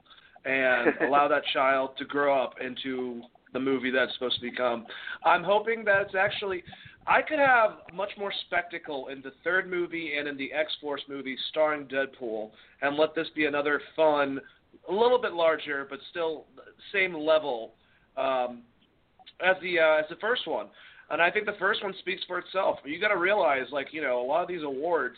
[0.45, 3.21] and allow that child to grow up into
[3.53, 4.85] the movie that's supposed to become.
[5.25, 6.63] I'm hoping that it's actually.
[7.07, 11.01] I could have much more spectacle in the third movie and in the X Force
[11.09, 12.51] movie starring Deadpool,
[12.83, 14.39] and let this be another fun,
[14.87, 16.45] a little bit larger but still
[16.93, 17.73] same level
[18.17, 18.61] um,
[19.43, 20.67] as the uh, as the first one.
[21.09, 22.77] And I think the first one speaks for itself.
[22.85, 25.17] You got to realize, like you know, a lot of these awards,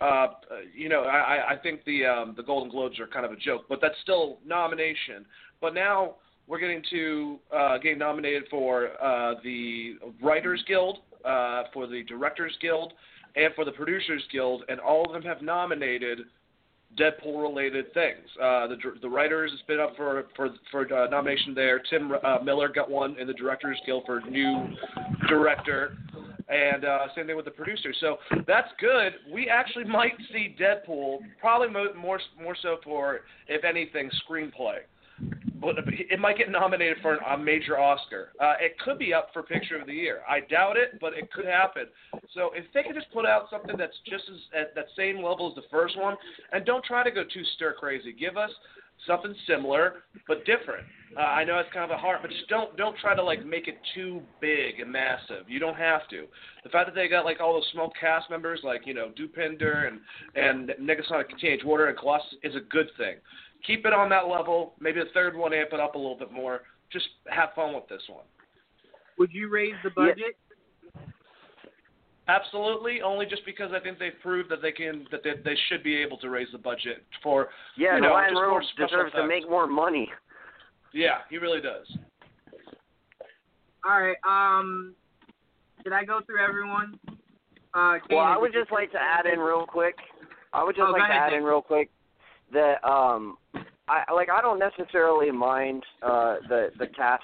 [0.00, 0.28] uh,
[0.74, 3.62] you know, I, I think the um, the Golden Globes are kind of a joke,
[3.68, 5.26] but that's still nomination.
[5.60, 6.16] But now
[6.46, 12.56] we're getting to uh, getting nominated for uh, the Writers Guild, uh, for the Directors
[12.60, 12.92] Guild,
[13.36, 16.20] and for the Producers Guild, and all of them have nominated
[16.98, 18.26] Deadpool-related things.
[18.40, 21.80] Uh, the the writers has been up for for for uh, nomination there.
[21.90, 24.68] Tim uh, Miller got one in the Directors Guild for new
[25.28, 25.96] director,
[26.48, 27.96] and uh, same thing with the producers.
[28.00, 29.14] So that's good.
[29.32, 34.78] We actually might see Deadpool probably mo- more more so for if anything screenplay.
[36.10, 38.32] It might get nominated for a major Oscar.
[38.40, 40.20] Uh, it could be up for Picture of the Year.
[40.28, 41.84] I doubt it, but it could happen.
[42.34, 45.48] So if they could just put out something that's just as at that same level
[45.48, 46.16] as the first one,
[46.52, 48.12] and don't try to go too stir crazy.
[48.12, 48.50] Give us
[49.06, 50.86] something similar but different.
[51.16, 53.44] Uh, I know it's kind of a hard, but just don't don't try to like
[53.44, 55.48] make it too big and massive.
[55.48, 56.26] You don't have to.
[56.64, 59.86] The fact that they got like all those small cast members, like you know Dopinder
[59.86, 60.00] and
[60.34, 63.16] and Negasonic Teenage Water and Colossus, is a good thing.
[63.66, 64.74] Keep it on that level.
[64.80, 66.62] Maybe the third one, amp it up a little bit more.
[66.92, 68.24] Just have fun with this one.
[69.18, 70.36] Would you raise the budget?
[72.26, 75.82] Absolutely, only just because I think they've proved that they can that they, they should
[75.82, 78.88] be able to raise the budget for Yeah, you know, Ryan just more Reynolds special
[78.88, 80.10] deserves to make more money.
[80.94, 81.86] Yeah, he really does.
[83.84, 84.16] All right.
[84.26, 84.94] Um,
[85.82, 86.98] did I go through everyone?
[87.74, 89.96] Uh, Well, I would just like to add in real quick.
[90.54, 91.90] I would just Oh, like to ahead, add in real quick
[92.52, 93.36] that um,
[93.88, 97.22] I like I don't necessarily mind uh the the cast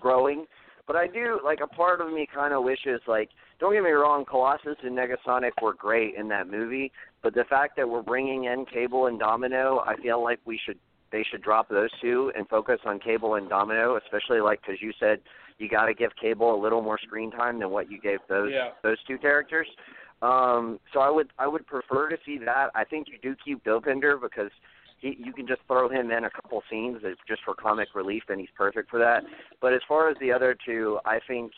[0.00, 0.46] growing,
[0.86, 3.90] but I do like a part of me kind of wishes like don't get me
[3.90, 6.92] wrong, Colossus and Negasonic were great in that movie,
[7.22, 10.78] but the fact that we're bringing in Cable and Domino, I feel like we should
[11.10, 14.92] they should drop those two and focus on Cable and Domino, especially like because you
[15.00, 15.20] said
[15.58, 18.50] you got to give Cable a little more screen time than what you gave those
[18.52, 18.70] Yeah.
[18.82, 19.66] those two characters.
[20.22, 22.70] Um, so I would I would prefer to see that.
[22.74, 24.50] I think you do keep Dopinder because
[24.98, 28.40] he, you can just throw him in a couple scenes just for comic relief, and
[28.40, 29.22] he's perfect for that.
[29.60, 31.52] But as far as the other two, I think,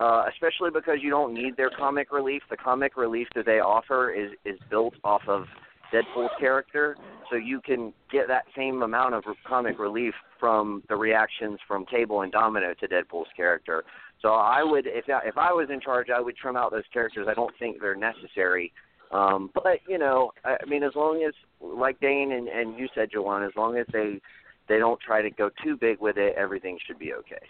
[0.00, 4.10] uh, especially because you don't need their comic relief, the comic relief that they offer
[4.10, 5.44] is is built off of
[5.92, 6.96] Deadpool's character,
[7.30, 12.22] so you can get that same amount of comic relief from the reactions from Cable
[12.22, 13.84] and Domino to Deadpool's character.
[14.22, 16.84] So I would, if I, if I was in charge, I would trim out those
[16.92, 17.26] characters.
[17.28, 18.72] I don't think they're necessary.
[19.10, 23.10] Um, but you know, I mean, as long as, like Dane and, and you said,
[23.12, 24.20] Joanne, as long as they
[24.68, 27.42] they don't try to go too big with it, everything should be okay.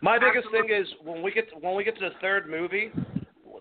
[0.00, 2.92] My biggest thing is when we get to, when we get to the third movie,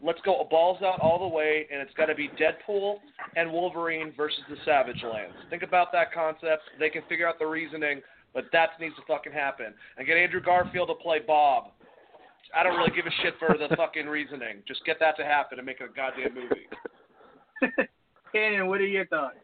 [0.03, 2.97] let's go balls out all the way, and it's got to be Deadpool
[3.35, 5.35] and Wolverine versus the Savage Lands.
[5.49, 6.63] Think about that concept.
[6.79, 8.01] They can figure out the reasoning,
[8.33, 9.73] but that needs to fucking happen.
[9.97, 11.71] And get Andrew Garfield to play Bob.
[12.55, 14.63] I don't really give a shit for the fucking reasoning.
[14.67, 16.67] Just get that to happen and make it a goddamn movie.
[18.35, 19.37] Kanan, what are your thoughts?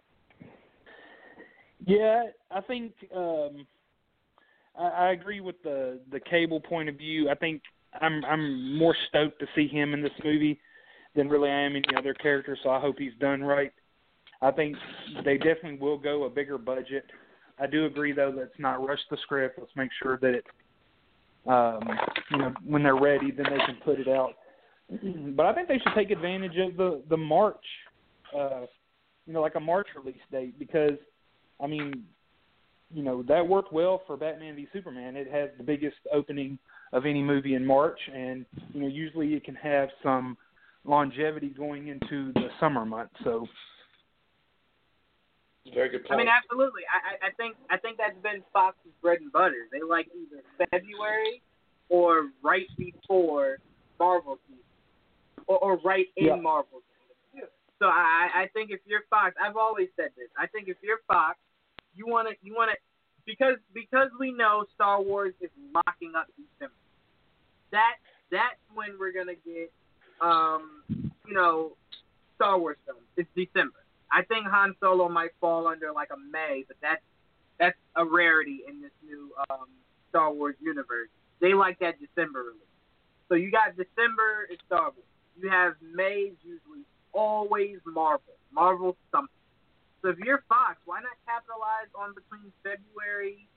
[1.87, 3.65] Yeah, I think um,
[4.77, 7.29] I, I agree with the the cable point of view.
[7.29, 7.61] I think
[8.01, 10.59] I'm I'm more stoked to see him in this movie
[11.15, 12.57] than really I am any other character.
[12.61, 13.71] So I hope he's done right.
[14.41, 14.75] I think
[15.23, 17.05] they definitely will go a bigger budget.
[17.57, 19.57] I do agree though let's not rush the script.
[19.57, 20.45] Let's make sure that it,
[21.47, 21.87] um,
[22.31, 24.33] you know, when they're ready, then they can put it out.
[25.35, 27.65] But I think they should take advantage of the the March,
[28.37, 28.65] uh,
[29.25, 30.97] you know, like a March release date because
[31.61, 32.03] I mean,
[32.93, 35.15] you know that worked well for Batman v Superman.
[35.15, 36.57] It has the biggest opening
[36.93, 40.37] of any movie in March, and you know usually it can have some
[40.85, 43.13] longevity going into the summer months.
[43.23, 43.45] So
[45.73, 46.13] Very good point.
[46.13, 46.83] I mean, absolutely.
[46.87, 49.67] I, I I think I think that's been Fox's bread and butter.
[49.71, 51.41] They like either February
[51.89, 53.57] or right before
[53.99, 54.63] Marvel season,
[55.47, 56.35] or, or right in Yeah.
[56.35, 56.81] Marvel
[57.33, 57.49] season.
[57.79, 60.29] So I I think if you're Fox, I've always said this.
[60.39, 61.37] I think if you're Fox,
[61.97, 62.77] you want to you want to
[63.25, 66.73] because because we know Star Wars is locking up December.
[67.71, 67.95] That
[68.31, 69.71] that's when we're gonna get
[70.21, 71.73] um you know
[72.35, 73.01] Star Wars films.
[73.17, 73.83] It's December.
[74.11, 77.01] I think Han Solo might fall under like a May, but that's
[77.59, 79.67] that's a rarity in this new um,
[80.09, 81.09] Star Wars universe.
[81.41, 82.61] They like that December release.
[83.29, 85.05] So you got December is Star Wars.
[85.41, 88.33] You have May usually always Marvel.
[88.53, 89.29] Marvel something.
[90.01, 93.47] So if you're Fox, why not capitalize on between February,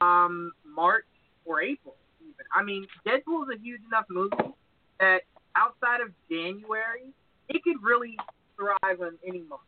[0.00, 1.04] um, March,
[1.44, 2.46] or April even?
[2.54, 4.54] I mean, Deadpool is a huge enough movie
[4.98, 5.20] that
[5.56, 7.12] outside of January,
[7.48, 8.16] it could really
[8.56, 9.62] thrive on any month.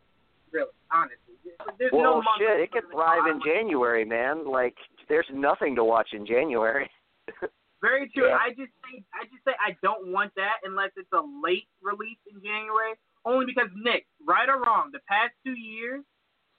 [0.53, 1.33] Really, honestly,
[1.79, 4.47] there's no month shit, it could thrive in January, man.
[4.47, 4.77] Like,
[5.09, 6.91] there's nothing to watch in January.
[7.83, 8.29] Very true.
[8.29, 8.39] Yeah.
[8.39, 12.21] I just say I just say I don't want that unless it's a late release
[12.31, 12.95] in January.
[13.25, 16.03] Only because Nick, right or wrong, the past two years,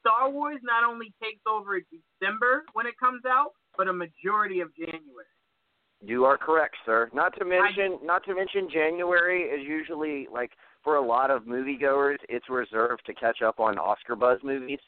[0.05, 4.75] Star Wars not only takes over December when it comes out, but a majority of
[4.75, 5.31] January.
[6.05, 7.09] You are correct, sir.
[7.13, 10.51] Not to mention, not to mention, January is usually like
[10.83, 14.79] for a lot of moviegoers, it's reserved to catch up on Oscar buzz movies.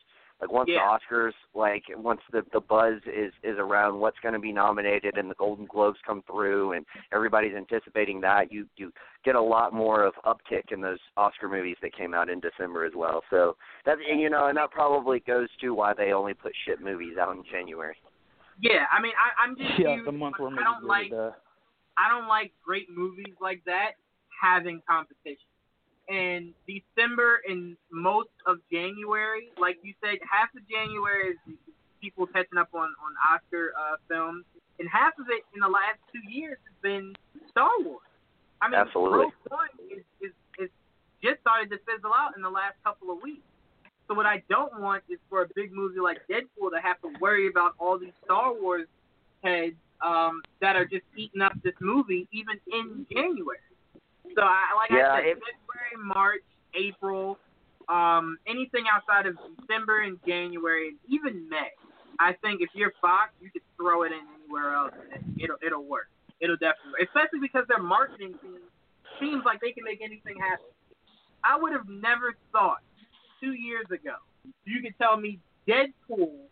[0.41, 0.97] Like once Yeah.
[1.09, 5.17] the Oscars, like once the the buzz is is around what's going to be nominated
[5.17, 8.91] and the Golden Globes come through and everybody's anticipating that, you you
[9.23, 12.83] get a lot more of uptick in those Oscar movies that came out in December
[12.85, 13.23] as well.
[13.29, 13.55] So
[13.85, 17.17] that and, you know, and that probably goes to why they only put shit movies
[17.17, 17.95] out in January.
[18.59, 21.09] Yeah, I mean I, I'm just yeah, huge, the month where I movies don't like
[21.11, 21.33] the
[21.97, 23.91] I don't like great movies like that
[24.41, 25.47] having competition.
[26.07, 31.57] And December and most of January, like you said, half of January is
[32.01, 34.45] people catching up on on Oscar uh, films,
[34.79, 37.15] and half of it in the last two years has been
[37.49, 38.05] Star Wars.
[38.61, 39.17] I mean, Absolutely.
[39.17, 40.69] Rogue One is, is is
[41.23, 43.41] just started to fizzle out in the last couple of weeks.
[44.07, 47.09] So what I don't want is for a big movie like Deadpool to have to
[47.19, 48.85] worry about all these Star Wars
[49.43, 49.75] heads
[50.05, 53.57] um, that are just eating up this movie, even in January.
[54.35, 56.43] So I like Yeah, I said, February, March,
[56.75, 57.39] April,
[57.87, 61.71] um, anything outside of December and January, and even May.
[62.19, 65.83] I think if you're Fox, you could throw it in anywhere else, and it'll it'll
[65.83, 66.07] work.
[66.39, 67.09] It'll definitely, work.
[67.09, 68.59] especially because their marketing team
[69.19, 70.67] seems like they can make anything happen.
[71.43, 72.79] I would have never thought
[73.39, 74.15] two years ago
[74.65, 76.47] you could tell me Deadpool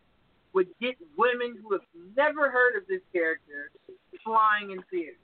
[0.54, 1.86] would get women who have
[2.16, 3.72] never heard of this character
[4.24, 5.18] flying in theaters.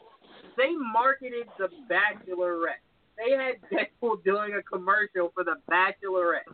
[0.57, 2.83] They marketed The Bachelorette.
[3.17, 6.47] They had Deadpool doing a commercial for The Bachelorette.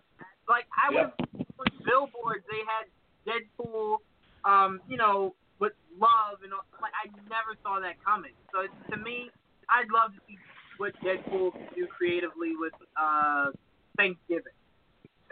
[0.48, 1.12] Like I would
[1.60, 2.86] on billboards they had
[3.26, 3.98] Deadpool,
[4.46, 8.34] um, you know, with love and all, like I never saw that coming.
[8.54, 9.30] So it's, to me,
[9.70, 10.38] I'd love to see
[10.78, 13.52] what Deadpool can do creatively with uh
[13.98, 14.54] Thanksgiving.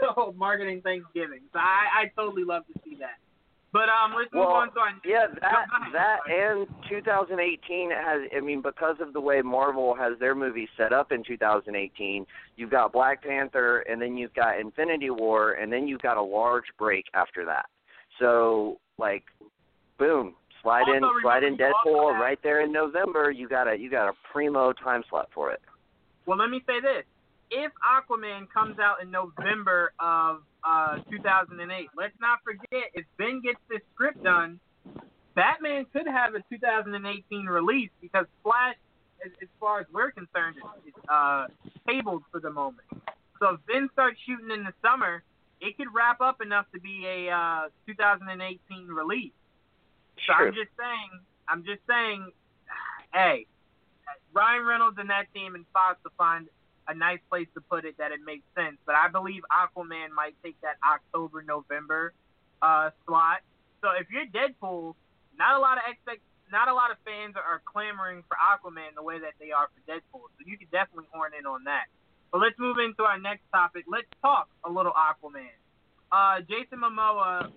[0.01, 1.41] So marketing Thanksgiving.
[1.53, 3.22] So I I totally love to see that.
[3.73, 8.21] But um, let's move Well, on to our Yeah, that that and 2018 has.
[8.37, 12.25] I mean, because of the way Marvel has their movies set up in 2018,
[12.55, 16.21] you've got Black Panther, and then you've got Infinity War, and then you've got a
[16.21, 17.65] large break after that.
[18.19, 19.23] So, like,
[19.97, 23.31] boom, slide in, slide in also Deadpool right there in November.
[23.31, 25.61] You got a you got a primo time slot for it.
[26.27, 27.05] Well, let me say this:
[27.53, 33.59] if Aquaman comes out in November of uh, 2008, let's not forget if Ben gets
[33.69, 34.59] this script done,
[35.35, 38.75] Batman could have a 2018 release because Flash,
[39.23, 41.45] as, as far as we're concerned, is, is uh,
[41.87, 42.87] tabled for the moment.
[43.39, 45.21] So if Ben starts shooting in the summer,
[45.61, 49.31] it could wrap up enough to be a uh, 2018 release.
[50.27, 50.47] So Sure.
[50.47, 51.11] I'm just saying,
[51.47, 52.31] I'm just saying,
[53.13, 53.45] hey,
[54.33, 56.47] Ryan Reynolds and that team and Fox to find
[56.87, 58.77] a nice place to put it that it makes sense.
[58.85, 62.13] But I believe Aquaman might take that October November
[62.61, 63.41] uh, slot.
[63.81, 64.95] So if you're Deadpool,
[65.37, 69.03] not a lot of expect, not a lot of fans are, clamoring for Aquaman the
[69.03, 70.27] way that they are for Deadpool.
[70.37, 71.85] So you could definitely horn in on that.
[72.31, 73.85] But let's move into our next topic.
[73.87, 75.53] Let's talk a little Aquaman.
[76.11, 77.49] Uh, Jason Momoa,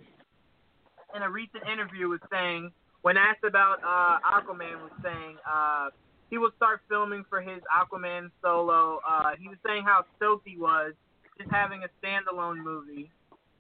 [1.14, 2.72] in a recent interview, was saying
[3.02, 5.90] when asked about uh, Aquaman, was saying uh,
[6.30, 9.00] he will start filming for his Aquaman solo.
[9.08, 10.92] Uh, he was saying how stoked he was
[11.38, 13.10] just having a standalone movie.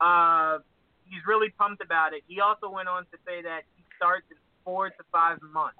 [0.00, 0.58] Uh,
[1.04, 2.22] he's really pumped about it.
[2.26, 5.78] He also went on to say that he starts in four to five months.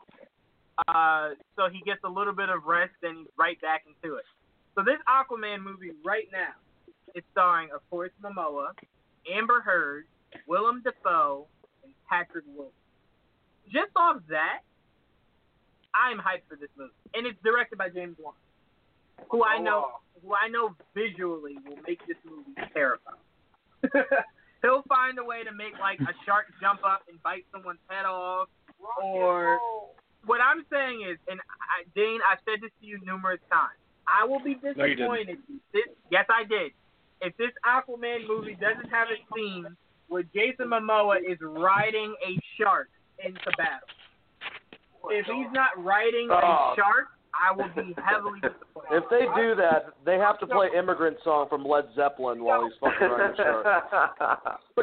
[0.88, 4.24] Uh, so he gets a little bit of rest, then he's right back into it.
[4.74, 6.52] So this Aquaman movie right now
[7.14, 8.72] is starring, of course, Momoa,
[9.30, 10.04] Amber Heard,
[10.46, 11.46] Willem Dafoe,
[11.82, 12.72] and Patrick Wilson.
[13.72, 14.60] Just off that,
[15.96, 18.34] I'm hyped for this movie, and it's directed by James Wan,
[19.30, 19.86] who I oh, know,
[20.22, 23.24] who I know visually will make this movie terrifying.
[24.62, 28.04] He'll find a way to make like a shark jump up and bite someone's head
[28.04, 28.48] off,
[29.02, 29.58] or
[30.26, 33.78] what I'm saying is, and I, Dane, I've said this to you numerous times.
[34.06, 35.38] I will be No, disappointed.
[35.38, 36.72] if this, yes, I did.
[37.20, 39.66] If this Aquaman movie doesn't have a scene
[40.08, 42.90] where Jason Momoa is riding a shark
[43.24, 43.88] into battle,
[45.10, 46.72] if he's not riding Oh.
[46.72, 48.90] a shark, I will be heavily disappointed.
[48.96, 52.72] If they do that, they have to play "Immigrant Song" from Led Zeppelin while he's
[52.80, 54.60] fucking riding a shark.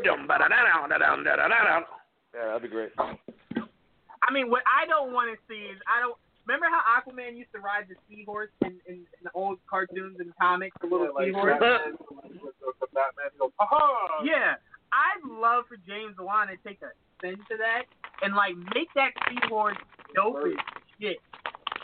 [2.33, 2.89] Yeah, that'd be great.
[2.97, 6.17] I mean, what I don't want to see is I don't.
[6.45, 10.33] Remember how Aquaman used to ride the seahorse in, in, in the old cartoons and
[10.41, 11.53] comics, the little Yeah, like seahorse?
[11.59, 14.59] Batman, the, the Batman goes, ha Yeah,
[14.91, 17.83] I'd love for James Wan to take a spin to that
[18.21, 19.77] and like make that seahorse
[20.15, 20.53] dope as
[20.99, 21.17] shit,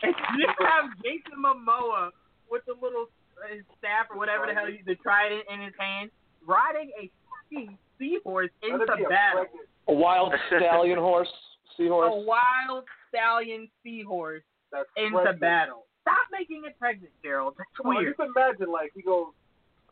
[0.03, 2.09] and just have Jason Momoa
[2.49, 3.05] with the little
[3.39, 6.09] uh, his staff or whatever the hell, he- the trident in his hand,
[6.45, 9.45] riding a fucking seahorse into That'd be a battle.
[9.87, 11.29] A wild stallion horse,
[11.77, 12.11] seahorse.
[12.13, 15.39] A wild stallion seahorse That's into pregnant.
[15.41, 15.85] battle.
[16.03, 17.55] Stop making it pregnant, Gerald.
[17.57, 18.15] That's Come on, weird.
[18.17, 19.27] just imagine like he goes,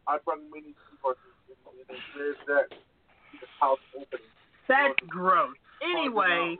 [0.08, 2.78] I brought many seahorses, and, and there's that
[3.60, 4.26] house opening.
[4.68, 5.54] That's gross.
[5.84, 6.58] Anyway,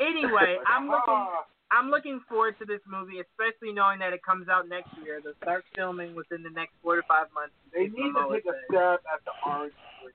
[0.00, 1.14] anyway, I'm looking.
[1.14, 1.46] Ah.
[1.70, 5.22] I'm looking forward to this movie, especially knowing that it comes out next year.
[5.22, 7.54] They'll start filming within the next four to five months.
[7.70, 8.98] They need to take a said.
[8.98, 10.10] stab at the orange tree.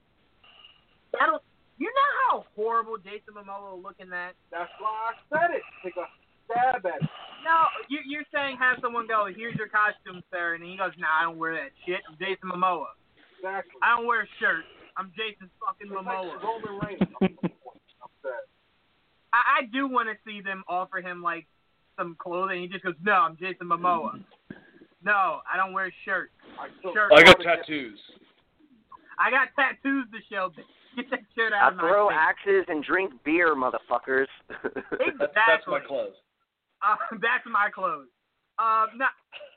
[1.16, 1.40] That'll,
[1.80, 4.36] you know how horrible Jason Momoa will look in that?
[4.52, 5.64] That's why I said it.
[5.80, 6.12] Take a
[6.44, 7.10] stab at it.
[7.48, 11.07] No, you, you're saying have someone go, here's your costume, sir, and he goes, nah,
[11.07, 12.03] I don't wear that shit.
[12.03, 12.99] I'm Jason Momoa.
[13.40, 13.80] Exactly.
[13.80, 14.68] I don't wear a shirt.
[14.99, 16.36] I'm Jason fucking It's like Momoa.
[16.44, 17.56] Roman Reigns.
[19.36, 19.64] I'm.
[19.64, 21.48] I, I do want to see them offer him like
[21.98, 22.62] some clothing.
[22.62, 24.24] He just goes, "No, I'm Jason Momoa.
[25.03, 26.32] No, I don't wear shirts.
[26.60, 27.12] I Shirt.
[27.16, 27.99] I got tattoos.
[29.20, 30.52] I got tattoos to show.
[30.95, 34.28] Get that shirt I out of my I throw face." axes and drink beer, motherfuckers.
[34.49, 34.82] Exactly.
[35.20, 36.16] That's, that's my clothes.
[36.82, 38.07] Uh, that's my clothes.
[38.57, 39.06] Um, no,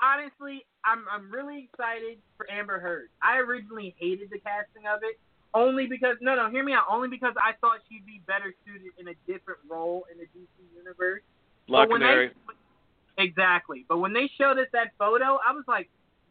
[0.03, 3.09] honestly, I'm I'm really excited for Amber Heard.
[3.23, 5.19] I originally hated the casting of it,
[5.55, 6.85] only because no, no, hear me out.
[6.91, 10.77] Only because I thought she'd be better suited in a different role in the DC
[10.77, 11.23] universe.
[11.67, 12.31] Black Canary.
[13.17, 13.85] They, exactly.
[13.89, 15.89] But when they showed us that photo, I was like,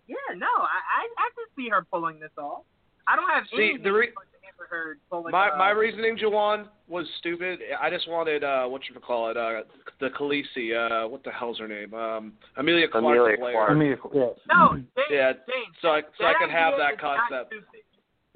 [0.07, 2.64] yeah, no, I I, I can see her pulling this off.
[3.07, 4.99] I don't have See, anything the re- against Amber Heard.
[5.31, 7.60] My my reasoning, Jawan, was stupid.
[7.81, 9.61] I just wanted uh what you call it, uh
[9.99, 11.94] the Khaleesi, uh what the hell's her name?
[11.94, 13.69] Um Emilia Clarke Emilia to play Clarke.
[13.69, 13.85] her.
[14.14, 14.26] yeah.
[14.49, 17.18] No, Dane, Yeah, Dane, So I so I that could have idea that is not
[17.30, 17.53] concept.
[17.53, 17.81] stupid.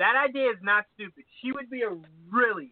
[0.01, 1.23] That idea is not stupid.
[1.41, 1.93] She would be a
[2.31, 2.71] really,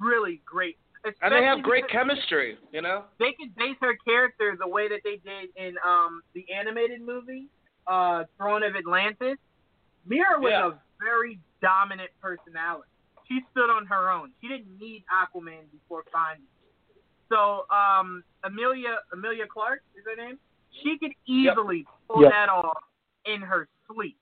[0.00, 0.78] really great.
[1.20, 3.04] And they have great chemistry, you know?
[3.18, 7.48] They could base her character the way that they did in um the animated movie,
[7.86, 9.36] uh, Throne of Atlantis.
[10.06, 10.68] Mera was Yeah.
[10.68, 10.72] a
[11.02, 12.88] very dominant personality.
[13.28, 14.32] She stood on her own.
[14.40, 16.44] She didn't need Aquaman before finding.
[16.46, 16.48] him.
[17.30, 20.38] So um, Emilia Emilia Clarke is her name.
[20.82, 22.32] She could easily pull Yep.
[22.32, 22.82] that off
[23.26, 24.16] in her sleep.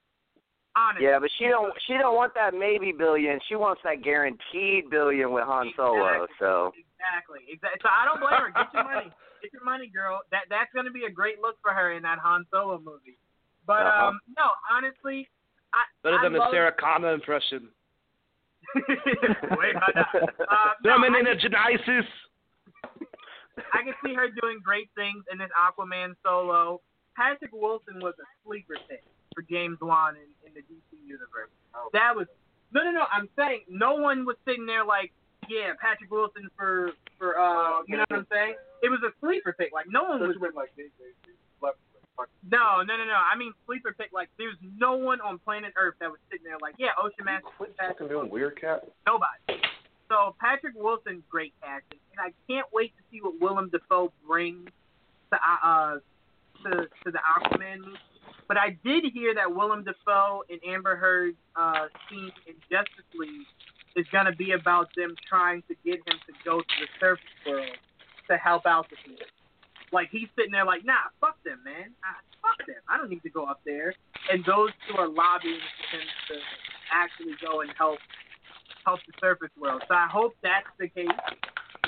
[0.74, 1.04] Honestly.
[1.04, 3.38] yeah, but she don't she don't want that maybe billion.
[3.48, 6.24] She wants that guaranteed billion with Han Solo.
[6.24, 6.36] Exactly.
[6.40, 7.40] So Exactly.
[7.52, 7.80] Exactly.
[7.84, 8.50] So I don't blame her.
[8.56, 9.12] Get your money.
[9.42, 10.20] Get your money, girl.
[10.30, 13.18] That that's gonna be a great look for her in that Han Solo movie.
[13.66, 14.06] But Uh-huh.
[14.16, 15.28] um, no, honestly,
[15.74, 17.68] I Better I than the love, Sarah Connor impression.
[18.74, 20.28] Wait, hold on.
[20.48, 22.08] Uh, no, Coming in a Genisys.
[23.74, 26.80] I can see her doing great things in this Aquaman solo.
[27.16, 29.02] Patrick Wilson was a sleeper pick
[29.34, 31.50] for James Wan in, in the DC universe.
[31.92, 32.26] That was
[32.72, 33.04] no, no, no.
[33.12, 35.12] I'm saying no one was sitting there like,
[35.48, 38.54] yeah, Patrick Wilson for for uh, you know what I'm saying?
[38.82, 39.72] It was a sleeper pick.
[39.72, 41.78] Like no one was went like they, they, they left.
[42.50, 43.18] No, no, no, no.
[43.18, 44.10] I mean sleeper pick.
[44.12, 47.48] Like there's no one on planet Earth that was sitting there like, yeah, Ocean Master.
[47.56, 48.88] Quit Patrick fucking doing weird cat.
[49.06, 49.60] Nobody.
[50.08, 54.68] So Patrick Wilson, great casting, and I can't wait to see what Willem Dafoe brings
[55.32, 55.98] to uh
[56.64, 56.70] to
[57.04, 57.98] to the Aquaman movie.
[58.52, 63.48] But I did hear that Willem Dafoe and Amber Heard's uh, scene in Justice League
[63.96, 67.24] is going to be about them trying to get him to go to the surface
[67.48, 67.80] world
[68.28, 69.24] to help out the people.
[69.90, 71.96] Like he's sitting there like, nah, fuck them, man.
[72.04, 72.76] Ah, fuck them.
[72.92, 73.94] I don't need to go up there.
[74.28, 76.36] And those two are lobbying for him to
[76.92, 78.04] actually go and help
[78.84, 79.80] help the surface world.
[79.88, 81.08] So I hope that's the case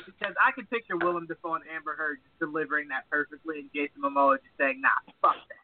[0.00, 4.00] because I can picture Willem Dafoe and Amber Heard just delivering that perfectly, and Jason
[4.00, 5.63] Momoa just saying, "Nah, fuck that."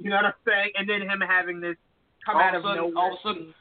[0.00, 0.70] You know what I'm saying?
[0.76, 1.76] And then him having this
[2.24, 2.96] come all out of of sudden, nowhere.
[2.96, 3.54] all of a sudden,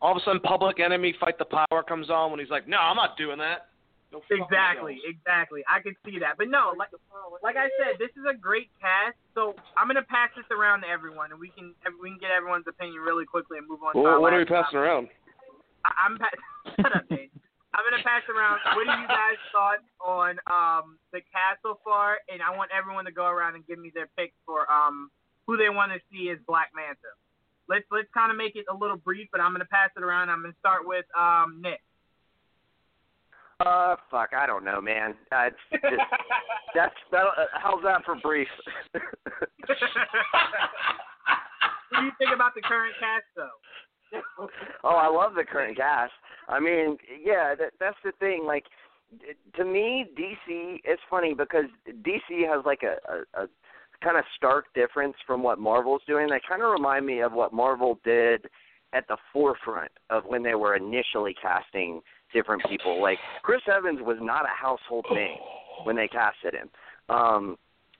[0.00, 2.78] all of a sudden, Public Enemy Fight the Power comes on when he's like, "No,
[2.78, 3.68] I'm not doing that."
[4.12, 5.64] No Exactly, exactly.
[5.64, 6.36] I can see that.
[6.36, 6.92] But no, like
[7.42, 9.16] like I said, this is a great cast.
[9.34, 12.68] So I'm gonna pass this around to everyone, and we can we can get everyone's
[12.68, 13.94] opinion really quickly and move on.
[13.94, 15.08] to Well, what are we last passing around?
[15.84, 16.36] I, I'm pa-
[16.80, 17.32] shut up, Dave.
[17.72, 18.60] I'm gonna pass around.
[18.76, 22.20] What do you guys thought on um the cast so far?
[22.28, 25.08] And I want everyone to go around and give me their picks for um
[25.52, 27.12] who they want to see as Black Manta.
[27.68, 30.30] Let's let's kind of make it a little brief, but I'm gonna pass it around.
[30.30, 31.80] I'm gonna start with um Nick.
[33.60, 35.14] Uh, fuck, I don't know, man.
[35.30, 35.84] Uh, it's just,
[36.74, 37.24] that's that.
[37.36, 38.48] Uh, how's that for brief?
[41.92, 44.48] What do you think about the current cast though?
[44.84, 46.12] oh, I love the current cast.
[46.48, 48.44] I mean, yeah, that, that's the thing.
[48.46, 48.64] Like,
[49.56, 50.78] to me, DC.
[50.84, 53.46] It's funny because DC has like a, a, a
[54.02, 56.28] kind of stark difference from what Marvel's doing.
[56.28, 58.46] They kind of remind me of what Marvel did
[58.92, 62.00] at the forefront of when they were initially casting
[62.32, 63.00] different people.
[63.00, 65.38] Like Chris Evans was not a household name
[65.84, 66.70] when they casted him.
[67.08, 67.56] Um,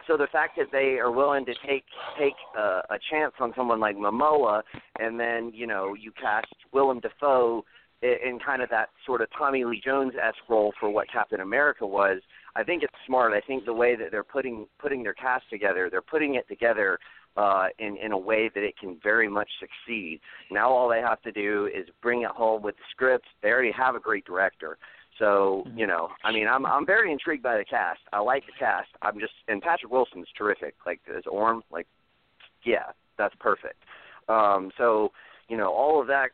[0.06, 1.84] so the fact that they are willing to take
[2.18, 4.62] take a, a chance on someone like Momoa,
[4.98, 7.64] and then you know you cast Willem Dafoe
[8.02, 11.40] in, in kind of that sort of Tommy Lee Jones esque role for what Captain
[11.40, 12.20] America was.
[12.54, 13.32] I think it's smart.
[13.32, 16.98] I think the way that they're putting putting their cast together, they're putting it together
[17.36, 20.20] uh, in in a way that it can very much succeed.
[20.50, 23.26] Now all they have to do is bring it home with the script.
[23.42, 24.78] They already have a great director.
[25.18, 28.00] So you know, I mean, I'm I'm very intrigued by the cast.
[28.12, 28.88] I like the cast.
[29.00, 30.74] I'm just and Patrick Wilson's terrific.
[30.84, 31.86] Like as Orm, like
[32.64, 33.82] yeah, that's perfect.
[34.28, 35.12] Um, so
[35.48, 36.30] you know, all of that.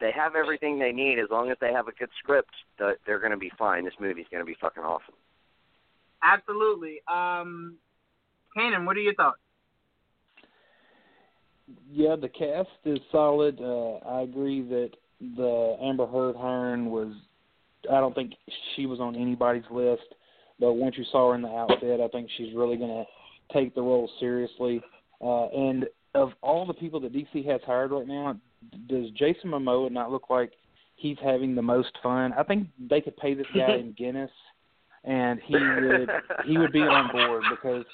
[0.00, 2.50] They have everything they need as long as they have a good script.
[2.78, 3.84] They're going to be fine.
[3.84, 5.14] This movie's going to be fucking awesome.
[6.22, 7.00] Absolutely.
[7.08, 7.76] Um,
[8.56, 9.38] Kanan, what are your thoughts?
[11.90, 13.60] Yeah, the cast is solid.
[13.60, 14.90] Uh, I agree that
[15.36, 17.12] the Amber Heard hiring was.
[17.90, 18.34] I don't think
[18.74, 20.02] she was on anybody's list,
[20.60, 23.04] but once you saw her in the outfit, I think she's really going to
[23.52, 24.80] take the role seriously.
[25.20, 28.36] Uh, and of all the people that DC has hired right now,
[28.88, 30.52] does Jason Momoa not look like
[30.96, 32.32] he's having the most fun?
[32.38, 34.30] I think they could pay this guy in Guinness,
[35.04, 36.10] and he would
[36.46, 37.84] he would be on board because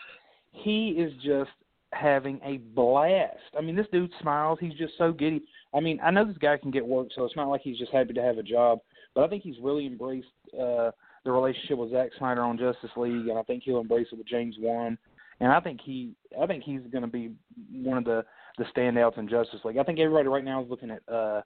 [0.53, 1.51] he is just
[1.93, 3.37] having a blast.
[3.57, 4.59] I mean, this dude smiles.
[4.61, 5.43] He's just so giddy.
[5.75, 7.93] I mean, I know this guy can get work, so it's not like he's just
[7.93, 8.81] happy to have a job.
[9.15, 10.91] But I think he's really embraced uh,
[11.25, 14.29] the relationship with Zack Snyder on Justice League, and I think he'll embrace it with
[14.29, 14.99] James Wan.
[15.41, 17.33] And I think he, I think he's going to be
[17.73, 18.25] one of the
[18.59, 19.79] the standouts in Justice League.
[19.79, 21.43] I think everybody right now is looking at uh,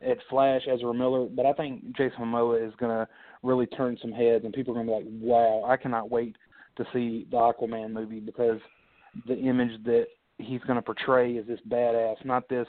[0.00, 3.08] at Flash, Ezra Miller, but I think Jason Momoa is going to
[3.44, 6.36] really turn some heads, and people are going to be like, "Wow, I cannot wait
[6.76, 8.60] to see the Aquaman movie because
[9.26, 10.06] the image that
[10.38, 12.66] he's going to portray is this badass, not this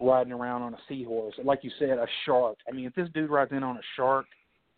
[0.00, 1.34] riding around on a seahorse.
[1.42, 2.58] Like you said, a shark.
[2.68, 4.26] I mean, if this dude rides in on a shark,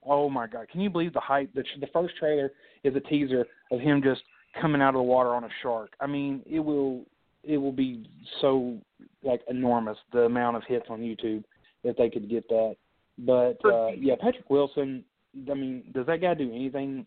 [0.05, 1.53] oh my god, can you believe the hype?
[1.55, 2.53] The, the first trailer
[2.85, 4.23] is a teaser of him just
[4.61, 5.93] coming out of the water on a shark.
[6.01, 7.05] I mean, it will
[7.45, 8.09] it will be
[8.41, 8.79] so
[9.23, 11.45] like enormous the amount of hits on YouTube
[11.85, 12.77] if they could get that.
[13.19, 15.05] But uh yeah, Patrick Wilson.
[15.51, 17.07] I mean, does that guy do anything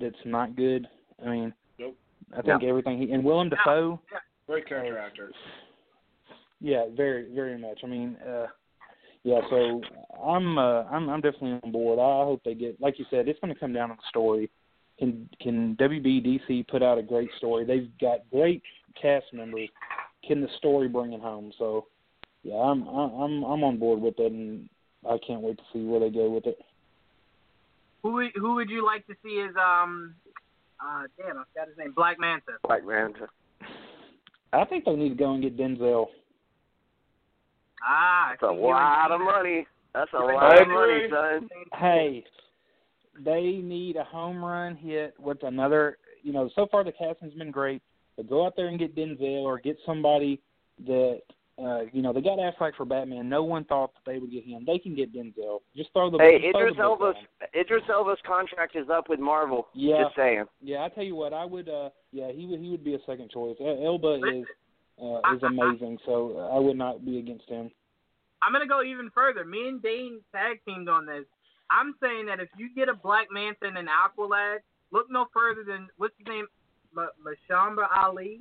[0.00, 0.86] that's not good?
[1.24, 1.96] I mean, Nope.
[2.36, 4.00] I think everything he and Willem Dafoe.
[4.46, 5.32] Great character actor.
[6.60, 7.80] Yeah, very, very much.
[7.82, 8.46] I mean, uh
[9.22, 9.80] yeah, so
[10.24, 11.98] I'm uh I'm I'm definitely on board.
[11.98, 14.50] I hope they get like you said, it's gonna come down to the story.
[14.98, 17.64] Can can WBDC put out a great story?
[17.64, 18.62] They've got great
[19.00, 19.68] cast members.
[20.26, 21.52] Can the story bring it home?
[21.58, 21.86] So
[22.42, 24.68] yeah, I'm I'm I'm on board with it and
[25.08, 26.58] I can't wait to see where they go with it.
[28.06, 30.14] Who would- who would you like to see as um
[30.80, 32.52] uh damn I forgot his name Black Manta.
[32.62, 33.28] Black Manta.
[34.52, 36.06] I think they need to go and get Denzel.
[37.82, 39.66] Ah, That's a see, you and- lot of money.
[39.92, 41.48] That's a lot of money, son.
[41.74, 42.24] Hey,
[43.18, 45.98] they need a home run hit with another.
[46.22, 47.82] You know, so far the casting's been great,
[48.16, 50.40] but go out there and get Denzel or get somebody
[50.86, 51.22] that.
[51.58, 53.30] Uh, you know, they got Affleck for Batman.
[53.30, 54.64] No one thought that they would get him.
[54.66, 55.60] They can get Denzel.
[55.74, 57.16] Just throw the Hey, just throw Idris the Elba's.
[57.58, 59.68] Idris Elba's contract is up with Marvel.
[59.72, 60.04] Yeah.
[60.04, 60.44] Just saying.
[60.60, 61.68] Yeah, I tell you what, I would.
[61.70, 62.60] uh Yeah, he would.
[62.60, 63.56] He would be a second choice.
[63.60, 64.44] Elba is
[65.02, 67.70] uh, is amazing, so I would not be against him.
[68.42, 69.44] I'm gonna go even further.
[69.44, 71.24] Me and Dane tag teamed on this.
[71.70, 74.58] I'm saying that if you get a Black Manta and an Aqualad,
[74.92, 76.46] look no further than what's his name,
[76.96, 78.40] M- Mashamba Ali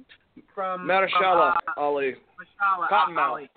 [0.53, 2.15] from Mahershala from, uh, Ali.
[2.37, 3.29] Mashallah Cottonmouth.
[3.29, 3.49] Ali.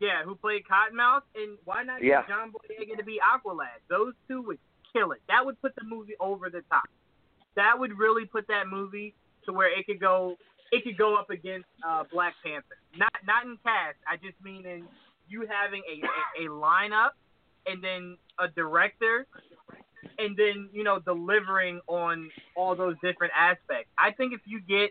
[0.00, 2.22] Yeah, who played Cottonmouth, and why not Yeah.
[2.22, 3.78] get John Boyega to be Aqualad?
[3.88, 4.58] Those two would
[4.92, 5.22] kill it.
[5.28, 6.84] That would put the movie over the top.
[7.54, 9.14] That would really put that movie
[9.44, 10.36] to where it could go.
[10.72, 12.78] It could go up against uh, Black Panther.
[12.96, 13.98] Not not in cast.
[14.10, 14.88] I just mean in
[15.28, 17.10] you having a, a, a lineup,
[17.66, 19.26] and then a director,
[20.18, 23.90] and then you know delivering on all those different aspects.
[23.98, 24.90] I think if you get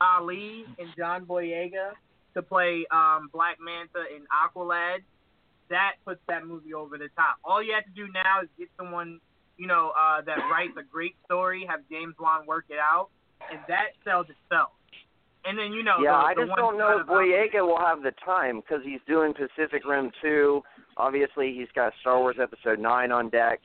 [0.00, 1.92] Ali and John Boyega
[2.34, 4.98] to play um, Black Manta and Aqualad,
[5.70, 7.36] that puts that movie over the top.
[7.42, 9.20] All you have to do now is get someone,
[9.56, 13.08] you know, uh, that writes a great story, have James Wan work it out,
[13.50, 14.70] and that sells itself.
[15.44, 18.02] And then you know, yeah, the, I the just don't know if Boyega will have
[18.02, 20.60] the time because he's doing Pacific Rim 2.
[20.96, 23.60] Obviously, he's got Star Wars Episode 9 on deck.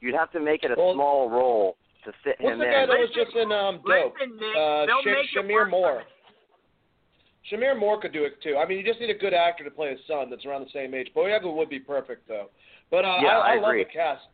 [0.00, 2.70] You'd have to make it a Well, small role to fit What's him the in.
[2.72, 4.14] guy that was just in um, Dope?
[4.18, 6.02] Listen, Nick, Uh, they'll Sha- make it Shameik Moore.
[6.02, 8.56] for Shameik Moore could do it too.
[8.56, 10.70] I mean, you just need a good actor to play his son that's around the
[10.72, 11.10] same age.
[11.16, 12.50] Boyega would be perfect though.
[12.90, 13.84] But uh, Yeah, I, I love agree.
[13.84, 14.24] the cast.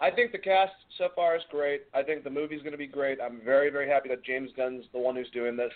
[0.00, 1.82] I think the cast so far is great.
[1.94, 3.18] I think the movie's going to be great.
[3.20, 5.72] I'm very, very happy that James Gunn's the one who's doing this.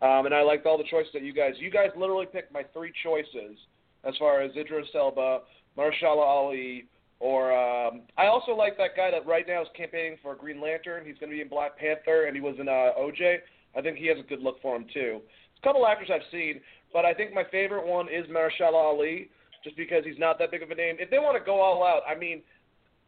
[0.00, 1.52] Um, and I liked all the choices that you guys.
[1.58, 3.56] You guys literally picked my three choices
[4.02, 5.42] as far as Idris Elba,
[5.78, 6.86] Mahershala Ali,
[7.22, 11.06] or um, I also like that guy that right now is campaigning for Green Lantern.
[11.06, 13.36] He's going to be in Black Panther, and he was in uh, OJ.
[13.78, 15.20] I think he has a good look for him too.
[15.56, 16.60] A couple actors I've seen,
[16.92, 19.30] but I think my favorite one is Mahershala Ali,
[19.62, 20.96] just because he's not that big of a name.
[20.98, 22.42] If they want to go all out, I mean,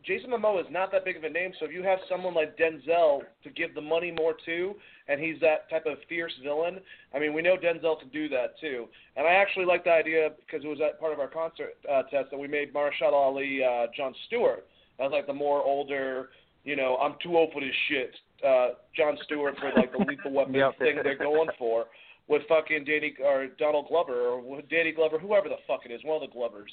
[0.07, 2.59] Jason Momoa is not that big of a name, so if you have someone like
[2.59, 4.75] Denzel to give the money more to,
[5.09, 6.79] and he's that type of fierce villain,
[7.15, 8.87] I mean, we know Denzel can do that too.
[9.17, 12.03] And I actually like the idea because it was at part of our concert uh,
[12.05, 14.67] test that we made Mahershala Ali uh, John Stewart
[15.01, 16.31] as like the more older,
[16.65, 18.15] you know, I'm too old for this shit.
[18.47, 20.79] Uh, John Stewart for like the lethal weapon Yep.
[20.79, 21.87] thing they're going for
[22.29, 26.23] with fucking Danny or Donald Glover or Danny Glover, whoever the fuck it is, one
[26.23, 26.71] of the Glovers.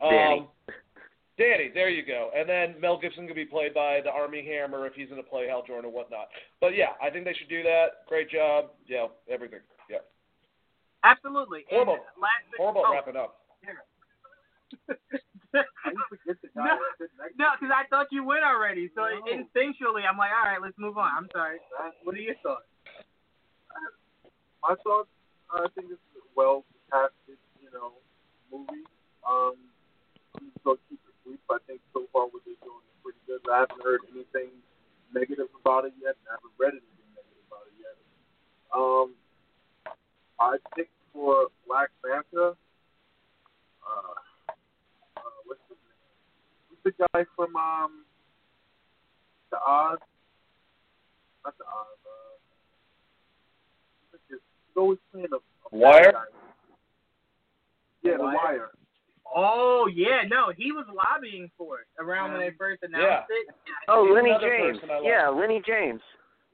[0.00, 0.48] Um, Danny.
[1.38, 2.30] Danny, there you go.
[2.36, 5.28] And then Mel Gibson could be played by the Armie Hammer if he's going to
[5.28, 6.28] play Hal Jordan or whatnot.
[6.60, 8.04] But yeah, I think they should do that.
[8.06, 8.66] Great job.
[8.86, 9.60] Yeah, everything.
[9.88, 10.04] Yeah.
[11.04, 11.64] Absolutely.
[11.70, 12.04] And Horrible.
[12.20, 13.38] last Horrible oh, wrapping up.
[14.88, 14.92] I
[15.90, 16.76] used to get the guy No.
[16.76, 18.90] that sit next No, because I thought you went already.
[18.94, 19.24] So No.
[19.32, 21.10] instinctually, I'm like, all right, let's move on.
[21.16, 21.58] I'm sorry.
[22.04, 22.68] What are your thoughts?
[24.62, 25.08] My thoughts,
[25.50, 27.92] I think this is a well casted, you know,
[28.52, 28.84] movie.
[29.28, 29.54] Um,
[30.38, 31.00] I'm just gonna keep
[31.32, 31.50] it brief.
[31.50, 33.40] I think so far what they're doing is pretty good.
[33.50, 34.52] I haven't heard anything
[35.14, 37.96] negative about it yet, and I haven't read anything negative about it yet.
[38.72, 39.08] Um,
[40.40, 42.56] I think for Black Panther,
[43.82, 44.14] uh,
[45.16, 46.08] uh, what's his name?
[46.70, 48.04] Who's the guy from um,
[49.50, 49.98] the Oz?
[51.44, 51.98] Not the Oz.
[54.12, 54.38] Uh, he's
[54.76, 55.40] always playing a, a
[55.72, 56.12] Wire?
[56.12, 56.24] guy.
[58.02, 58.70] Yeah, the Wire?
[59.34, 59.44] Wire.
[59.44, 63.54] Oh yeah, no, he was lobbying for it around when they first announced it.
[63.88, 64.78] Oh, Lenny James.
[64.78, 65.04] person I like.
[65.06, 66.00] Yeah, Lenny James.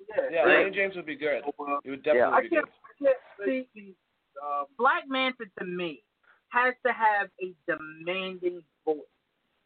[0.08, 0.58] Yeah, Yeah, Right.
[0.64, 1.42] Lenny James would be good.
[1.46, 2.64] Uh, He would definitely I be can't,
[2.98, 3.08] good.
[3.08, 3.94] I can't say
[4.42, 6.02] um, Black Manta to me
[6.50, 8.98] has to have a demanding voice.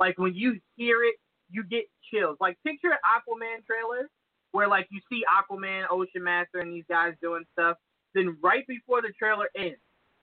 [0.00, 1.14] Like when you hear it,
[1.50, 2.36] you get chills.
[2.40, 4.08] Like picture an Aquaman trailer
[4.52, 7.76] where like you see Aquaman, Ocean Master, and these guys doing stuff.
[8.14, 9.76] Then right before the trailer ends,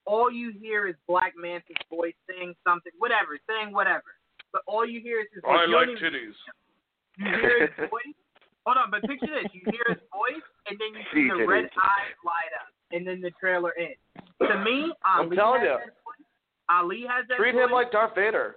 [0.10, 4.10] all you hear is Black Manta's voice saying something, whatever, saying whatever.
[4.52, 5.62] But all you hear is his voice.
[5.62, 6.34] I like titties.
[7.22, 8.18] You hear his voice.
[8.66, 11.66] Hold on, but picture this: you hear his voice, and then you see the red
[11.78, 14.02] eyes light up, and then the trailer ends.
[14.42, 15.78] To me, I'm Ali telling has you.
[15.86, 16.26] that voice.
[16.70, 17.66] Ali has that Treat voice.
[17.66, 18.56] him like Darth Vader.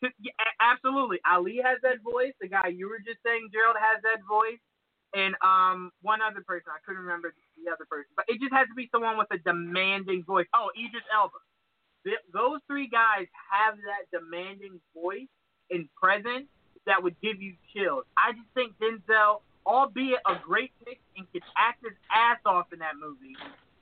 [0.00, 0.32] Yeah,
[0.64, 1.18] absolutely.
[1.28, 2.32] Ali has that voice.
[2.40, 4.62] The guy you were just saying, Gerald, has that voice.
[5.14, 8.68] And um, one other person, I couldn't remember the other person, but it just has
[8.68, 10.46] to be someone with a demanding voice.
[10.54, 11.38] Oh, Idris Elba.
[12.04, 15.28] Th- those three guys have that demanding voice
[15.70, 16.46] and presence
[16.86, 18.04] that would give you chills.
[18.16, 22.78] I just think Denzel, albeit a great pick and could act his ass off in
[22.78, 23.36] that movie,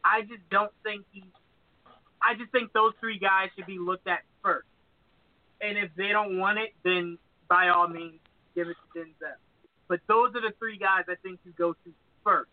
[0.05, 1.25] I just don't think he.
[2.21, 4.67] I just think those three guys should be looked at first.
[5.61, 7.19] And if they don't want it, then
[7.49, 8.19] by all means,
[8.55, 9.37] give it to Denzel.
[9.89, 11.93] But those are the three guys I think you go to
[12.23, 12.51] first.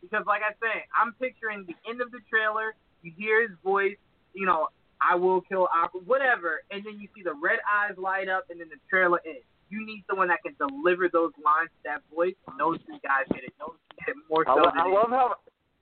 [0.00, 2.74] Because, like I say, I'm picturing the end of the trailer.
[3.02, 3.96] You hear his voice,
[4.32, 4.68] you know,
[5.00, 8.60] I will kill Aqua, whatever, and then you see the red eyes light up, and
[8.60, 9.44] then the trailer ends.
[9.68, 13.24] You need someone that can deliver those lines to that voice, and those three guys
[13.32, 13.52] get it.
[13.58, 15.36] Those get it more I, so lo- I any- love how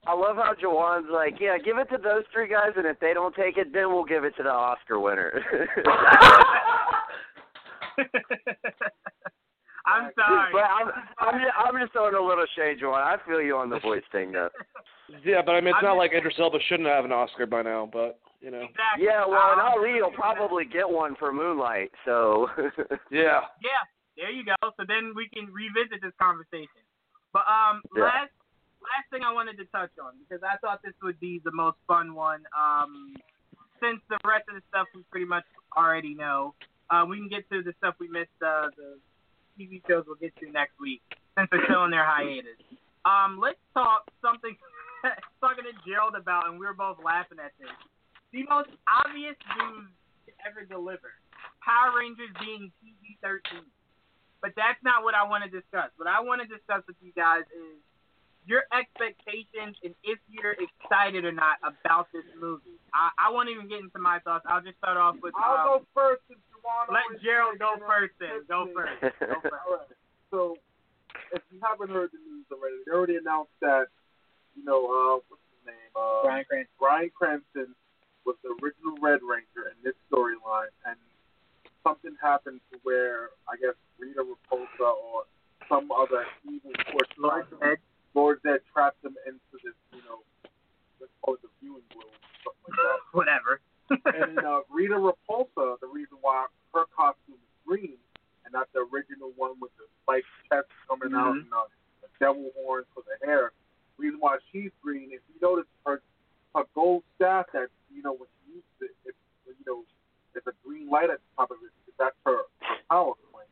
[0.07, 3.13] I love how Jawan's like, yeah, give it to those three guys, and if they
[3.13, 5.43] don't take it, then we'll give it to the Oscar winner.
[9.89, 10.53] I'm sorry.
[10.53, 10.89] But I'm
[11.19, 13.01] I'm just, I'm just throwing a little shade, Jawan.
[13.03, 14.51] I feel you on the voice thing, though.
[15.25, 17.47] Yeah, but I mean, it's I'm not just- like Idris Elba shouldn't have an Oscar
[17.47, 18.61] by now, but You know.
[18.61, 19.07] Exactly.
[19.09, 21.91] Yeah, well, and Ali will probably get one for Moonlight.
[22.05, 22.49] So.
[23.11, 23.49] Yeah.
[23.65, 23.83] Yeah,
[24.21, 24.53] there you go.
[24.77, 26.85] So then we can revisit this conversation.
[27.33, 28.05] But um, Yeah.
[28.05, 28.33] last
[28.85, 31.79] last thing I wanted to touch on because I thought this would be the most
[31.89, 32.45] fun one.
[32.53, 33.17] Um,
[33.81, 35.45] since the rest of the stuff we pretty much
[35.77, 36.53] already know,
[36.91, 38.29] uh, we can get to the stuff we missed.
[38.45, 39.01] Uh, the
[39.59, 41.03] TV shows we'll get to next week
[41.35, 42.55] since they're still in their hiatus.
[43.03, 44.55] Um, let's talk something
[45.43, 47.71] talking to Gerald about, and we were both laughing at this.
[48.31, 49.91] The most obvious news
[50.27, 51.19] to ever deliver:
[51.59, 53.67] Power Rangers being PG-13.
[54.39, 55.91] But that's not what I want to discuss.
[55.99, 57.83] What I want to discuss with you guys is
[58.49, 62.81] your expectations and if you're excited or not about this movie.
[62.97, 64.49] I, I won't even get into my thoughts.
[64.49, 65.37] I'll just start off with.
[65.37, 68.49] I'll um, go first since Juwan let Gerald go first then.
[68.49, 68.97] Go first.
[69.21, 69.53] Go first.
[69.53, 69.93] All right.
[70.33, 70.57] So,
[71.33, 73.93] if you haven't heard the news already, they already announced that,
[74.57, 75.93] you know, uh, what's his name?
[75.93, 76.77] Uh, Bryan Cranston.
[76.81, 77.69] Bryan Cranston
[78.25, 80.97] was the original Red Ranger in this storyline, and
[81.85, 85.29] something happened to where I guess Rita Repulsa or
[85.69, 87.77] some other evil force, Lord Zedd.
[88.15, 90.21] Lord Zedd trapped them into this, you know,
[91.01, 92.13] let's call it the viewing room,
[92.45, 93.61] something like that Whatever.
[93.91, 97.97] and uh, Rita Repulsa, the reason why her costume is green
[98.45, 101.45] and not the original one with the spiked chest coming out Mhm.
[101.47, 101.65] and uh,
[102.03, 103.53] the devil horns for the hair.
[103.99, 106.01] reason why she's green, if you notice her
[106.55, 109.15] her gold staff that you know when she uses it, it
[109.45, 109.85] you know
[110.33, 111.71] there's a green light at the top of it.
[111.99, 113.49] That's her, her power point.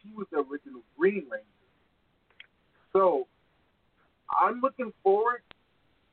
[0.00, 1.46] She was the original Green Ranger.
[2.92, 3.26] So
[4.40, 5.42] I'm looking forward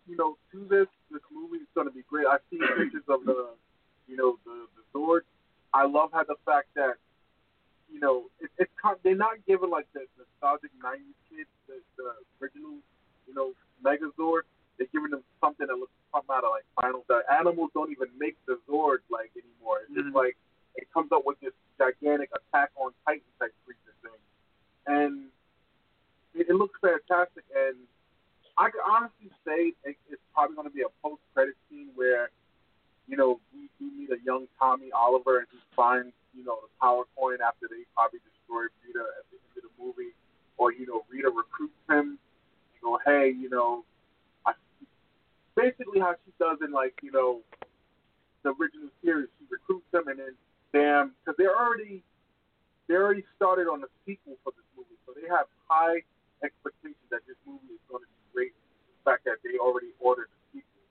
[0.08, 0.88] you know, to this.
[1.12, 2.26] This movie is going to be great.
[2.26, 3.52] I've seen pictures of the,
[4.08, 5.22] you know, the the Zord.
[5.74, 6.96] I love how the fact that,
[7.92, 12.16] you know, it, it's kind they're not giving like the nostalgic '90s kids the, the
[12.42, 12.80] original,
[13.28, 13.52] you know,
[13.84, 14.48] Megazord.
[14.80, 17.04] They're giving them something that looks something out of like Final.
[17.08, 19.84] The animals don't even make the Zord like anymore.
[19.84, 20.16] It's just Mhm.
[20.16, 20.38] like
[20.76, 24.22] it comes up with this gigantic attack on Titan type creature thing,
[24.88, 25.14] and
[26.34, 27.44] it, it looks fantastic.
[27.56, 27.76] And
[28.58, 32.30] I could honestly say it, it's probably going to be a post-credit scene where,
[33.08, 36.70] you know, we do meet a young Tommy Oliver and he finds, you know, the
[36.82, 40.14] power coin after they probably destroyed Rita at the end of the movie,
[40.58, 42.18] or you know, Rita recruits him.
[42.18, 43.84] And go, hey, you know,
[44.46, 44.54] I,
[45.56, 47.42] basically how she does in like, you know,
[48.44, 50.34] the original series, she recruits him and then,
[50.74, 52.04] bam, because they're already,
[52.88, 56.02] they already started on the sequel for this movie, so they have high
[56.44, 58.54] expectations that this movie is going to be great.
[58.54, 60.86] The fact that they already ordered the sequel,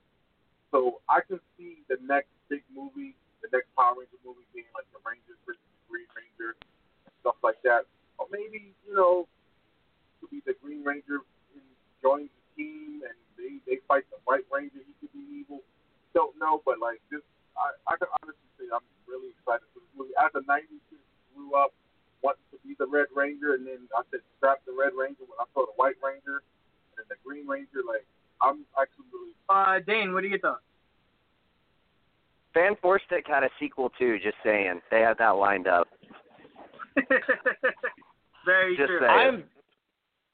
[0.73, 3.15] so I can see the next big movie,
[3.45, 6.57] the next Power Ranger movie being like the Rangers versus Green Ranger
[7.21, 7.83] stuff like that,
[8.17, 9.27] or maybe you know,
[10.19, 11.21] could be the Green Ranger
[12.01, 14.79] joins the team and they they fight the White Ranger.
[14.79, 15.61] He could be evil.
[16.15, 17.21] Don't know, but like this,
[17.59, 20.15] I I can honestly say I'm really excited for this movie.
[20.17, 21.03] As a '90s kid,
[21.35, 21.75] grew up
[22.23, 25.37] wanting to be the Red Ranger, and then I said scrap the Red Ranger when
[25.39, 26.41] I saw the White Ranger
[26.97, 27.85] and the Green Ranger.
[27.87, 28.05] Like
[28.41, 30.63] I'm actually really Uh, Dane, what are your thoughts?
[32.53, 34.17] Fan Four Stick had a sequel too.
[34.23, 35.87] Just saying, they had that lined up.
[38.45, 38.99] Very Just true.
[39.01, 39.11] saying.
[39.11, 39.43] I'm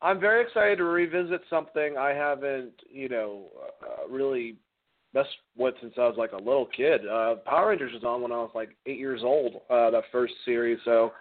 [0.01, 3.45] I'm very excited to revisit something I haven't, you know,
[3.81, 4.57] uh, really
[5.13, 7.07] messed with since I was like a little kid.
[7.07, 9.61] Uh, Power Rangers was on when I was like eight years old.
[9.69, 11.13] Uh, that first series, so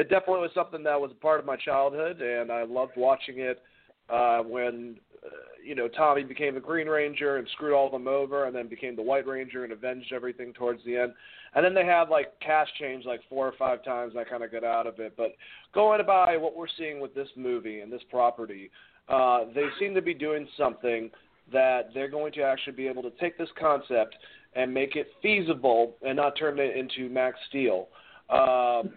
[0.00, 3.38] it definitely was something that was a part of my childhood, and I loved watching
[3.38, 3.62] it
[4.08, 5.28] uh, when uh,
[5.64, 8.66] you know Tommy became the Green Ranger and screwed all of them over, and then
[8.66, 11.12] became the White Ranger and avenged everything towards the end.
[11.54, 14.12] And then they had like cast change like four or five times.
[14.12, 15.34] And I kind of got out of it, but
[15.74, 18.70] going by what we're seeing with this movie and this property,
[19.08, 21.10] uh, they seem to be doing something
[21.52, 24.14] that they're going to actually be able to take this concept
[24.54, 27.88] and make it feasible and not turn it into Max Steel.
[28.30, 28.90] Um,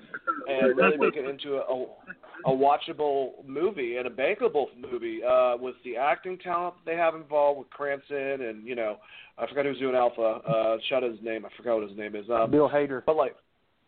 [0.48, 1.86] and really make it into a,
[2.46, 7.60] a watchable movie and a bankable movie uh, with the acting talent they have involved
[7.60, 8.98] with Cranston and you know
[9.38, 10.22] I forgot who's doing Alpha.
[10.48, 11.46] Uh, shut his name.
[11.46, 12.26] I forgot what his name is.
[12.30, 13.02] Um, Bill Hader.
[13.06, 13.36] but like,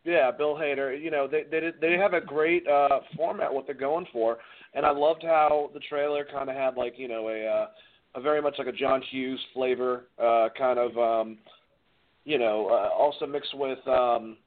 [0.03, 0.99] yeah, Bill Hader.
[0.99, 4.37] You know, they they did- they have a great uh, format what they're going for,
[4.73, 7.67] and I loved how the trailer kind of had like you know a uh,
[8.15, 11.37] a very much like a John Hughes flavor, uh, kind of um,
[12.23, 14.37] you know uh, also mixed with um,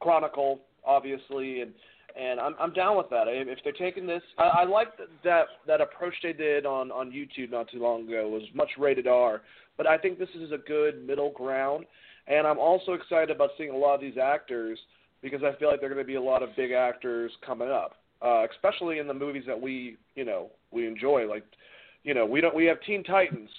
[0.00, 1.72] Chronicle obviously, and
[2.18, 3.24] and I'm I'm down with that.
[3.28, 4.88] If they're taking this, I, I like
[5.24, 9.06] that that approach they did on on YouTube not too long ago was much rated
[9.06, 9.42] R,
[9.76, 11.86] but I think this is a good middle ground,
[12.26, 14.78] and I'm also excited about seeing a lot of these actors
[15.22, 17.96] because I feel like they're going to be a lot of big actors coming up,
[18.22, 21.28] uh, especially in the movies that we you know we enjoy.
[21.28, 21.44] Like,
[22.02, 23.50] you know, we don't we have Teen Titans,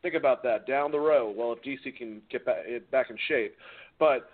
[0.00, 1.34] Think about that down the road.
[1.36, 3.56] Well, if DC can get back, it back in shape,
[3.98, 4.30] but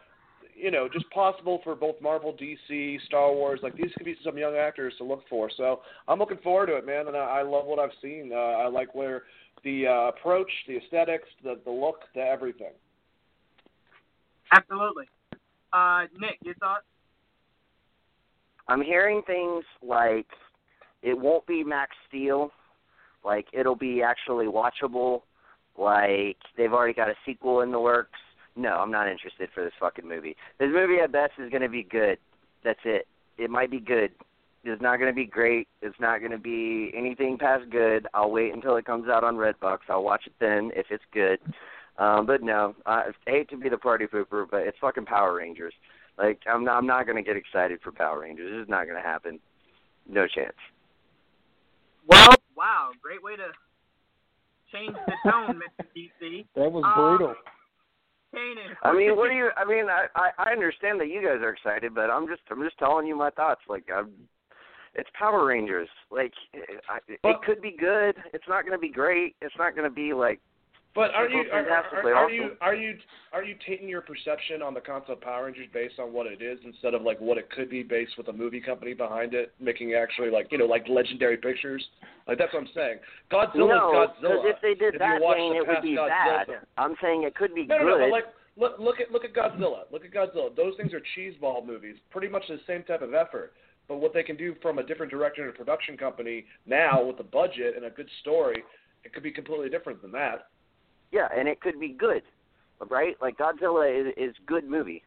[0.56, 3.60] you know, just possible for both Marvel, DC, Star Wars.
[3.62, 5.50] Like these could be some young actors to look for.
[5.56, 7.08] So I'm looking forward to it, man.
[7.08, 8.30] And I, I love what I've seen.
[8.32, 9.22] Uh, I like where
[9.64, 12.72] the uh, approach, the aesthetics, the the look, the everything.
[14.52, 15.06] Absolutely.
[15.72, 16.84] Uh, Nick, your thoughts?
[18.68, 20.26] I'm hearing things like
[21.02, 22.50] it won't be Max Steel,
[23.24, 25.22] like it'll be actually watchable,
[25.76, 28.18] like they've already got a sequel in the works.
[28.56, 30.36] No, I'm not interested for this fucking movie.
[30.58, 32.18] This movie at best is going to be good.
[32.62, 33.06] That's it.
[33.36, 34.12] It might be good.
[34.62, 35.68] It's not going to be great.
[35.82, 38.06] It's not going to be anything past good.
[38.14, 39.78] I'll wait until it comes out on Redbox.
[39.90, 41.38] I'll watch it then if it's good.
[41.98, 45.74] Um, but no, I hate to be the party pooper, but it's fucking Power Rangers.
[46.16, 48.50] Like I'm not, I'm not going to get excited for Power Rangers.
[48.52, 49.38] This is not going to happen.
[50.08, 50.54] No chance.
[52.08, 53.48] Well, wow, great way to
[54.72, 55.84] change the tone, Mr.
[55.96, 56.46] DC.
[56.56, 57.34] That was Um, brutal.
[58.34, 59.50] Kanan, I mean, what do you?
[59.56, 62.62] I mean, I, I I understand that you guys are excited, but I'm just I'm
[62.62, 63.62] just telling you my thoughts.
[63.68, 64.10] Like, I'm,
[64.94, 65.88] it's Power Rangers.
[66.10, 68.16] Like, it, I, it could be good.
[68.32, 69.36] It's not going to be great.
[69.40, 70.40] It's not going to be like.
[70.94, 72.94] But are you are, are, are, you are you
[73.32, 76.40] are you taking your perception on the concept of Power Rangers based on what it
[76.40, 79.52] is instead of like what it could be based with a movie company behind it,
[79.60, 81.84] making actually like you know like legendary pictures?
[82.28, 82.98] Like that's what I'm saying.
[83.32, 84.50] Godzilla no, is Godzilla.
[84.50, 86.46] if they did if that, you watch then the it would be Godzilla.
[86.46, 86.46] bad.
[86.78, 87.86] I'm saying it could be No, good.
[87.86, 88.06] no, no.
[88.06, 88.24] Like,
[88.56, 89.90] look, look at look at Godzilla.
[89.90, 90.54] Look at Godzilla.
[90.54, 91.96] Those things are cheeseball movies.
[92.10, 93.52] Pretty much the same type of effort.
[93.88, 97.18] But what they can do from a different director and a production company now with
[97.18, 98.62] a budget and a good story,
[99.04, 100.46] it could be completely different than that.
[101.12, 102.22] Yeah, and it could be good,
[102.90, 103.16] right?
[103.20, 105.02] Like Godzilla is is good movie.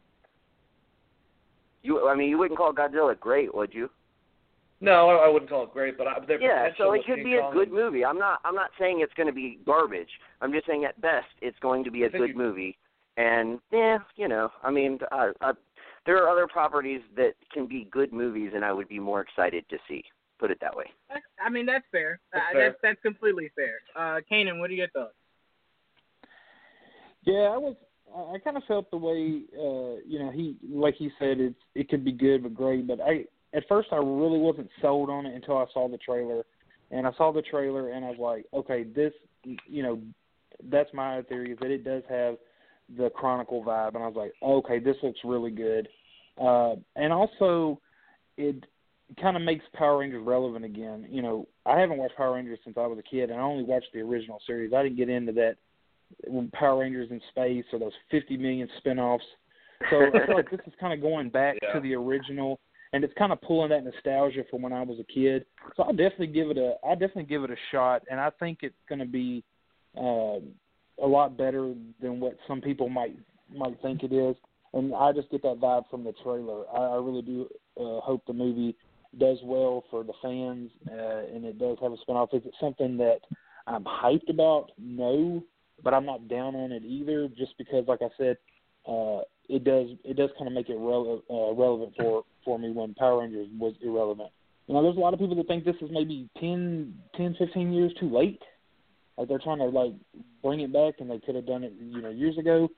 [1.83, 3.89] You, I mean, you wouldn't call Godzilla great, would you?
[4.79, 7.35] No, I, I wouldn't call it great, but I, their Yeah, so it could be
[7.35, 8.05] a good movie.
[8.05, 10.09] I'm not I'm not saying it's going to be garbage.
[10.41, 12.77] I'm just saying at best it's going to be a good you- movie.
[13.17, 15.53] And yeah, you know, I mean, uh, uh,
[16.05, 19.65] there are other properties that can be good movies, and I would be more excited
[19.69, 20.03] to see.
[20.37, 20.85] Put it that way.
[21.43, 22.19] I mean, that's fair.
[22.31, 22.69] That's uh, fair.
[22.69, 23.79] That's that's completely fair.
[23.95, 25.15] Uh, Kanan, what are your thoughts?
[27.27, 27.75] Yeah, I was.
[28.15, 31.89] I kind of felt the way, uh, you know, he like he said, it's it
[31.89, 32.87] could be good but great.
[32.87, 36.45] But I at first I really wasn't sold on it until I saw the trailer,
[36.89, 39.11] and I saw the trailer and I was like, okay, this,
[39.43, 39.99] you know,
[40.71, 42.37] that's my theory is that it does have
[42.97, 45.89] the Chronicle vibe, and I was like, okay, this looks really good,
[46.41, 47.81] uh, and also
[48.37, 48.63] it
[49.21, 51.05] kind of makes Power Rangers relevant again.
[51.09, 53.65] You know, I haven't watched Power Rangers since I was a kid, and I only
[53.65, 54.71] watched the original series.
[54.73, 55.57] I didn't get into that
[56.53, 59.23] Power Rangers in space or those 50 million spin-offs.
[59.89, 61.73] So I feel like this is kind of going back Yeah.
[61.73, 62.59] to the original,
[62.93, 65.45] and it's kind of pulling that nostalgia from when I was a kid.
[65.75, 68.59] So I'll definitely give it a I'll definitely give it a shot, and I think
[68.61, 69.43] it's going to be
[69.97, 70.39] uh,
[71.03, 73.15] a lot better than what some people might
[73.55, 74.35] might think it is.
[74.73, 76.63] And I just get that vibe from the trailer.
[76.73, 77.47] I, I really do
[77.79, 78.75] uh, hope the movie
[79.17, 82.29] does well for the fans, uh, and it does have a spin-off.
[82.33, 83.19] Is it something that
[83.65, 84.71] I'm hyped about?
[84.77, 85.41] No,
[85.83, 87.27] but I'm not down on it either.
[87.27, 88.37] Just because, like I said,
[88.87, 92.71] uh, it does it does kind of make it rele- uh, relevant for for me
[92.71, 94.29] when Power Rangers was irrelevant.
[94.67, 97.71] You know, there's a lot of people that think this is maybe 10, 10 15
[97.71, 98.41] years too late.
[99.17, 99.93] Like they're trying to like
[100.43, 102.69] bring it back, and they could have done it, you know, years ago.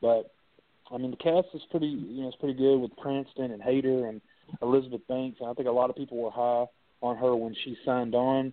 [0.00, 0.32] But
[0.92, 4.08] I mean, the cast is pretty, you know, it's pretty good with Cranston and Hader
[4.08, 4.20] and
[4.60, 6.66] Elizabeth Banks, and I think a lot of people were high
[7.02, 8.52] on her when she signed on.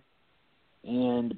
[0.84, 1.36] And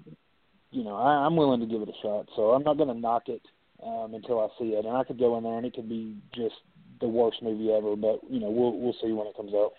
[0.71, 3.01] you know, I, I'm willing to give it a shot, so I'm not going to
[3.01, 3.43] knock it
[3.85, 4.85] um, until I see it.
[4.85, 6.55] And I could go in there, and it could be just
[7.01, 7.97] the worst movie ever.
[7.97, 9.73] But you know, we'll we'll see when it comes out.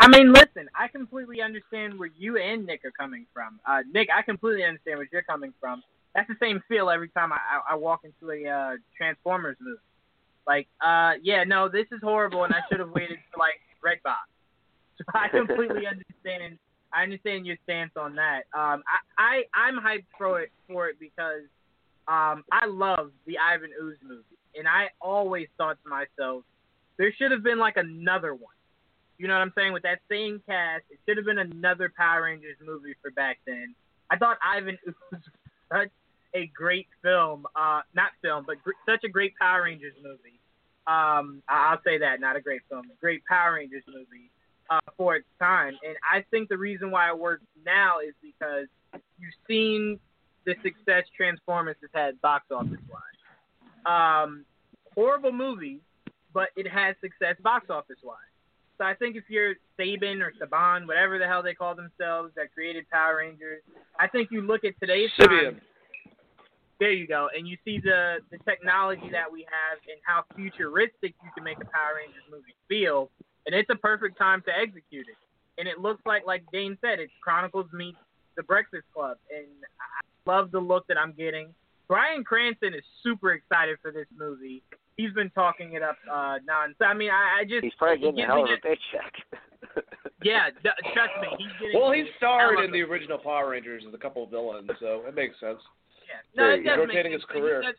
[0.00, 3.58] I mean, listen, I completely understand where you and Nick are coming from.
[3.66, 5.82] Uh, Nick, I completely understand where you're coming from.
[6.14, 9.80] That's the same feel every time I, I, I walk into a uh, Transformers movie.
[10.46, 14.14] Like, uh, yeah, no, this is horrible, and I should have waited for like Redbox.
[14.98, 15.86] So I completely
[16.26, 16.58] understand.
[16.92, 18.42] I understand your stance on that.
[18.54, 18.82] Um,
[19.18, 21.42] I, I I'm hyped for it for it because
[22.06, 24.24] um, I love the Ivan Ooze movie,
[24.54, 26.44] and I always thought to myself,
[26.96, 28.54] there should have been like another one.
[29.18, 29.72] You know what I'm saying?
[29.72, 33.74] With that same cast, it should have been another Power Rangers movie for back then.
[34.10, 35.20] I thought Ivan Ooze was
[35.70, 35.90] such
[36.34, 40.40] a great film, uh, not film, but gr- such a great Power Rangers movie.
[40.86, 44.30] Um, I- I'll say that, not a great film, a great Power Rangers movie
[44.70, 45.74] uh, for its time.
[45.86, 49.98] And I think the reason why it works now is because you've seen
[50.44, 54.24] the success Transformers has had box office wise.
[54.24, 54.44] Um,
[54.94, 55.80] horrible movie,
[56.32, 58.16] but it has success box office wise.
[58.78, 62.52] So I think if you're Saban or Saban, whatever the hell they call themselves, that
[62.54, 63.62] created Power Rangers,
[63.98, 65.52] I think you look at today's Sibian.
[65.52, 65.60] time.
[66.78, 67.28] There you go.
[67.36, 71.56] And you see the the technology that we have and how futuristic you can make
[71.56, 73.10] a Power Rangers movie feel,
[73.48, 75.16] and it's a perfect time to execute it.
[75.56, 77.96] And it looks like, like Dane said, it's Chronicles meets
[78.36, 79.46] The Breakfast Club, and
[79.80, 81.48] I love the look that I'm getting.
[81.88, 84.62] Bryan Cranston is super excited for this movie.
[84.98, 86.86] He's been talking it up uh, nonstop.
[86.88, 89.14] I mean, I, I just He's probably it getting a hell of a paycheck.
[90.20, 91.80] Yeah, d- trust me, he's getting.
[91.80, 95.14] Well, he starred in the original Power Rangers as a couple of villains, so it
[95.14, 95.60] makes sense.
[96.10, 96.18] Yeah.
[96.34, 97.62] No, it He's does make rotating sense, his but career.
[97.62, 97.74] does-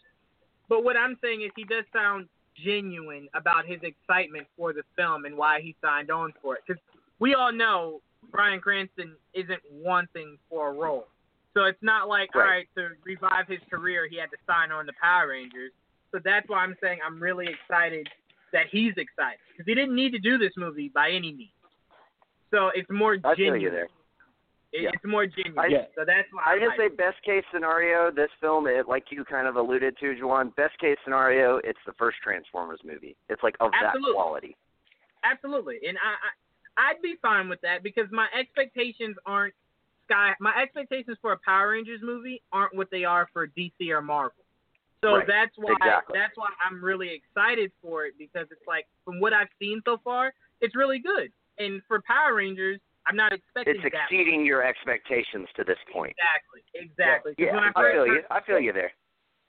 [0.69, 2.29] But what I'm saying is he does sound
[2.63, 6.61] genuine about his excitement for the film and why he signed on for it.
[6.67, 6.81] Because
[7.19, 11.07] we all know Bryan Cranston isn't wanting for a role.
[11.53, 14.85] So it's not like, all right, to revive his career, he had to sign on
[14.85, 15.71] to Power Rangers.
[16.11, 18.07] So that's why I'm saying I'm really excited
[18.53, 19.39] that he's excited.
[19.51, 21.49] Because he didn't need to do this movie by any means.
[22.51, 23.87] So it's more I genuine.
[24.71, 24.81] You there.
[24.81, 24.89] It- Yeah.
[24.93, 25.57] It's more genuine.
[25.73, 29.11] I- So that's why I I'm just say best case scenario, this film, it, like
[29.11, 30.55] you kind of alluded to, Juwan.
[30.55, 33.15] Best case scenario, it's the first Transformers movie.
[33.29, 34.11] It's like of Absolutely.
[34.11, 34.57] that quality.
[35.23, 39.53] Absolutely, and I, I I'd be fine with that because my expectations aren't
[40.05, 40.33] sky.
[40.39, 44.45] My expectations for a Power Rangers movie aren't what they are for DC or Marvel.
[45.03, 45.27] So Right.
[45.27, 46.17] that's why Exactly.
[46.17, 49.97] that's why I'm really excited for it because it's like from what I've seen so
[49.97, 51.33] far, it's really good.
[51.57, 52.79] And for Power Rangers,
[53.09, 54.03] I'm not expecting It's that.
[54.03, 56.15] exceeding your expectations to this point.
[56.15, 57.33] Exactly, Exactly.
[57.37, 58.13] Yeah, when I, I first feel you.
[58.13, 58.91] heard- I feel you there.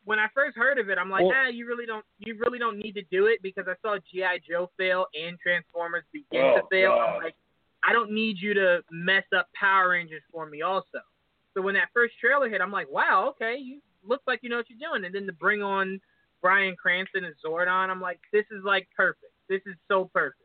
[0.04, 2.58] when I first heard of it, I'm like, Well- ah, you really don't, you really
[2.58, 6.56] don't need to do it because I saw GI Joe fail and Transformers begin Oh,
[6.56, 6.92] to fail.
[6.92, 7.34] I'm like,
[7.84, 11.00] I don't need you to mess up Power Rangers for me also.
[11.54, 14.56] So when that first trailer hit, I'm like, wow, okay, you look like you know
[14.56, 15.04] what you're doing.
[15.04, 16.00] And then to bring on
[16.40, 19.32] Bryan Cranston and Zordon, I'm like, this is like perfect.
[19.48, 20.40] This is so perfect.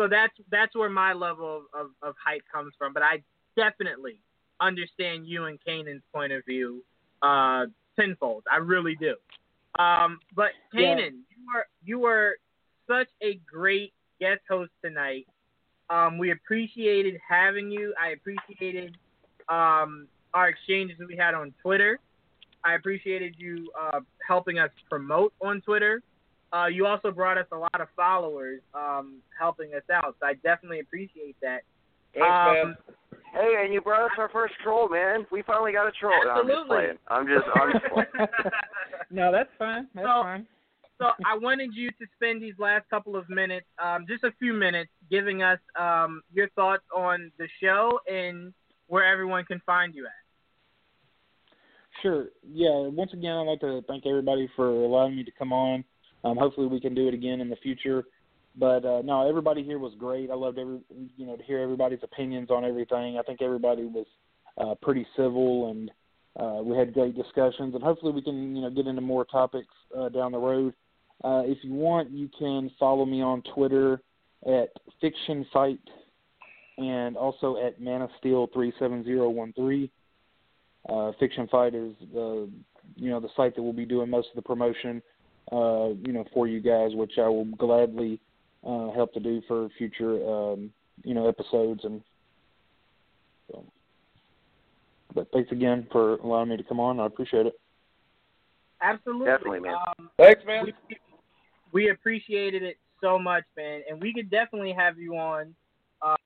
[0.00, 2.94] So that's that's where my level of, of, of hype comes from.
[2.94, 3.22] But I
[3.54, 4.18] definitely
[4.58, 6.82] understand you and Kanan's point of view
[7.20, 7.66] uh,
[7.98, 8.44] tenfold.
[8.50, 9.16] I really do.
[9.78, 10.94] Um, but Yeah.
[10.94, 12.38] Kanan, you are you were
[12.88, 15.26] such a great guest host tonight.
[15.90, 17.92] Um, we appreciated having you.
[18.02, 18.96] I appreciated
[19.50, 21.98] um, our exchanges we had on Twitter.
[22.64, 26.02] I appreciated you uh, helping us promote on Twitter.
[26.52, 30.16] Uh, you also brought us a lot of followers, um, helping us out.
[30.20, 31.60] So I definitely appreciate that.
[32.14, 32.76] Thanks, Um, man.
[33.32, 35.24] Hey, and you brought us our first troll, man.
[35.30, 36.12] We finally got a troll.
[36.24, 36.76] No, I'm just Absolutely.
[36.76, 36.98] playing.
[37.06, 38.52] I'm just, I'm just playing.
[39.10, 39.86] no, that's fine.
[39.94, 40.46] That's So- fine.
[40.98, 44.52] so I wanted you to spend these last couple of minutes, um, just a few
[44.52, 48.52] minutes, giving us um, your thoughts on the show and
[48.88, 50.12] where everyone can find you at.
[52.02, 52.26] Sure.
[52.52, 52.88] Yeah.
[52.88, 55.84] Once again, I'd like to thank everybody for allowing me to come on.
[56.24, 58.04] Um, hopefully, we can do it again in the future.
[58.56, 60.30] But uh, no, everybody here was great.
[60.30, 60.80] I loved every,
[61.16, 63.18] you know, to hear everybody's opinions on everything.
[63.18, 64.06] I think everybody was
[64.58, 65.90] uh, pretty civil, and
[66.38, 67.74] uh, we had great discussions.
[67.74, 70.74] And hopefully, we can, you know, get into more topics uh, down the road.
[71.22, 74.02] Uh, if you want, you can follow me on Twitter
[74.46, 74.70] at
[75.00, 75.80] Fiction Fight
[76.78, 79.90] and also at Man of Steel three seven zero one three.
[80.88, 82.48] Uh, Fiction Fight is the
[82.96, 85.02] you know the site that will be doing most of the promotion
[85.52, 88.20] uh, you know for you guys, which I will gladly
[88.66, 90.70] uh, help to do for future um,
[91.04, 92.02] you know episodes and.
[93.50, 93.64] So.
[95.12, 97.00] But thanks again for allowing me to come on.
[97.00, 97.58] I appreciate it.
[98.80, 99.26] Absolutely.
[99.26, 99.74] Definitely, man.
[99.74, 100.66] Um, Thanks, man.
[100.66, 100.96] we,
[101.72, 105.54] we appreciated it so much, man, and we could definitely have you on.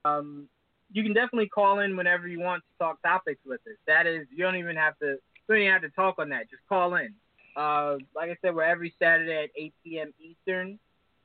[0.05, 0.49] Um,
[0.93, 3.77] you can definitely call in whenever you want to talk topics with us.
[3.87, 5.17] That is, you don't even have to.
[5.49, 6.51] You don't even have to talk on that.
[6.51, 7.13] Just call in.
[7.57, 10.15] Uh, like I said, we're every Saturday at 8 p.m.
[10.21, 10.79] Eastern.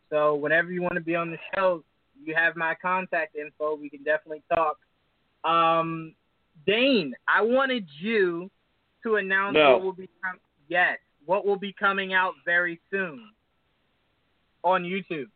[0.10, 1.84] So whenever you want to be on the show,
[2.24, 3.76] you have my contact info.
[3.76, 4.78] We can definitely talk.
[5.44, 6.14] Um,
[6.66, 8.50] Dane, I wanted you
[9.04, 9.74] to announce No.
[9.74, 13.30] what will be com- yes, what will be coming out very soon
[14.64, 15.30] on YouTube.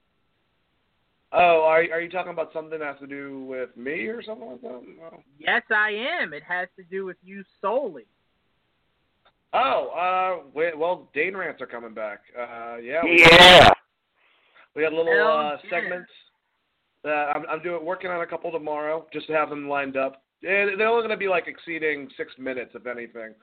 [1.32, 4.52] Oh, are are you talking about something that has to do with me or something
[4.52, 4.82] like that?
[5.00, 5.24] No.
[5.40, 5.92] Yes, I
[6.22, 6.34] am.
[6.34, 8.06] It has to do with you solely.
[9.54, 9.90] Oh,
[10.44, 12.22] uh, wait, well, Dane rants are coming back.
[12.38, 13.04] Uh, yeah.
[13.04, 13.70] we- Yeah.
[14.76, 15.14] We had little
[15.54, 16.10] uh, segments
[17.04, 20.24] that I'm, I'm doing, working on a couple tomorrow, just to have them lined up.
[20.42, 23.36] And they're only going to be like exceeding six minutes, if anything.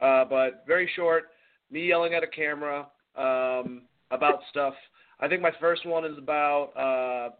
[0.00, 1.30] Uh, but very short.
[1.70, 2.86] Me yelling at a camera
[3.16, 4.74] um, about stuff.
[5.20, 7.30] I think my first one is about uh,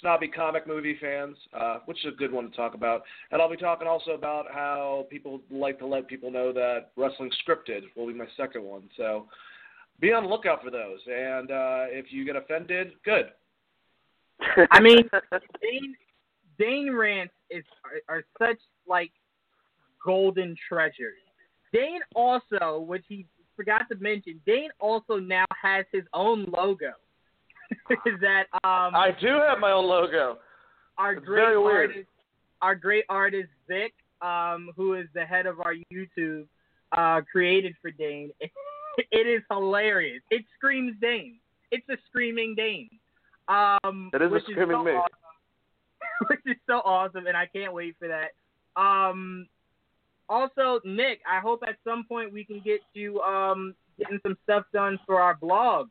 [0.00, 3.02] snobby comic movie fans, uh, which is a good one to talk about.
[3.30, 7.30] And I'll be talking also about how people like to let people know that wrestling
[7.46, 8.88] scripted will be my second one.
[8.96, 9.26] So
[10.00, 11.00] be on the lookout for those.
[11.06, 13.26] And uh, if you get offended, good.
[14.70, 15.08] I mean,
[15.62, 15.96] Dane,
[16.58, 19.12] Dane rants is are, are such like
[20.04, 21.14] golden treasures.
[21.72, 23.26] Dane also, which he
[23.56, 26.92] forgot to mention, Dane also now has his own logo.
[28.06, 30.38] Is that um I do have my own logo.
[30.98, 31.90] our It's great very weird.
[31.90, 32.08] artist,
[32.62, 36.46] our great artist Vic, um, who is the head of our YouTube,
[36.96, 38.30] uh, created for Dane.
[38.40, 40.22] it is hilarious.
[40.30, 41.36] It screams Dane.
[41.70, 42.88] It's a screaming Dane.
[43.48, 44.92] Um, It is a screaming so me.
[44.92, 45.12] Awesome.
[46.28, 48.32] which is so awesome, and I can't wait for that.
[48.80, 49.46] Um,
[50.28, 54.64] also, Nick, I hope at some point we can get you um, getting some stuff
[54.72, 55.88] done for our blog.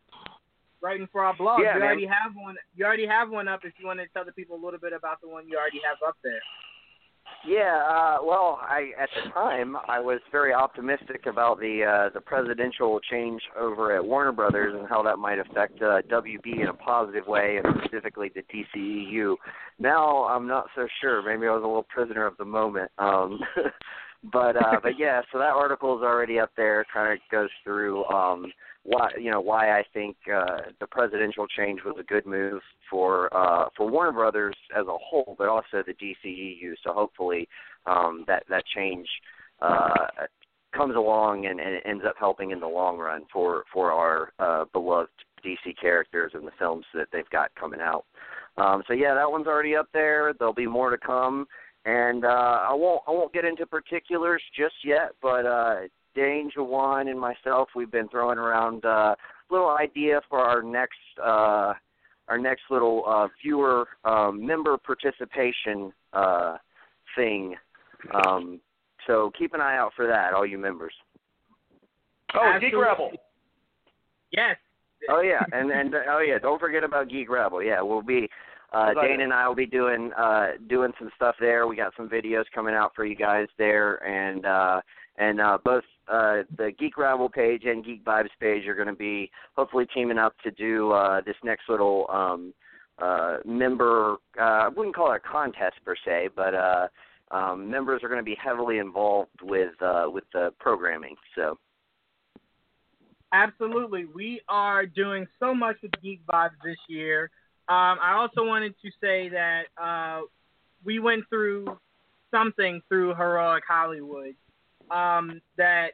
[0.81, 1.61] Writing for our blog.
[1.61, 1.87] Yeah, you man.
[1.87, 2.55] already have one.
[2.75, 3.61] You already have one up.
[3.63, 5.81] If you want to tell the people a little bit about the one you already
[5.87, 6.41] have up there.
[7.47, 12.21] Yeah, uh, well, I at the time I was very optimistic about the uh, the
[12.21, 16.73] presidential change over at Warner Brothers and how that might affect uh, WB in a
[16.73, 19.35] positive way, and specifically the DCEU.
[19.77, 21.21] Now I'm not so sure.
[21.21, 22.89] Maybe I was a little prisoner of the moment.
[22.97, 23.39] Um,
[24.33, 26.83] but uh, but yeah, so that article is already up there.
[26.91, 28.51] Kind of goes through um,
[28.85, 33.35] why you know why I think uh, the presidential change was a good move for
[33.35, 36.73] uh, for Warner Brothers as a whole, but also the DCEU.
[36.83, 37.49] So hopefully
[37.87, 39.07] um, that that change
[39.61, 40.27] uh,
[40.75, 44.65] comes along and, and ends up helping in the long run for for our uh,
[44.71, 45.09] beloved
[45.43, 48.05] DC characters and the films that they've got coming out.
[48.57, 50.33] Um, so yeah, that one's already up there.
[50.37, 51.47] There'll be more to come,
[51.85, 55.75] and uh, I won't I won't get into particulars just yet, but uh,
[56.15, 60.95] Dane, Jawan, and myself, we've been throwing around uh, a little idea for our next
[61.23, 61.73] uh,
[62.27, 66.57] our next little uh, viewer um, member participation uh,
[67.15, 67.55] thing.
[68.25, 68.59] Um,
[69.05, 70.93] so keep an eye out for that, all you members.
[72.33, 73.11] Oh, Geek Rebel.
[74.31, 74.57] Yes.
[75.09, 77.61] Oh yeah, and and oh yeah, don't forget about Geek Rebel.
[77.61, 78.27] Yeah, we'll be
[78.73, 81.67] uh Dane and I will be doing uh doing some stuff there.
[81.67, 84.81] We got some videos coming out for you guys there and uh
[85.17, 88.93] and uh both uh the Geek Rebel page and Geek Vibes page are going to
[88.93, 92.53] be hopefully teaming up to do uh this next little um
[92.99, 96.87] uh member uh I wouldn't call it a contest per se, but uh
[97.31, 101.15] um members are going to be heavily involved with uh with the programming.
[101.35, 101.57] So
[103.33, 104.05] Absolutely.
[104.05, 107.29] We are doing so much with Geek Vibes this year.
[107.67, 110.21] Um, I also wanted to say that uh,
[110.85, 111.77] we went through
[112.31, 114.35] something through Heroic Hollywood
[114.91, 115.89] um, that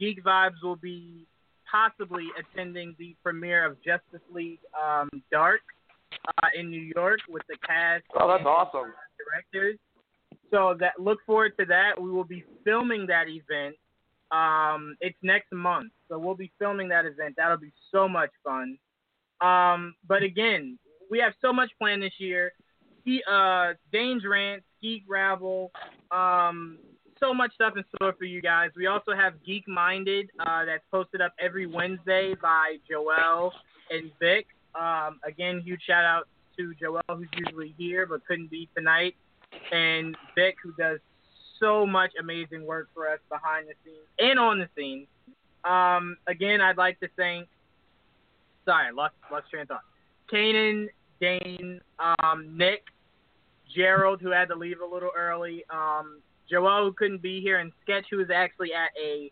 [0.00, 1.26] Geek Vibes will be
[1.70, 5.60] possibly attending the premiere of Justice League um, Dark
[6.42, 8.92] uh, in New York with the cast Oh, that's and awesome.
[9.52, 9.78] directors.
[10.50, 12.00] So that look forward to that.
[12.00, 13.74] We will be filming that event.
[14.30, 17.34] Um, it's next month, so we'll be filming that event.
[17.36, 18.78] That'll be so much fun.
[19.40, 20.78] Um, but again,
[21.10, 22.52] we have so much planned this year.
[23.04, 25.70] He, uh, Dane's Rant, Geek Rebel,
[26.10, 26.78] um,
[27.22, 28.70] so much stuff in store for you guys.
[28.76, 33.52] We also have Geek Minded uh, that's posted up every Wednesday by Joel
[33.90, 34.46] and Vic.
[34.74, 39.14] Um, again, huge shout out to Joel, who's usually here but couldn't be tonight,
[39.70, 40.98] and Vic, who does
[41.60, 45.06] so much amazing work for us behind the scenes and on the scenes.
[45.64, 47.46] Um, again, I'd like to thank.
[48.64, 49.82] Sorry, lost lost train of thought.
[50.32, 50.88] Kanan,
[51.20, 52.84] Dane, um, Nick,
[53.74, 56.20] Gerald, who had to leave a little early, um,
[56.50, 59.30] Joel, who couldn't be here, and Sketch, who was actually at a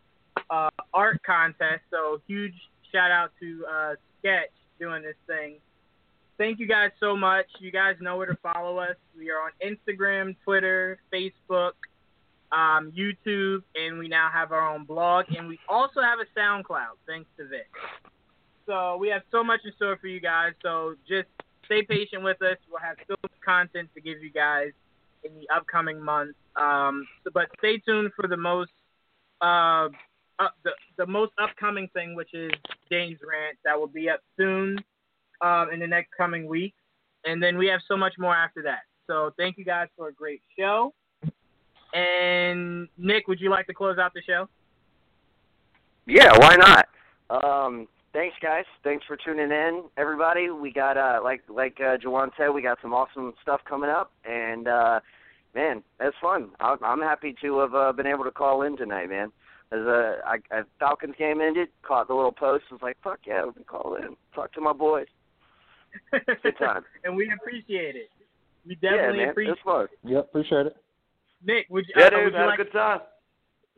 [0.51, 1.83] uh, art contest.
[1.91, 2.55] So huge
[2.93, 5.57] shout out to uh, Sketch doing this thing.
[6.39, 7.47] Thank you guys so much.
[7.59, 8.97] You guys know where to follow us.
[9.17, 11.73] We are on Instagram, Twitter, Facebook,
[12.51, 16.97] um, YouTube, and we now have our own blog, and we also have a SoundCloud,
[17.07, 17.69] thanks to Vic.
[18.67, 20.53] So we have so much in store for you guys.
[20.63, 21.29] So just
[21.67, 22.57] stay patient with us.
[22.71, 24.73] We'll have so much content to give you guys
[25.25, 26.39] in the upcoming months.
[26.57, 28.71] Um, so, but stay tuned for the most
[29.41, 29.89] uh,
[30.39, 32.51] up, the the most upcoming thing, which is
[32.91, 34.79] Dane's rant, that will be up soon
[35.41, 36.77] um, in the next coming weeks,
[37.25, 38.81] and then we have so much more after that.
[39.07, 40.95] So thank you guys for a great show.
[41.93, 44.49] And Nick, would you like to close out the show?
[46.07, 46.89] Yeah, why not?
[47.29, 48.65] Um, thanks, guys.
[48.85, 50.51] Thanks for tuning in, everybody.
[50.51, 54.13] We got uh, like like uh, Jawan said, we got some awesome stuff coming up,
[54.25, 55.01] and uh,
[55.55, 56.51] man, that's fun.
[56.61, 59.33] I, I'm happy to have uh, been able to call in tonight, man.
[59.73, 63.45] As uh, I, as Falcons game ended, caught the little post, was like, "Fuck yeah,
[63.47, 65.07] we can call in, talk to my boys."
[66.13, 66.85] Good time.
[67.05, 68.11] and we appreciate it.
[68.67, 69.87] We definitely yeah, definitely man, appreciate it's fun.
[70.05, 70.77] Yep, appreciate it.
[71.45, 73.01] Nick, would you, Yeah, uh, dude, would you had like a good time.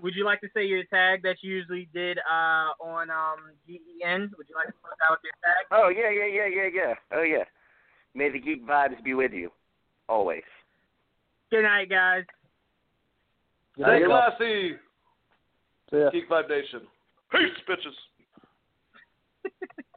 [0.02, 4.30] Would you like to say your tag that you usually did uh, on um, GEN?
[4.36, 5.66] Would you like to close out with your tag?
[5.70, 6.94] Oh yeah, yeah, yeah, yeah, yeah.
[7.12, 7.44] Oh yeah.
[8.14, 9.50] May the geek vibes be with you,
[10.08, 10.42] always.
[11.50, 12.24] Good night, guys.
[13.76, 14.30] Good Stay night, y'all.
[14.30, 14.72] classy,
[15.90, 16.08] See.
[16.12, 16.80] Geek Vibe Nation.
[17.30, 17.96] Peace, bitches.